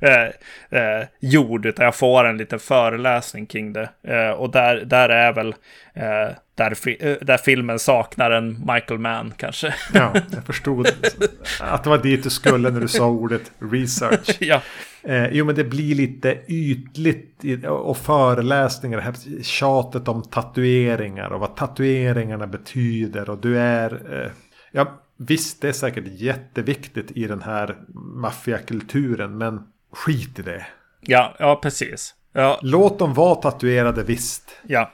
eh, 0.06 0.80
eh, 0.80 1.06
jord, 1.20 1.66
utan 1.66 1.84
jag 1.84 1.94
får 1.94 2.24
en 2.24 2.36
liten 2.36 2.58
föreläsning 2.58 3.46
kring 3.46 3.72
det. 3.72 3.88
Eh, 4.02 4.30
och 4.30 4.50
där, 4.50 4.76
där 4.76 5.08
är 5.08 5.32
väl 5.32 5.54
eh, 5.94 6.28
där, 6.62 7.06
eh, 7.06 7.16
där 7.20 7.36
filmen 7.36 7.78
saknar 7.78 8.30
en 8.30 8.58
Michael 8.66 9.00
Mann 9.00 9.32
kanske. 9.36 9.74
Ja, 9.92 10.12
jag 10.30 10.44
förstod 10.46 10.88
att 11.60 11.84
det 11.84 11.90
var 11.90 11.98
dit 11.98 12.22
du 12.22 12.30
skulle 12.30 12.70
när 12.70 12.80
du 12.80 12.88
sa 12.88 13.06
ordet 13.06 13.52
research. 13.58 14.36
ja. 14.40 14.62
Eh, 15.02 15.26
jo, 15.26 15.44
men 15.44 15.54
det 15.54 15.64
blir 15.64 15.94
lite 15.94 16.38
ytligt 16.48 17.44
och 17.68 17.96
föreläsningar. 17.96 18.96
Det 18.96 19.02
här 19.02 19.42
tjatet 19.42 20.08
om 20.08 20.22
tatueringar 20.22 21.30
och 21.30 21.40
vad 21.40 21.56
tatueringarna 21.56 22.46
betyder. 22.46 23.30
Och 23.30 23.38
du 23.38 23.58
är... 23.58 24.22
Eh, 24.24 24.30
ja, 24.70 25.00
visst, 25.16 25.60
det 25.60 25.68
är 25.68 25.72
säkert 25.72 26.04
jätteviktigt 26.06 27.10
i 27.10 27.26
den 27.26 27.42
här 27.42 27.76
maffiakulturen, 27.94 29.38
men 29.38 29.60
skit 29.92 30.38
i 30.38 30.42
det. 30.42 30.66
Ja, 31.00 31.34
ja 31.38 31.56
precis. 31.62 32.14
Ja. 32.32 32.58
Låt 32.62 32.98
dem 32.98 33.14
vara 33.14 33.34
tatuerade, 33.34 34.02
visst. 34.02 34.56
Ja. 34.66 34.92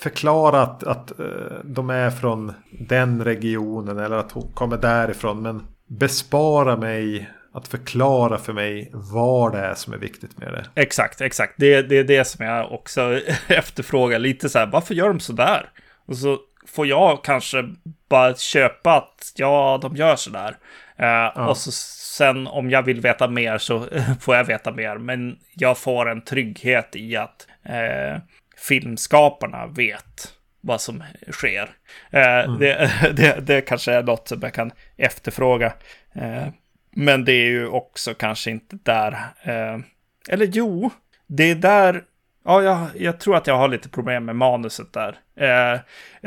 Förklara 0.00 0.62
att, 0.62 0.82
att 0.82 1.12
uh, 1.20 1.26
de 1.64 1.90
är 1.90 2.10
från 2.10 2.52
den 2.70 3.24
regionen 3.24 3.98
eller 3.98 4.16
att 4.16 4.32
hon 4.32 4.52
kommer 4.54 4.76
därifrån. 4.76 5.42
Men 5.42 5.66
bespara 5.86 6.76
mig 6.76 7.30
att 7.52 7.68
förklara 7.68 8.38
för 8.38 8.52
mig 8.52 8.90
vad 8.92 9.52
det 9.52 9.58
är 9.58 9.74
som 9.74 9.92
är 9.92 9.98
viktigt 9.98 10.38
med 10.38 10.52
det. 10.52 10.82
Exakt, 10.82 11.20
exakt. 11.20 11.54
Det, 11.56 11.82
det 11.82 11.98
är 11.98 12.04
det 12.04 12.24
som 12.24 12.46
jag 12.46 12.72
också 12.72 13.20
efterfrågar 13.48 14.18
lite 14.18 14.48
så 14.48 14.58
här. 14.58 14.66
Varför 14.66 14.94
gör 14.94 15.08
de 15.08 15.20
så 15.20 15.32
där? 15.32 15.70
Och 16.06 16.16
så 16.16 16.38
får 16.66 16.86
jag 16.86 17.24
kanske 17.24 17.64
bara 18.08 18.34
köpa 18.34 18.96
att 18.96 19.32
ja, 19.36 19.78
de 19.82 19.96
gör 19.96 20.16
så 20.16 20.30
där. 20.30 20.50
Uh, 21.00 21.32
ja. 21.34 21.48
Och 21.48 21.56
så 21.56 21.72
sen 21.72 22.46
om 22.46 22.70
jag 22.70 22.82
vill 22.82 23.00
veta 23.00 23.28
mer 23.28 23.58
så 23.58 23.86
får 24.20 24.36
jag 24.36 24.44
veta 24.44 24.72
mer. 24.72 24.98
Men 24.98 25.36
jag 25.54 25.78
får 25.78 26.10
en 26.10 26.24
trygghet 26.24 26.96
i 26.96 27.16
att 27.16 27.46
uh, 27.66 28.20
filmskaparna 28.58 29.66
vet 29.66 30.32
vad 30.60 30.80
som 30.80 31.04
sker. 31.30 31.70
Uh, 32.14 32.20
mm. 32.20 32.58
det, 32.58 32.92
det, 33.16 33.46
det 33.46 33.60
kanske 33.60 33.92
är 33.92 34.02
något 34.02 34.28
som 34.28 34.40
jag 34.42 34.54
kan 34.54 34.72
efterfråga. 34.96 35.72
Men 37.00 37.24
det 37.24 37.32
är 37.32 37.46
ju 37.46 37.66
också 37.66 38.14
kanske 38.14 38.50
inte 38.50 38.78
där. 38.82 39.12
Eh, 39.42 39.78
eller 40.28 40.46
jo, 40.52 40.90
det 41.26 41.50
är 41.50 41.54
där. 41.54 42.04
Ja, 42.44 42.62
jag, 42.62 42.88
jag, 42.96 43.20
tror 43.20 43.36
att 43.36 43.46
jag 43.46 43.56
har 43.56 43.68
lite 43.68 43.88
problem 43.88 44.24
med 44.24 44.36
manuset 44.36 44.92
där. 44.92 45.18
Eh, 45.36 45.72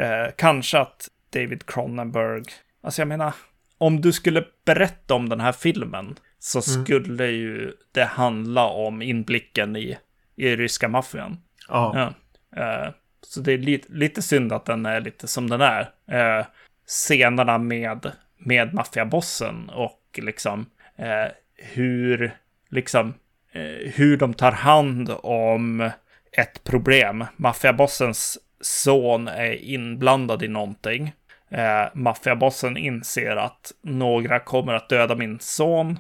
eh, 0.05 0.29
kanske 0.38 0.79
att 0.79 1.07
David 1.34 1.65
Cronenberg. 1.65 2.43
Alltså 2.84 3.01
jag 3.01 3.07
menar, 3.07 3.34
om 3.77 4.01
du 4.01 4.13
skulle 4.13 4.45
berätta 4.65 5.13
om 5.13 5.29
den 5.29 5.39
här 5.39 5.51
filmen 5.51 6.15
så 6.39 6.61
mm. 6.71 6.86
skulle 6.86 7.27
ju 7.27 7.73
det 7.91 8.03
handla 8.03 8.65
om 8.65 9.01
inblicken 9.01 9.75
i, 9.75 9.97
i 10.36 10.55
ryska 10.55 10.88
maffian. 10.88 11.38
Ja. 11.69 11.91
ja. 11.95 12.13
Eh, 12.56 12.89
så 13.28 13.39
det 13.41 13.54
är 13.54 13.58
lite, 13.58 13.93
lite 13.93 14.22
synd 14.22 14.54
att 14.54 14.66
den 14.66 14.86
är 14.86 15.02
lite 15.02 15.28
som 15.28 15.49
den 15.49 15.62
är. 15.62 15.89
Eh, 16.12 16.45
scenerna 16.88 17.58
med, 17.58 18.12
med 18.38 18.74
maffiabossen 18.74 19.70
och 19.70 20.20
liksom 20.22 20.66
eh, 20.95 21.32
hur, 21.56 22.36
liksom, 22.70 23.14
eh, 23.52 23.91
hur 23.93 24.18
de 24.18 24.34
tar 24.34 24.52
hand 24.52 25.12
om 25.24 25.89
ett 26.32 26.64
problem. 26.64 27.26
Maffiabossens 27.36 28.39
son 28.62 29.28
är 29.28 29.54
inblandad 29.54 30.43
i 30.43 30.47
någonting. 30.47 31.14
Eh, 31.49 31.86
Maffiabossen 31.93 32.78
inser 32.78 33.36
att 33.36 33.72
några 33.82 34.39
kommer 34.39 34.74
att 34.74 34.89
döda 34.89 35.16
min 35.16 35.39
son. 35.39 35.99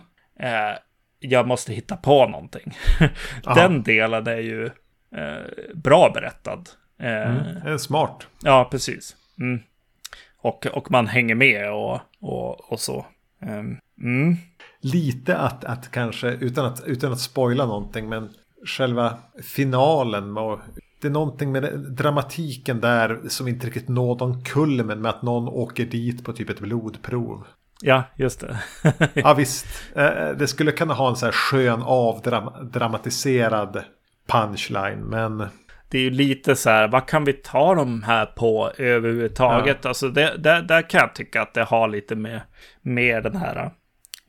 Jag 1.19 1.47
måste 1.47 1.73
hitta 1.73 1.97
på 1.97 2.27
någonting. 2.27 2.77
Den 3.55 3.83
delen 3.83 4.27
är 4.27 4.37
ju 4.37 4.69
eh, 5.15 5.73
bra 5.73 6.11
berättad. 6.13 6.63
Eh, 6.99 7.65
mm, 7.65 7.79
smart. 7.79 8.27
Ja, 8.43 8.67
precis. 8.71 9.15
Mm. 9.39 9.59
Och, 10.37 10.67
och 10.67 10.91
man 10.91 11.07
hänger 11.07 11.35
med 11.35 11.73
och, 11.73 11.99
och, 12.19 12.71
och 12.71 12.79
så. 12.79 13.05
Um, 13.41 13.77
mm. 14.01 14.35
Lite 14.79 15.37
att, 15.37 15.65
att 15.65 15.91
kanske, 15.91 16.27
utan 16.27 16.65
att, 16.65 16.83
utan 16.85 17.11
att 17.11 17.19
spoila 17.19 17.65
någonting, 17.65 18.09
men 18.09 18.29
själva 18.65 19.17
finalen. 19.43 20.37
Och, 20.37 20.59
det 21.01 21.07
är 21.07 21.11
någonting 21.11 21.51
med 21.51 21.79
dramatiken 21.79 22.81
där 22.81 23.19
som 23.27 23.47
inte 23.47 23.67
riktigt 23.67 23.87
når 23.87 24.19
någon 24.19 24.43
kulmen 24.43 25.01
med 25.01 25.09
att 25.09 25.21
någon 25.21 25.47
åker 25.47 25.85
dit 25.85 26.25
på 26.25 26.33
typ 26.33 26.49
ett 26.49 26.59
blodprov. 26.59 27.47
Ja, 27.81 28.03
just 28.15 28.39
det. 28.39 28.59
ja, 29.13 29.33
visst. 29.33 29.65
Eh, 29.95 30.29
det 30.37 30.47
skulle 30.47 30.71
kunna 30.71 30.93
ha 30.93 31.09
en 31.09 31.15
så 31.15 31.25
här 31.25 31.33
skön 31.33 31.81
avdramatiserad 31.83 33.83
punchline, 34.31 34.99
men... 34.99 35.47
Det 35.89 35.97
är 35.97 36.01
ju 36.01 36.09
lite 36.09 36.55
så 36.55 36.69
här, 36.69 36.87
vad 36.87 37.07
kan 37.07 37.23
vi 37.23 37.33
ta 37.33 37.75
de 37.75 38.03
här 38.03 38.25
på 38.25 38.71
överhuvudtaget? 38.77 39.77
Ja. 39.81 39.87
Alltså, 39.87 40.09
det, 40.09 40.37
där, 40.37 40.61
där 40.61 40.89
kan 40.89 40.99
jag 40.99 41.15
tycka 41.15 41.41
att 41.41 41.53
det 41.53 41.63
har 41.63 41.87
lite 41.87 42.15
med, 42.15 42.41
med 42.81 43.23
den 43.23 43.35
här 43.35 43.71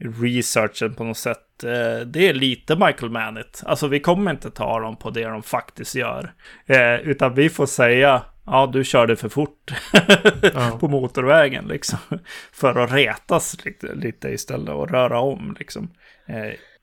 researchen 0.05 0.95
på 0.95 1.05
något 1.05 1.17
sätt. 1.17 1.65
Eh, 1.65 2.07
det 2.07 2.29
är 2.29 2.33
lite 2.33 2.77
Michael 2.77 3.13
Manit. 3.13 3.63
Alltså 3.67 3.87
vi 3.87 4.01
kommer 4.01 4.31
inte 4.31 4.51
ta 4.51 4.81
dem 4.81 4.97
på 4.97 5.11
det 5.11 5.25
de 5.25 5.43
faktiskt 5.43 5.95
gör. 5.95 6.33
Eh, 6.67 6.95
utan 6.95 7.35
vi 7.35 7.49
får 7.49 7.67
säga, 7.67 8.23
ja 8.47 8.71
du 8.73 8.85
körde 8.85 9.17
för 9.17 9.29
fort 9.29 9.73
ja. 10.55 10.77
på 10.81 10.89
motorvägen 10.89 11.65
liksom. 11.65 11.99
För 12.53 12.79
att 12.79 12.93
retas 12.93 13.65
lite, 13.65 13.95
lite 13.95 14.29
istället 14.29 14.75
och 14.75 14.91
röra 14.91 15.21
om 15.21 15.57
liksom. 15.59 15.91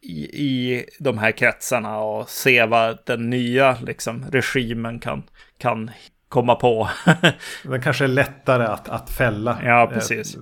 Eh, 0.03 0.09
I, 0.09 0.23
I 0.23 0.85
de 0.99 1.17
här 1.17 1.31
kretsarna 1.31 1.99
och 1.99 2.29
se 2.29 2.65
vad 2.65 2.97
den 3.05 3.29
nya 3.29 3.77
liksom, 3.81 4.25
regimen 4.31 4.99
kan, 4.99 5.23
kan 5.57 5.91
komma 6.29 6.55
på. 6.55 6.89
Den 7.63 7.81
kanske 7.81 8.03
är 8.03 8.07
lättare 8.07 8.65
att, 8.65 8.89
att 8.89 9.09
fälla. 9.09 9.59
Ja, 9.63 9.89
precis. 9.93 10.35
Eh, 10.35 10.41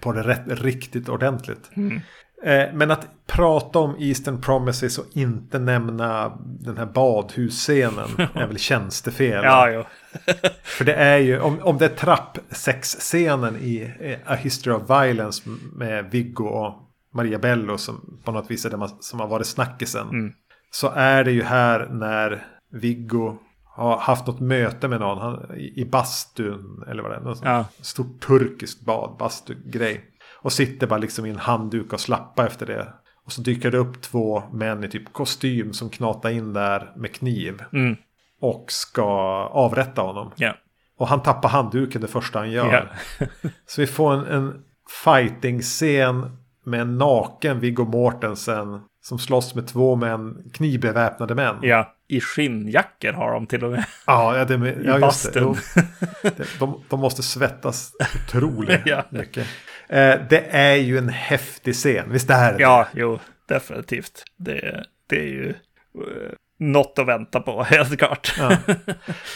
på 0.00 0.12
det 0.12 0.22
rätt, 0.22 0.42
riktigt 0.46 1.08
ordentligt. 1.08 1.70
Mm. 1.76 2.00
Eh, 2.42 2.64
men 2.72 2.90
att 2.90 3.08
prata 3.26 3.78
om 3.78 3.96
Eastern 3.98 4.40
Promises 4.40 4.98
och 4.98 5.06
inte 5.12 5.58
nämna 5.58 6.38
den 6.44 6.76
här 6.76 6.86
badhusscenen 6.86 8.08
är 8.34 8.46
väl 8.46 8.58
tjänstefel. 8.58 9.44
Ja, 9.44 9.70
jo. 9.70 9.84
För 10.62 10.84
det 10.84 10.94
är 10.94 11.18
ju, 11.18 11.40
om, 11.40 11.62
om 11.62 11.78
det 11.78 11.84
är 11.84 11.96
trappsexscenen 11.96 13.56
i 13.56 13.92
A 14.26 14.34
History 14.34 14.76
of 14.76 14.90
Violence 14.90 15.42
med 15.72 16.10
Viggo 16.10 16.44
och 16.44 16.85
Maria 17.16 17.38
Bello 17.38 17.78
som 17.78 18.20
på 18.24 18.32
något 18.32 18.50
vis 18.50 18.64
är 18.64 18.70
det 18.70 18.76
man, 18.76 18.88
som 19.00 19.20
har 19.20 19.26
varit 19.26 19.46
snackisen. 19.46 20.08
Mm. 20.08 20.32
Så 20.70 20.90
är 20.90 21.24
det 21.24 21.32
ju 21.32 21.42
här 21.42 21.88
när 21.90 22.46
Viggo 22.72 23.38
har 23.64 23.98
haft 23.98 24.26
något 24.26 24.40
möte 24.40 24.88
med 24.88 25.00
någon 25.00 25.18
han, 25.18 25.56
i, 25.56 25.80
i 25.80 25.84
bastun. 25.84 26.84
Eller 26.88 27.02
vad 27.02 27.12
det 27.12 27.16
är. 27.16 27.20
Någon 27.20 27.36
ja. 27.42 27.64
stort 27.80 28.20
turkiskt 28.26 28.84
bad, 28.84 29.16
bastugrej. 29.18 30.04
Och 30.42 30.52
sitter 30.52 30.86
bara 30.86 30.98
liksom 30.98 31.26
i 31.26 31.30
en 31.30 31.38
handduk 31.38 31.92
och 31.92 32.00
slappar 32.00 32.46
efter 32.46 32.66
det. 32.66 32.92
Och 33.24 33.32
så 33.32 33.40
dyker 33.40 33.70
det 33.70 33.78
upp 33.78 34.02
två 34.02 34.42
män 34.52 34.84
i 34.84 34.88
typ 34.88 35.12
kostym 35.12 35.72
som 35.72 35.90
knatar 35.90 36.30
in 36.30 36.52
där 36.52 36.92
med 36.96 37.14
kniv. 37.14 37.62
Mm. 37.72 37.96
Och 38.40 38.64
ska 38.68 39.04
avrätta 39.52 40.02
honom. 40.02 40.32
Yeah. 40.38 40.56
Och 40.98 41.08
han 41.08 41.22
tappar 41.22 41.48
handduken 41.48 42.00
det 42.00 42.08
första 42.08 42.38
han 42.38 42.50
gör. 42.50 42.68
Yeah. 42.68 42.86
så 43.66 43.80
vi 43.80 43.86
får 43.86 44.14
en, 44.14 44.26
en 44.26 44.62
fighting-scen 45.04 46.36
med 46.66 46.80
en 46.80 46.98
naken 46.98 47.60
Viggo 47.60 47.84
Mortensen 47.84 48.80
som 49.04 49.18
slåss 49.18 49.54
med 49.54 49.66
två 49.66 49.96
män, 49.96 50.50
knivbeväpnade 50.52 51.34
män. 51.34 51.56
Ja, 51.62 51.94
i 52.08 52.20
skinnjackor 52.20 53.12
har 53.12 53.32
de 53.32 53.46
till 53.46 53.64
och 53.64 53.70
med. 53.70 53.84
Ja, 54.06 54.38
ja, 54.38 54.44
det, 54.44 54.58
med, 54.58 54.82
ja 54.84 54.98
just 54.98 55.32
det. 55.32 55.40
Jo. 55.40 55.56
De, 56.58 56.82
de 56.88 57.00
måste 57.00 57.22
svettas 57.22 57.92
otroligt 58.24 58.80
Ja. 58.86 59.04
mycket. 59.10 59.46
Eh, 59.88 60.14
det 60.30 60.46
är 60.50 60.74
ju 60.76 60.98
en 60.98 61.08
häftig 61.08 61.74
scen, 61.74 62.12
visst 62.12 62.30
är 62.30 62.52
det? 62.52 62.62
Ja, 62.62 62.86
jo, 62.94 63.18
definitivt. 63.48 64.22
Det, 64.36 64.84
det 65.08 65.16
är 65.16 65.28
ju 65.28 65.48
uh, 65.48 65.54
något 66.58 66.98
att 66.98 67.06
vänta 67.06 67.40
på, 67.40 67.62
helt 67.70 67.98
klart. 67.98 68.34
Ja. 68.38 68.56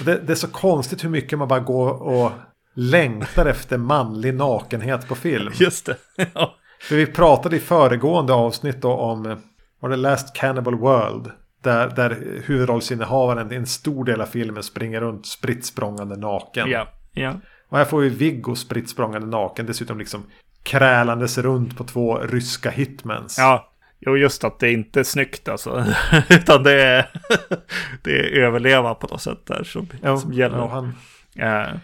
Det, 0.05 0.27
det 0.27 0.33
är 0.33 0.35
så 0.35 0.49
konstigt 0.49 1.05
hur 1.05 1.09
mycket 1.09 1.39
man 1.39 1.49
bara 1.49 1.61
går 1.61 2.03
och 2.03 2.33
längtar 2.75 3.47
efter 3.47 3.79
manlig 3.79 4.35
nakenhet 4.35 5.09
på 5.09 5.15
film. 5.15 5.53
Just 5.55 5.87
det. 5.87 5.97
Ja, 6.35 6.55
För 6.83 6.97
vi 6.97 7.07
pratade 7.07 7.57
i 7.57 7.61
föregående 7.61 8.33
avsnitt 8.33 8.83
då 8.83 8.93
om, 8.93 9.27
eh, 9.27 9.39
var 9.81 9.89
det 9.91 9.97
Last 9.97 10.37
Cannibal 10.37 10.75
World? 10.79 11.31
Där, 11.63 11.89
där 11.89 12.43
huvudrollsinnehavaren 12.45 13.53
i 13.53 13.57
en 13.57 13.67
stor 13.67 14.05
del 14.05 14.21
av 14.21 14.27
filmen 14.27 14.63
springer 14.63 15.01
runt 15.01 15.27
spritt 15.27 15.65
språngande 15.65 16.17
naken. 16.17 16.71
ja, 16.71 16.89
ja. 17.13 17.35
Och 17.69 17.79
här 17.79 17.85
får 17.85 18.01
vi 18.01 18.09
Viggo 18.09 18.55
spritt 18.55 18.91
språngande 18.91 19.27
naken. 19.27 19.67
Dessutom 19.67 19.99
liksom 19.99 20.27
krälandes 20.63 21.39
runt 21.39 21.77
på 21.79 21.85
två 21.85 22.19
ryska 22.19 22.71
hitmans. 22.71 23.39
ja. 23.39 23.67
Jo, 24.03 24.17
just 24.17 24.45
att 24.45 24.59
det 24.59 24.73
inte 24.73 25.01
är 25.01 25.05
snyggt 25.05 25.49
alltså. 25.49 25.85
Utan 26.31 26.63
det 26.63 26.83
är, 26.83 27.11
det 28.03 28.11
är 28.21 28.43
överleva 28.43 28.95
på 28.95 29.07
något 29.07 29.23
sätt 29.23 29.47
där 29.47 29.65
som, 29.65 29.89
Ja, 30.03 30.17
som 30.17 30.33
gäller. 30.33 30.59
ja, 30.59 30.69
han, 30.69 30.93
Eh, 31.37 31.75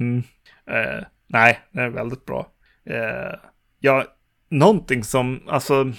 mm, 0.00 0.22
eh, 0.70 1.04
nej, 1.26 1.60
det 1.70 1.80
är 1.80 1.88
väldigt 1.88 2.24
bra. 2.26 2.46
Uh, 2.90 3.38
ja, 3.80 4.04
någonting 4.48 5.04
som, 5.04 5.42
alltså, 5.48 5.92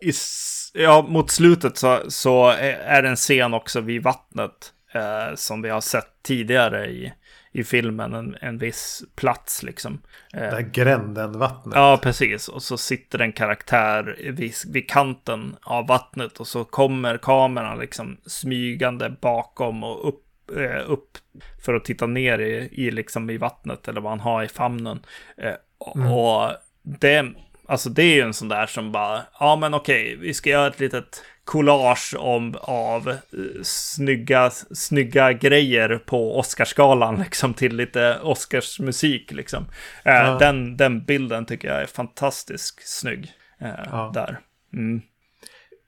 i, 0.00 0.12
ja, 0.74 1.06
mot 1.08 1.30
slutet 1.30 1.76
så, 1.78 2.00
så 2.08 2.48
är 2.48 3.02
det 3.02 3.08
en 3.08 3.16
scen 3.16 3.54
också 3.54 3.80
vid 3.80 4.02
vattnet 4.02 4.72
eh, 4.94 5.34
som 5.34 5.62
vi 5.62 5.68
har 5.68 5.80
sett 5.80 6.22
tidigare 6.22 6.86
i, 6.86 7.12
i 7.52 7.64
filmen, 7.64 8.14
en, 8.14 8.36
en 8.40 8.58
viss 8.58 9.02
plats 9.16 9.62
liksom. 9.62 10.02
Eh, 10.34 10.40
det 10.40 10.50
här 10.50 10.60
Grändenvattnet. 10.60 11.74
Ja, 11.74 11.98
precis. 12.02 12.48
Och 12.48 12.62
så 12.62 12.78
sitter 12.78 13.18
en 13.18 13.32
karaktär 13.32 14.16
vid, 14.32 14.54
vid 14.68 14.88
kanten 14.90 15.56
av 15.62 15.86
vattnet 15.86 16.40
och 16.40 16.46
så 16.46 16.64
kommer 16.64 17.18
kameran 17.18 17.78
liksom 17.78 18.16
smygande 18.26 19.10
bakom 19.20 19.84
och 19.84 20.08
upp, 20.08 20.22
eh, 20.56 20.90
upp 20.90 21.18
för 21.64 21.74
att 21.74 21.84
titta 21.84 22.06
ner 22.06 22.38
i, 22.38 22.68
i, 22.72 22.90
liksom 22.90 23.30
i 23.30 23.36
vattnet 23.38 23.88
eller 23.88 24.00
vad 24.00 24.12
han 24.12 24.20
har 24.20 24.42
i 24.42 24.48
famnen. 24.48 25.00
Eh, 25.36 25.54
och- 25.78 25.96
och 25.96 26.50
det, 26.86 27.32
alltså 27.66 27.90
det 27.90 28.02
är 28.02 28.14
ju 28.14 28.20
en 28.20 28.34
sån 28.34 28.48
där 28.48 28.66
som 28.66 28.92
bara, 28.92 29.22
ja 29.40 29.56
men 29.56 29.74
okej, 29.74 30.16
vi 30.16 30.34
ska 30.34 30.50
göra 30.50 30.66
ett 30.66 30.80
litet 30.80 31.22
collage 31.44 32.14
om, 32.18 32.54
av 32.60 33.08
eh, 33.08 33.18
snygga, 33.62 34.50
snygga 34.74 35.32
grejer 35.32 35.98
på 36.06 36.38
Oscarsgalan, 36.38 37.18
liksom 37.24 37.54
till 37.54 37.76
lite 37.76 38.18
Oscarsmusik, 38.22 39.32
liksom. 39.32 39.62
Eh, 40.04 40.14
Ja. 40.14 40.38
den, 40.38 40.76
den 40.76 41.04
bilden 41.04 41.46
tycker 41.46 41.68
jag 41.68 41.82
är 41.82 41.86
fantastiskt 41.86 42.88
snygg. 42.88 43.32
Eh, 43.60 43.68
Ja. 43.90 44.10
Där. 44.14 44.40
Mm. 44.72 45.02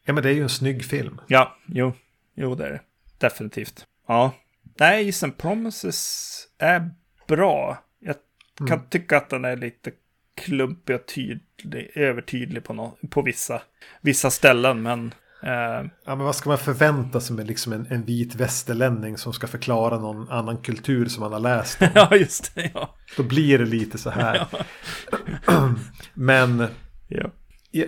Ja 0.04 0.12
men 0.12 0.22
det 0.22 0.28
är 0.30 0.34
ju 0.34 0.42
en 0.42 0.48
snygg 0.48 0.84
film. 0.84 1.20
Ja, 1.26 1.56
jo, 1.66 1.92
jo 2.34 2.54
det 2.54 2.66
är 2.66 2.70
det. 2.70 2.80
Definitivt. 3.18 3.86
Ja. 4.08 4.32
Nej, 4.78 5.06
Eastern 5.06 5.32
Promises 5.32 6.44
är 6.58 6.90
bra. 7.26 7.78
Jag 8.00 8.16
kan 8.68 8.88
tycka 8.88 9.16
att 9.16 9.30
den 9.30 9.44
är 9.44 9.56
lite 9.56 9.90
klumpig 10.38 10.96
och 10.96 11.06
tydlig, 11.06 11.90
övertydlig 11.94 12.64
på, 12.64 12.72
nå 12.72 12.96
på 13.10 13.22
vissa, 13.22 13.62
vissa 14.00 14.30
ställen, 14.30 14.82
men 14.82 15.14
eh, 15.42 15.90
Ja 16.04 16.14
men 16.14 16.18
vad 16.18 16.36
ska 16.36 16.48
man 16.48 16.58
förvänta 16.58 17.20
sig 17.20 17.36
med 17.36 17.46
liksom 17.46 17.72
en, 17.72 17.86
en 17.90 18.04
vit 18.04 18.34
västerlänning 18.34 19.18
som 19.18 19.32
ska 19.32 19.46
förklara 19.46 19.98
någon 19.98 20.28
annan 20.30 20.58
kultur 20.58 21.06
som 21.06 21.20
man 21.20 21.32
har 21.32 21.40
läst 21.40 21.82
om? 21.82 21.88
ja, 21.94 22.16
just 22.16 22.54
det, 22.54 22.70
ja. 22.74 22.94
Då 23.16 23.22
blir 23.22 23.58
det 23.58 23.66
lite 23.66 23.98
så 23.98 24.10
här. 24.10 24.46
men. 26.14 26.66
Ja, 27.08 27.30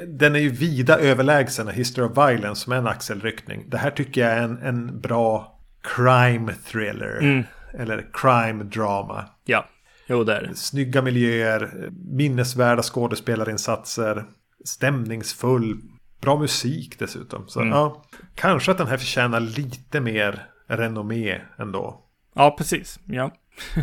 Den 0.06 0.36
är 0.36 0.40
ju 0.40 0.50
vida 0.50 0.98
överlägsen 0.98 1.68
History 1.68 2.06
of 2.06 2.18
Violence 2.18 2.60
som 2.60 2.72
är 2.72 2.76
en 2.76 2.86
axelryckning. 2.86 3.64
Det 3.68 3.78
här 3.78 3.90
tycker 3.90 4.20
jag 4.20 4.30
är 4.30 4.42
en, 4.42 4.58
en 4.62 5.00
bra 5.00 5.60
crime 5.82 6.54
thriller. 6.54 7.18
Mm. 7.20 7.44
Eller 7.74 8.06
crime 8.12 8.64
drama. 8.64 9.24
Ja, 9.44 9.68
jo 10.10 10.24
det 10.24 10.34
är 10.36 10.42
det. 10.42 10.54
Snygga 10.54 11.02
miljöer, 11.02 11.90
minnesvärda 11.92 12.82
skådespelarinsatser, 12.82 14.24
stämningsfull, 14.64 15.80
bra 16.20 16.38
musik 16.38 16.98
dessutom. 16.98 17.48
Så 17.48 17.60
Mm. 17.60 17.72
ja, 17.72 18.04
kanske 18.34 18.70
att 18.70 18.78
den 18.78 18.86
här 18.86 18.98
förtjänar 18.98 19.40
lite 19.40 20.00
mer 20.00 20.46
renommé 20.66 21.40
ändå. 21.58 22.04
Ja, 22.34 22.54
precis. 22.58 22.98
Ja, 23.06 23.34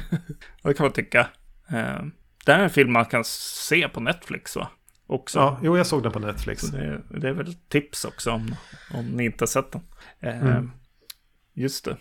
det 0.63 0.73
kan 0.73 0.83
man 0.83 0.93
tycka. 0.93 1.19
Eh, 1.69 2.01
det 2.45 2.51
här 2.53 2.59
är 2.59 2.63
en 2.63 2.69
film 2.69 2.93
man 2.93 3.05
kan 3.05 3.23
se 3.23 3.89
på 3.89 3.99
Netflix, 3.99 4.55
va? 4.55 4.67
Också. 5.07 5.39
Ja, 5.39 5.59
jo, 5.63 5.77
jag 5.77 5.87
såg 5.87 6.03
den 6.03 6.11
på 6.11 6.19
Netflix. 6.19 6.61
Det, 6.63 7.01
det 7.09 7.29
är 7.29 7.33
väl 7.33 7.53
tips 7.53 8.05
också 8.05 8.31
om, 8.31 8.55
om 8.93 9.05
ni 9.05 9.25
inte 9.25 9.41
har 9.41 9.47
sett 9.47 9.71
den. 9.71 9.81
Eh, 10.19 10.41
Mm. 10.41 10.71
Just 11.53 11.85
det. 11.85 11.97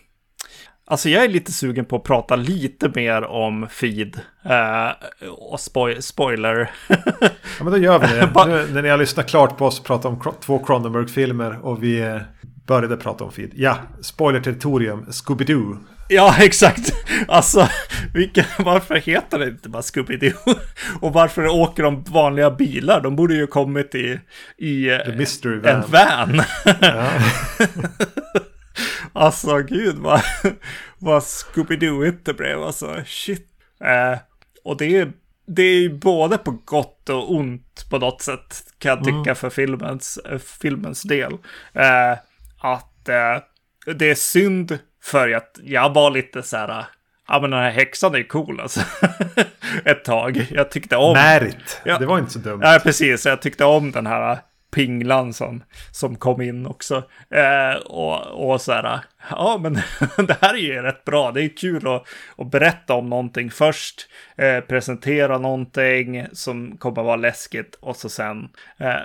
Alltså 0.89 1.09
jag 1.09 1.25
är 1.25 1.29
lite 1.29 1.53
sugen 1.53 1.85
på 1.85 1.97
att 1.97 2.03
prata 2.05 2.37
lite 2.37 2.91
mer 2.95 3.25
om 3.25 3.69
feed 3.71 4.21
eh, 4.45 4.89
och 5.31 5.61
spoil 5.61 6.03
spoiler. 6.03 6.71
Ja, 7.59 7.65
men 7.65 7.73
då 7.73 7.79
gör 7.79 7.99
vi 7.99 8.07
det. 8.07 8.31
Nu, 8.47 8.75
när 8.75 8.83
ni 8.83 8.89
har 8.89 8.99
lyssnat 8.99 9.27
klart 9.31 9.57
på 9.59 9.67
oss 9.67 9.83
prata 9.83 10.09
om 10.09 10.23
två 10.41 10.59
Cronenberg-filmer 10.59 11.59
och 11.67 11.83
vi 11.83 12.01
eh, 12.01 12.17
började 12.67 12.97
prata 12.97 13.25
om 13.25 13.33
feed. 13.33 13.51
Ja, 13.55 13.79
spoiler-territorium, 14.01 15.07
Scooby-Doo. 15.11 15.79
ja, 16.09 16.35
exakt. 16.41 16.93
Alltså, 17.29 17.69
vilken, 18.15 18.45
varför 18.59 18.95
heter 18.95 19.39
det 19.39 19.49
inte 19.49 19.69
bara 19.69 19.83
Scooby-Doo? 19.83 20.57
Och 21.01 21.13
varför 21.13 21.47
åker 21.47 21.83
de 21.83 22.03
vanliga 22.05 22.51
bilar? 22.51 23.01
De 23.01 23.17
borde 23.17 23.35
ju 23.35 23.47
kommit 23.47 23.95
i, 23.95 24.21
i 24.59 24.91
eh, 24.91 24.99
The 24.99 25.13
Mystery 25.13 25.69
en 25.69 25.81
Van. 25.81 25.91
van. 25.91 26.43
Ja. 26.81 27.11
Alltså 29.17 29.59
gud 29.59 29.97
vad, 29.97 30.21
vad 30.99 31.23
Scooby-Doo 31.23 32.07
inte 32.07 32.35
blev. 32.35 32.63
Alltså 32.63 33.03
shit. 33.07 33.49
Eh, 33.81 34.19
och 34.65 34.77
det 34.77 34.97
är, 34.97 35.13
det 35.47 35.63
är 35.63 35.81
ju 35.81 35.99
både 35.99 36.39
på 36.39 36.51
gott 36.65 37.09
och 37.09 37.35
ont 37.35 37.87
på 37.91 37.99
något 37.99 38.23
sätt. 38.23 38.63
Kan 38.79 38.91
jag 38.91 39.05
tycka 39.05 39.35
för 39.35 39.51
filmens, 39.51 40.19
eh, 40.19 40.39
filmens 40.39 41.03
del. 41.03 41.33
Eh, 41.73 42.13
att 42.61 43.09
eh, 43.09 43.39
det 43.95 44.11
är 44.11 44.15
synd 44.15 44.79
för 45.03 45.33
att 45.33 45.59
jag 45.63 45.95
var 45.95 46.11
lite 46.11 46.43
så 46.43 46.57
här. 46.57 46.85
Ja 47.29 47.41
men 47.41 47.51
den 47.51 47.61
här 47.61 47.71
häxan 47.71 48.15
är 48.15 48.23
cool 48.23 48.61
alltså. 48.61 48.81
Ett 49.85 50.05
tag. 50.05 50.47
Jag 50.51 50.71
tyckte 50.71 50.97
om. 50.97 51.13
Märit. 51.13 51.81
Ja. 51.85 51.99
Det 51.99 52.07
var 52.07 52.19
inte 52.19 52.33
så 52.33 52.39
dumt. 52.39 52.61
Ja, 52.63 52.81
precis. 52.83 53.27
Jag 53.27 53.43
tyckte 53.43 53.65
om 53.65 53.93
den 53.93 54.07
här 54.07 54.39
pinglan 54.71 55.33
som, 55.33 55.63
som 55.91 56.17
kom 56.17 56.41
in 56.41 56.67
också. 56.67 57.03
Eh, 57.31 57.75
och, 57.77 58.51
och 58.51 58.61
så 58.61 58.73
här, 58.73 59.01
ja 59.31 59.59
men 59.63 59.75
det 60.27 60.39
här 60.41 60.55
är 60.55 60.59
ju 60.59 60.83
rätt 60.83 61.05
bra. 61.05 61.33
Det 61.33 61.43
är 61.43 61.57
kul 61.57 61.89
att, 61.89 62.05
att 62.37 62.51
berätta 62.51 62.95
om 62.95 63.11
någonting 63.11 63.51
först. 63.51 64.09
Eh, 64.37 64.61
presentera 64.61 65.39
någonting 65.39 66.27
som 66.33 66.77
kommer 66.77 67.03
vara 67.03 67.17
läskigt 67.17 67.75
och 67.81 67.97
så 67.97 68.09
sen 68.09 68.49
eh, 68.79 68.97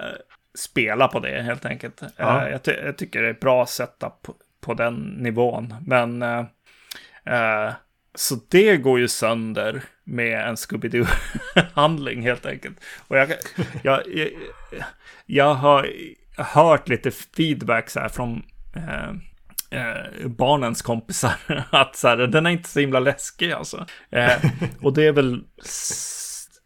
spela 0.55 1.07
på 1.07 1.19
det 1.19 1.41
helt 1.41 1.65
enkelt. 1.65 2.01
Ja. 2.17 2.45
Eh, 2.45 2.51
jag, 2.51 2.63
ty 2.63 2.71
jag 2.71 2.97
tycker 2.97 3.21
det 3.21 3.29
är 3.29 3.33
bra 3.33 3.65
setup 3.65 4.21
på, 4.21 4.35
på 4.61 4.73
den 4.73 4.95
nivån. 4.95 5.75
Men 5.85 6.21
eh, 6.21 6.45
eh, 7.25 7.73
så 8.15 8.35
det 8.49 8.77
går 8.77 8.99
ju 8.99 9.07
sönder 9.07 9.83
med 10.11 10.47
en 10.47 10.55
Scooby-Doo-handling 10.55 12.21
helt 12.21 12.45
enkelt. 12.45 12.83
Och 13.07 13.17
jag, 13.17 13.29
jag, 13.83 14.01
jag, 14.13 14.29
jag 15.25 15.53
har 15.53 15.89
hört 16.37 16.89
lite 16.89 17.11
feedback 17.11 17.89
så 17.89 17.99
här 17.99 18.09
från 18.09 18.43
eh, 18.75 19.09
eh, 19.79 20.27
barnens 20.27 20.81
kompisar. 20.81 21.33
Att 21.69 21.95
så 21.95 22.07
här, 22.07 22.17
den 22.17 22.45
är 22.45 22.49
inte 22.49 22.69
så 22.69 22.79
himla 22.79 22.99
läskig 22.99 23.51
alltså. 23.51 23.85
Eh, 24.09 24.33
och 24.81 24.93
det 24.93 25.03
är 25.03 25.11
väl, 25.11 25.43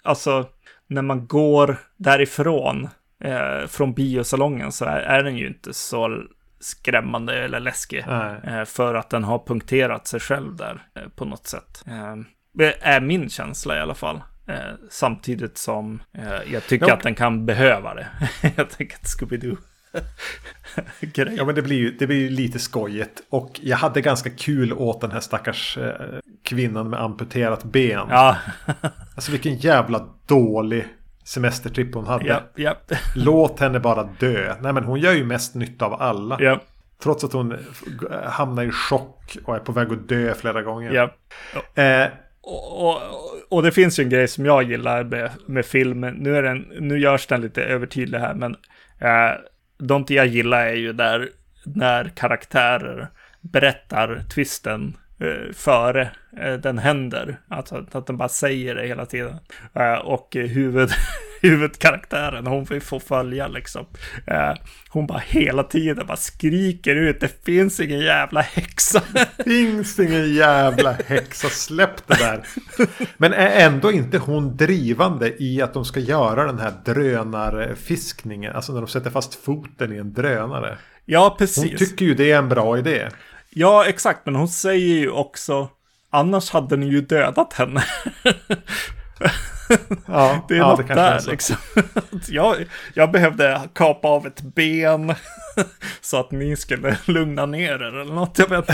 alltså, 0.04 0.50
när 0.88 1.02
man 1.02 1.28
går 1.28 1.78
därifrån, 1.98 2.90
eh, 3.24 3.68
från 3.68 3.94
biosalongen 3.94 4.72
så 4.72 4.86
är, 4.86 5.00
är 5.00 5.24
den 5.24 5.38
ju 5.38 5.48
inte 5.48 5.74
så 5.74 6.24
skrämmande 6.60 7.44
eller 7.44 7.60
läskig. 7.60 8.06
Eh, 8.44 8.66
för 8.66 8.96
att 8.96 9.10
den 9.10 9.24
har 9.24 9.40
punkterat 9.40 10.08
sig 10.08 10.20
själv 10.20 10.56
där 10.56 10.88
eh, 10.96 11.10
på 11.16 11.26
något 11.26 11.48
sätt. 11.48 11.84
Är 12.82 13.02
min 13.02 13.30
känsla 13.30 13.78
i 13.78 13.80
alla 13.80 13.96
fall. 13.96 14.22
Eh, 14.48 14.56
samtidigt 14.90 15.58
som 15.58 16.02
eh, 16.18 16.54
jag 16.54 16.68
tycker 16.68 16.88
Ja. 16.88 16.94
att 16.94 17.04
den 17.04 17.16
kan 17.16 17.46
behöva 17.46 17.94
det. 17.94 18.08
jag 18.56 18.70
tänker 18.70 18.96
att 18.96 19.04
Scooby-Doo. 19.04 19.58
Ja 21.38 21.46
men 21.46 21.56
det 21.56 21.62
blir, 21.62 21.78
ju, 21.78 21.92
det 21.92 22.08
blir 22.08 22.18
ju 22.18 22.30
lite 22.30 22.60
skojigt. 22.60 23.22
Och 23.30 23.60
jag 23.64 23.78
hade 23.78 24.02
ganska 24.02 24.30
kul 24.30 24.74
åt 24.74 25.02
den 25.02 25.12
här 25.12 25.20
stackars 25.20 25.78
eh, 25.78 25.94
kvinnan 26.44 26.90
med 26.90 27.02
amputerat 27.02 27.64
ben. 27.64 28.08
Ja, 28.10 28.38
Alltså 29.16 29.32
vilken 29.32 29.56
jävla 29.56 30.08
dålig 30.28 30.86
semestertripp 31.24 31.96
hon 31.96 32.08
hade. 32.08 32.26
Ja, 32.26 32.42
ja. 32.56 32.76
Låt 33.16 33.60
henne 33.60 33.80
bara 33.80 34.04
dö. 34.20 34.56
Nej 34.62 34.74
men 34.74 34.84
hon 34.84 35.00
gör 35.00 35.14
ju 35.14 35.26
mest 35.26 35.56
nytta 35.56 35.86
av 35.86 35.94
alla. 36.02 36.38
Ja, 36.40 36.60
Trots 37.04 37.24
att 37.24 37.34
hon 37.34 37.58
hamnar 38.26 38.64
i 38.64 38.72
chock 38.72 39.38
och 39.46 39.56
är 39.56 39.60
på 39.60 39.72
väg 39.72 39.92
att 39.92 40.08
dö 40.10 40.34
flera 40.34 40.62
gånger. 40.62 41.12
Eh, 41.76 42.08
och, 42.46 42.90
och, 42.90 43.02
och 43.50 43.64
det 43.64 43.72
finns 43.72 44.00
ju 44.00 44.04
en 44.04 44.10
grej 44.10 44.28
som 44.28 44.46
jag 44.46 44.64
gillar 44.64 45.04
med, 45.04 45.32
med 45.46 45.66
filmen. 45.66 46.14
Nu, 46.14 46.38
är 46.38 46.44
den, 46.44 46.60
nu 46.80 47.00
görs 47.00 47.28
den 47.28 47.42
lite 47.42 47.64
övertydlig 47.64 48.20
här, 48.20 48.34
men 48.34 48.56
eh, 49.00 49.32
de 49.78 50.06
jag 50.08 50.28
gillar 50.28 50.66
är 50.66 50.74
ju 50.74 50.94
där 50.94 51.30
när 51.66 52.10
karaktärer 52.16 53.08
berättar 53.42 54.24
twisten 54.34 54.98
före 55.54 56.12
eh, 56.38 56.54
den 56.54 56.78
händer. 56.78 57.38
Alltså 57.48 57.76
att, 57.76 57.96
att 57.96 58.08
den 58.08 58.18
bara 58.18 58.30
säger 58.30 58.76
det 58.76 58.88
hela 58.88 59.06
tiden. 59.06 59.36
Eh, 59.74 59.94
och 59.94 60.36
eh, 60.36 60.46
huvud, 60.46 60.90
huvudkaraktären, 61.42 62.48
hon 62.48 62.64
vi 62.64 62.80
får 62.80 63.00
följa 63.00 63.48
liksom. 63.48 63.86
Eh, 64.28 64.54
hon 64.90 65.08
bara 65.08 65.20
hela 65.26 65.64
tiden 65.64 66.08
bara 66.08 66.18
skriker 66.18 66.96
ut, 66.96 67.20
det 67.20 67.46
finns 67.46 67.80
ingen 67.80 68.00
jävla 68.00 68.42
häxa. 68.42 69.02
finns 69.44 70.00
ingen 70.00 70.34
jävla 70.34 70.92
häxa, 71.06 71.50
släpp 71.50 72.08
det 72.08 72.16
där. 72.16 72.44
Men 73.18 73.34
är 73.34 73.66
ändå 73.66 73.92
inte 73.92 74.18
hon 74.18 74.58
drivande 74.58 75.44
i 75.44 75.62
att 75.62 75.74
de 75.74 75.86
ska 75.86 76.00
göra 76.00 76.46
den 76.46 76.60
här 76.60 76.74
drönarfiskningen? 76.86 78.56
Alltså 78.56 78.74
när 78.74 78.82
de 78.82 78.88
sätter 78.88 79.10
fast 79.10 79.36
foten 79.36 79.94
i 79.94 79.98
en 79.98 80.14
drönare. 80.14 80.78
ja, 81.06 81.28
Hon 81.30 81.38
precis. 81.38 81.80
tycker 81.80 82.06
ju 82.06 82.14
det 82.14 82.32
är 82.32 82.38
en 82.38 82.50
bra 82.50 82.78
idé. 82.78 83.10
Ja, 83.58 83.86
exakt, 83.86 84.26
men 84.26 84.36
hon 84.36 84.48
säger 84.48 84.96
ju 84.96 85.10
också 85.12 85.70
annars 86.10 86.50
hade 86.52 86.78
ni 86.78 86.86
ju 86.88 87.02
dödat 87.02 87.54
henne. 87.54 87.84
Ja, 90.08 90.46
Det 90.48 90.54
är 90.54 90.58
ja, 90.58 90.68
något 90.68 90.88
det 90.88 90.94
är 90.94 90.96
där 90.96 91.20
så. 91.20 91.32
liksom. 91.32 91.56
jag, 92.28 92.56
jag 92.94 93.12
behövde 93.12 93.62
kapa 93.74 94.08
av 94.08 94.28
ett 94.28 94.42
ben 94.42 95.14
så 96.02 96.20
att 96.20 96.32
ni 96.32 96.56
skulle 96.56 96.98
lugna 97.06 97.46
ner 97.46 97.74
er 97.74 97.96
eller 98.02 98.14
något. 98.14 98.40
Jag 98.40 98.50
vet. 98.50 98.70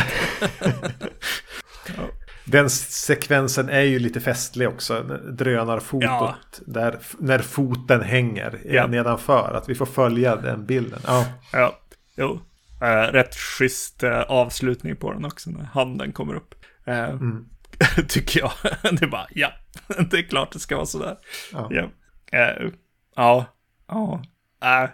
Den 2.46 2.70
sekvensen 2.70 3.70
är 3.70 3.82
ju 3.82 4.00
lite 4.00 4.22
festlig 4.22 4.68
också. 4.68 5.04
Drönarfotot. 5.32 6.02
Ja. 6.10 6.36
Där, 6.66 7.00
när 7.18 7.40
foten 7.40 8.02
hänger 8.02 8.60
Ja. 8.66 8.88
nedanför. 8.88 9.54
Att 9.54 9.70
vi 9.70 9.76
får 9.76 9.86
följa 9.86 10.36
den 10.36 10.66
bilden. 10.66 11.00
Ja. 11.08 11.26
Ja, 11.54 11.80
jo. 12.16 12.40
Eh, 12.82 13.12
rätt 13.12 13.36
schysst 13.36 14.04
eh, 14.04 14.22
avslutning 14.22 14.96
på 14.96 15.14
den 15.14 15.26
också 15.26 15.50
när 15.50 15.64
handen 15.64 16.12
kommer 16.12 16.36
upp. 16.36 16.56
Eh, 16.86 17.10
Mm. 17.10 17.46
Tycker 18.08 18.40
jag. 18.40 18.52
det 18.82 19.02
är 19.06 19.08
bara, 19.08 19.28
ja, 19.32 19.52
det 20.12 20.18
är 20.18 20.24
klart 20.30 20.52
det 20.52 20.60
ska 20.60 20.76
vara 20.76 20.86
sådär. 20.86 21.18
Ja. 21.52 21.68
Ja, 21.72 21.90
Eh, 22.34 22.70
ja, 23.16 23.46
ja, 23.88 24.22
äh. 24.64 24.90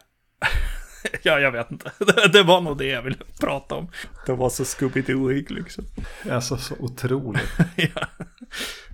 ja, 1.23 1.39
jag 1.39 1.51
vet 1.51 1.71
inte. 1.71 1.91
Det, 2.33 2.43
var 2.43 2.61
nog 2.61 2.77
det 2.77 2.85
jag 2.85 3.01
ville 3.01 3.17
prata 3.41 3.75
om. 3.75 3.91
Det 4.25 4.33
var 4.33 4.49
så 4.49 4.63
Scooby-Dooig 4.63 5.51
liksom. 5.53 5.83
Alltså 6.31 6.57
så 6.57 6.75
otroligt. 6.79 7.57
ja, 7.75 8.07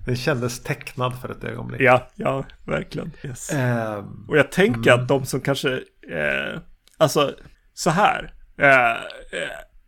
Den 0.04 0.16
kändes 0.16 0.62
tecknad 0.62 1.20
för 1.20 1.28
ett 1.30 1.44
ögonblick. 1.44 1.80
ja, 1.80 2.10
ja, 2.14 2.44
verkligen. 2.66 3.10
Yes. 3.22 3.52
Ehm, 3.52 4.26
Och 4.28 4.38
jag 4.38 4.52
tänker 4.52 4.92
att 4.92 5.08
de 5.08 5.26
som 5.26 5.40
kanske, 5.40 5.72
eh, 6.10 6.60
alltså 6.96 7.34
så 7.74 7.90
här, 7.90 8.32
eh, 8.58 8.90
eh, 8.90 8.98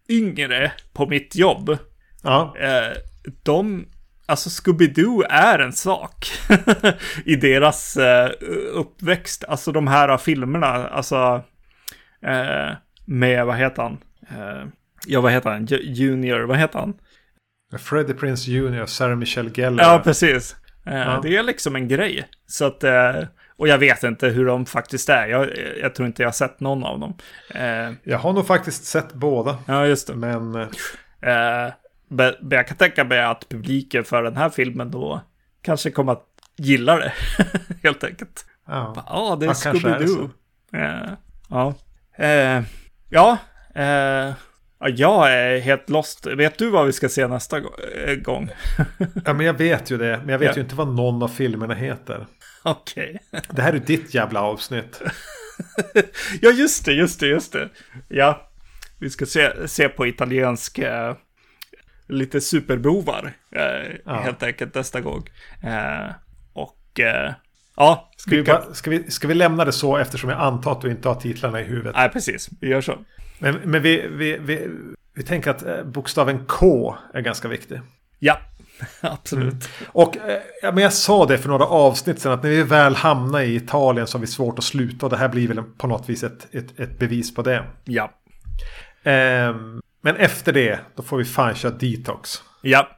yngre 0.08 0.72
på 0.92 1.06
mitt 1.06 1.36
jobb, 1.36 1.78
ja. 2.22 2.54
eh, 2.60 2.96
de, 3.42 3.86
alltså 4.26 4.48
Scooby-Doo 4.48 5.24
är 5.30 5.58
en 5.58 5.72
sak 5.72 6.26
i 7.24 7.36
deras 7.36 7.96
eh, 7.96 8.30
uppväxt. 8.72 9.44
Alltså 9.48 9.72
de 9.72 9.86
här 9.86 10.16
filmerna, 10.18 10.66
alltså 10.88 11.42
eh, 12.22 12.70
med, 13.04 13.46
vad 13.46 13.56
heter 13.56 13.82
han? 13.82 13.98
Eh, 14.30 14.66
ja, 15.06 15.20
vad 15.20 15.32
heter 15.32 15.50
han? 15.50 15.66
Ju- 15.66 15.82
Junior, 15.82 16.40
vad 16.40 16.58
heter 16.58 16.78
han? 16.78 16.94
Freddie 17.78 18.14
Prince 18.14 18.50
Jr. 18.50 18.86
Sarah 18.86 19.16
Michelle 19.16 19.50
Gellar. 19.50 19.84
Ja, 19.84 20.00
precis. 20.04 20.56
Eh, 20.86 20.94
Ja. 20.96 21.20
Det 21.22 21.36
är 21.36 21.42
liksom 21.42 21.76
en 21.76 21.88
grej. 21.88 22.28
Så 22.46 22.64
att, 22.64 22.84
och 23.58 23.68
jag 23.68 23.78
vet 23.78 24.02
inte 24.02 24.28
hur 24.28 24.46
de 24.46 24.66
faktiskt 24.66 25.08
är. 25.08 25.26
Jag, 25.26 25.48
jag 25.80 25.94
tror 25.94 26.06
inte 26.06 26.22
jag 26.22 26.28
har 26.28 26.32
sett 26.32 26.60
någon 26.60 26.84
av 26.84 27.00
dem. 27.00 27.14
Eh, 27.54 27.92
Jag 28.02 28.18
har 28.18 28.32
nog 28.32 28.46
faktiskt 28.46 28.84
sett 28.84 29.12
båda. 29.12 29.58
ja, 29.66 29.86
just 29.86 30.06
det. 30.06 30.14
Men 30.14 30.54
eh, 30.54 30.68
Eh, 31.20 31.72
men 32.08 32.34
men 32.40 32.56
jag 32.56 32.66
kan 32.68 32.76
tänka 32.76 33.04
mig 33.04 33.20
att 33.22 33.48
publiken 33.48 34.04
för 34.04 34.22
den 34.22 34.36
här 34.36 34.50
filmen 34.50 34.90
då 34.90 35.20
kanske 35.62 35.90
kommer 35.90 36.12
att 36.12 36.24
gilla 36.56 36.96
det. 36.96 37.12
Helt 37.82 38.04
enkelt. 38.04 38.44
ja. 38.66 39.04
Ja, 39.06 39.36
det 39.40 39.46
är 39.46 39.48
Ja, 39.48 39.52
Scooby-Doo. 39.54 40.30
Eh, 40.72 41.10
ja. 41.50 41.74
Eh, 42.24 42.62
ja. 43.10 43.36
Eh, 43.74 44.32
ja, 44.78 44.88
jag 44.88 45.32
är 45.32 45.60
helt 45.60 45.90
lost. 45.90 46.26
Vet 46.26 46.58
du 46.58 46.70
vad 46.70 46.86
vi 46.86 46.92
ska 46.92 47.08
se 47.08 47.26
nästa 47.26 47.60
gå- 47.60 47.74
eh, 48.06 48.14
gång? 48.14 48.50
ja, 49.24 49.32
men 49.32 49.46
jag 49.46 49.54
vet 49.54 49.90
ju 49.90 49.96
det. 49.98 50.18
Men 50.18 50.28
jag 50.28 50.38
vet 50.38 50.48
Ja. 50.48 50.54
ju 50.56 50.60
inte 50.62 50.74
vad 50.74 50.88
någon 50.88 51.22
av 51.22 51.28
filmerna 51.28 51.74
heter. 51.74 52.26
Okej. 52.70 53.18
Det 53.50 53.62
här 53.62 53.72
är 53.72 53.78
ditt 53.78 54.14
jävla 54.14 54.40
avsnitt. 54.40 55.02
Ja, 56.40 56.50
just 56.50 56.84
det, 56.84 56.92
just 56.92 57.20
det, 57.20 57.26
just 57.26 57.52
det. 57.52 57.68
Ja, 58.08 58.50
vi 58.98 59.10
ska 59.10 59.26
se, 59.26 59.68
se 59.68 59.88
på 59.88 60.06
italiensk 60.06 60.78
eh, 60.78 61.16
lite 62.08 62.40
superbovar 62.40 63.32
eh, 63.56 63.94
Ja. 64.04 64.20
helt 64.20 64.42
enkelt 64.42 64.74
nästa 64.74 65.00
gång. 65.00 65.28
Eh, 65.62 66.10
och 66.52 67.00
eh, 67.00 67.32
ja, 67.76 68.10
Ska 68.16 68.30
vi, 68.30 68.42
bara, 68.42 68.74
ska, 68.74 68.90
vi, 68.90 69.10
ska 69.10 69.28
vi 69.28 69.34
lämna 69.34 69.64
det 69.64 69.72
så 69.72 69.96
eftersom 69.96 70.30
jag 70.30 70.40
antar 70.40 70.72
att 70.72 70.80
du 70.80 70.90
inte 70.90 71.08
har 71.08 71.14
titlarna 71.14 71.60
i 71.60 71.64
huvudet? 71.64 71.94
Nej, 71.96 72.08
precis. 72.08 72.48
Vi 72.60 72.68
gör 72.68 72.80
så. 72.80 72.98
Men, 73.38 73.54
men 73.64 73.82
vi, 73.82 74.06
vi, 74.08 74.38
vi, 74.40 74.68
vi 75.14 75.22
tänker 75.22 75.50
att 75.50 75.62
eh, 75.62 75.84
bokstaven 75.84 76.46
K 76.46 76.96
är 77.14 77.20
ganska 77.20 77.48
viktig. 77.48 77.80
Ja, 78.18 78.38
absolut. 79.00 79.68
Och 79.92 80.16
eh, 80.16 80.40
men 80.62 80.78
jag 80.78 80.92
sa 80.92 81.26
det 81.26 81.38
för 81.38 81.48
några 81.48 81.66
avsnitt 81.66 82.20
sedan 82.20 82.32
att 82.32 82.42
när 82.42 82.50
vi 82.50 82.62
väl 82.62 82.94
hamnar 82.94 83.40
i 83.40 83.56
Italien 83.56 84.06
så 84.06 84.18
har 84.18 84.20
vi 84.20 84.26
svårt 84.26 84.58
att 84.58 84.64
sluta. 84.64 85.06
Och 85.06 85.10
det 85.10 85.16
här 85.16 85.28
blir 85.28 85.48
väl 85.48 85.62
på 85.62 85.86
något 85.86 86.08
vis 86.08 86.24
ett, 86.24 86.54
ett, 86.54 86.80
ett 86.80 86.98
bevis 86.98 87.34
på 87.34 87.42
det. 87.42 87.64
Ja, 87.84 88.10
Ehm, 89.06 89.80
men 90.00 90.16
efter 90.16 90.52
det, 90.52 90.78
då 90.94 91.02
får 91.02 91.16
vi 91.16 91.24
fan 91.24 91.54
köra 91.54 91.72
detox. 91.72 92.42
ja. 92.62 92.88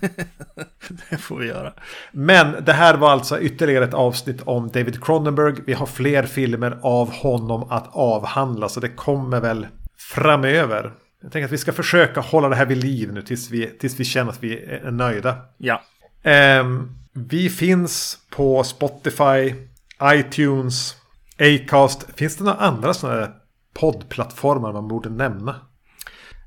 det 1.10 1.16
får 1.16 1.36
vi 1.36 1.46
göra. 1.46 1.72
Men 2.12 2.64
det 2.64 2.72
här 2.72 2.96
var 2.96 3.10
alltså 3.10 3.40
ytterligare 3.40 3.84
ett 3.84 3.94
avsnitt 3.94 4.42
om 4.42 4.68
David 4.68 5.04
Cronenberg. 5.04 5.54
Vi 5.66 5.72
har 5.72 5.86
fler 5.86 6.22
filmer 6.22 6.78
av 6.82 7.12
honom 7.12 7.70
att 7.70 7.88
avhandla. 7.92 8.68
Så 8.68 8.80
det 8.80 8.88
kommer 8.88 9.40
väl 9.40 9.66
framöver. 10.14 10.92
Jag 11.22 11.32
tänker 11.32 11.44
att 11.44 11.52
vi 11.52 11.58
ska 11.58 11.72
försöka 11.72 12.20
hålla 12.20 12.48
det 12.48 12.56
här 12.56 12.66
vid 12.66 12.84
liv 12.84 13.12
nu 13.12 13.22
tills 13.22 13.50
vi, 13.50 13.66
tills 13.66 14.00
vi 14.00 14.04
känner 14.04 14.30
att 14.30 14.42
vi 14.42 14.64
är 14.64 14.90
nöjda. 14.90 15.36
Ja, 15.56 15.82
Ehm, 16.22 16.90
vi 17.12 17.50
finns 17.50 18.18
på 18.30 18.64
Spotify, 18.64 19.54
iTunes, 20.02 20.96
Acast. 21.38 22.06
Finns 22.16 22.36
det 22.36 22.44
några 22.44 22.58
andra 22.58 22.94
sådana 22.94 23.20
här 23.20 23.30
poddplattformar 23.74 24.72
man 24.72 24.88
borde 24.88 25.08
nämna? 25.10 25.56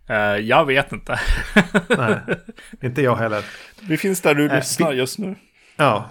eh, 0.10 0.16
jag 0.18 0.66
vet 0.66 0.92
inte. 0.92 1.20
Nej, 1.98 2.20
inte 2.82 3.02
jag 3.02 3.16
heller. 3.16 3.46
vi 3.82 3.98
finns 3.98 4.22
där 4.22 4.36
du 4.36 4.46
Eh, 4.46 4.56
lyssnar 4.56 4.92
just 4.94 5.20
nu. 5.20 5.36
Ja, 5.78 6.10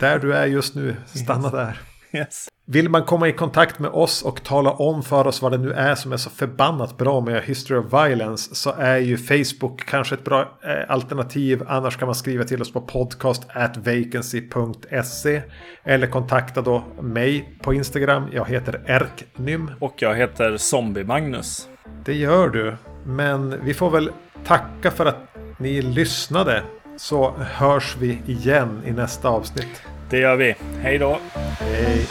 där 0.00 0.18
du 0.18 0.34
är 0.34 0.46
just 0.46 0.74
nu, 0.74 0.96
stanna 1.06 1.50
där. 1.50 1.78
Yes. 2.14 2.48
Vill 2.66 2.88
man 2.88 3.04
komma 3.04 3.28
i 3.28 3.32
kontakt 3.32 3.78
med 3.78 3.90
oss 3.90 4.22
och 4.22 4.44
tala 4.44 4.70
om 4.70 5.02
för 5.02 5.26
oss 5.26 5.42
vad 5.42 5.52
det 5.52 5.58
nu 5.58 5.72
är 5.72 5.94
som 5.94 6.12
är 6.12 6.16
så 6.16 6.30
förbannat 6.30 6.96
bra 6.98 7.20
med 7.20 7.42
History 7.42 7.78
of 7.78 7.92
Violence 7.92 8.54
så 8.54 8.72
är 8.72 8.96
ju 8.96 9.16
Facebook 9.16 9.84
kanske 9.86 10.14
ett 10.14 10.24
bra 10.24 10.40
eh, 10.40 10.90
alternativ. 10.90 11.62
Annars 11.66 11.96
kan 11.96 12.06
man 12.08 12.14
skriva 12.14 12.44
till 12.44 12.62
oss 12.62 12.72
på 12.72 12.80
podcast 12.80 13.42
vacancy.se 13.76 15.42
eller 15.84 16.06
kontakta 16.06 16.62
då 16.62 16.84
mig 17.00 17.58
på 17.62 17.74
Instagram. 17.74 18.28
Jag 18.32 18.48
heter 18.48 18.80
Erknym. 18.86 19.70
Och 19.80 19.94
jag 19.98 20.14
heter 20.14 20.56
Zombie 20.56 21.04
Magnus. 21.04 21.68
Det 22.04 22.14
gör 22.14 22.48
du. 22.48 22.76
Men 23.06 23.64
vi 23.64 23.74
får 23.74 23.90
väl 23.90 24.10
tacka 24.44 24.90
för 24.90 25.06
att 25.06 25.36
ni 25.58 25.82
lyssnade. 25.82 26.62
Så 26.96 27.30
hörs 27.30 27.96
vi 28.00 28.22
igen 28.26 28.82
i 28.86 28.92
nästa 28.92 29.28
avsnitt. 29.28 29.93
Det 30.14 30.20
gör 30.20 30.36
vi. 30.36 30.54
Hej 30.82 30.98
då. 30.98 31.18
Hej. 31.60 32.06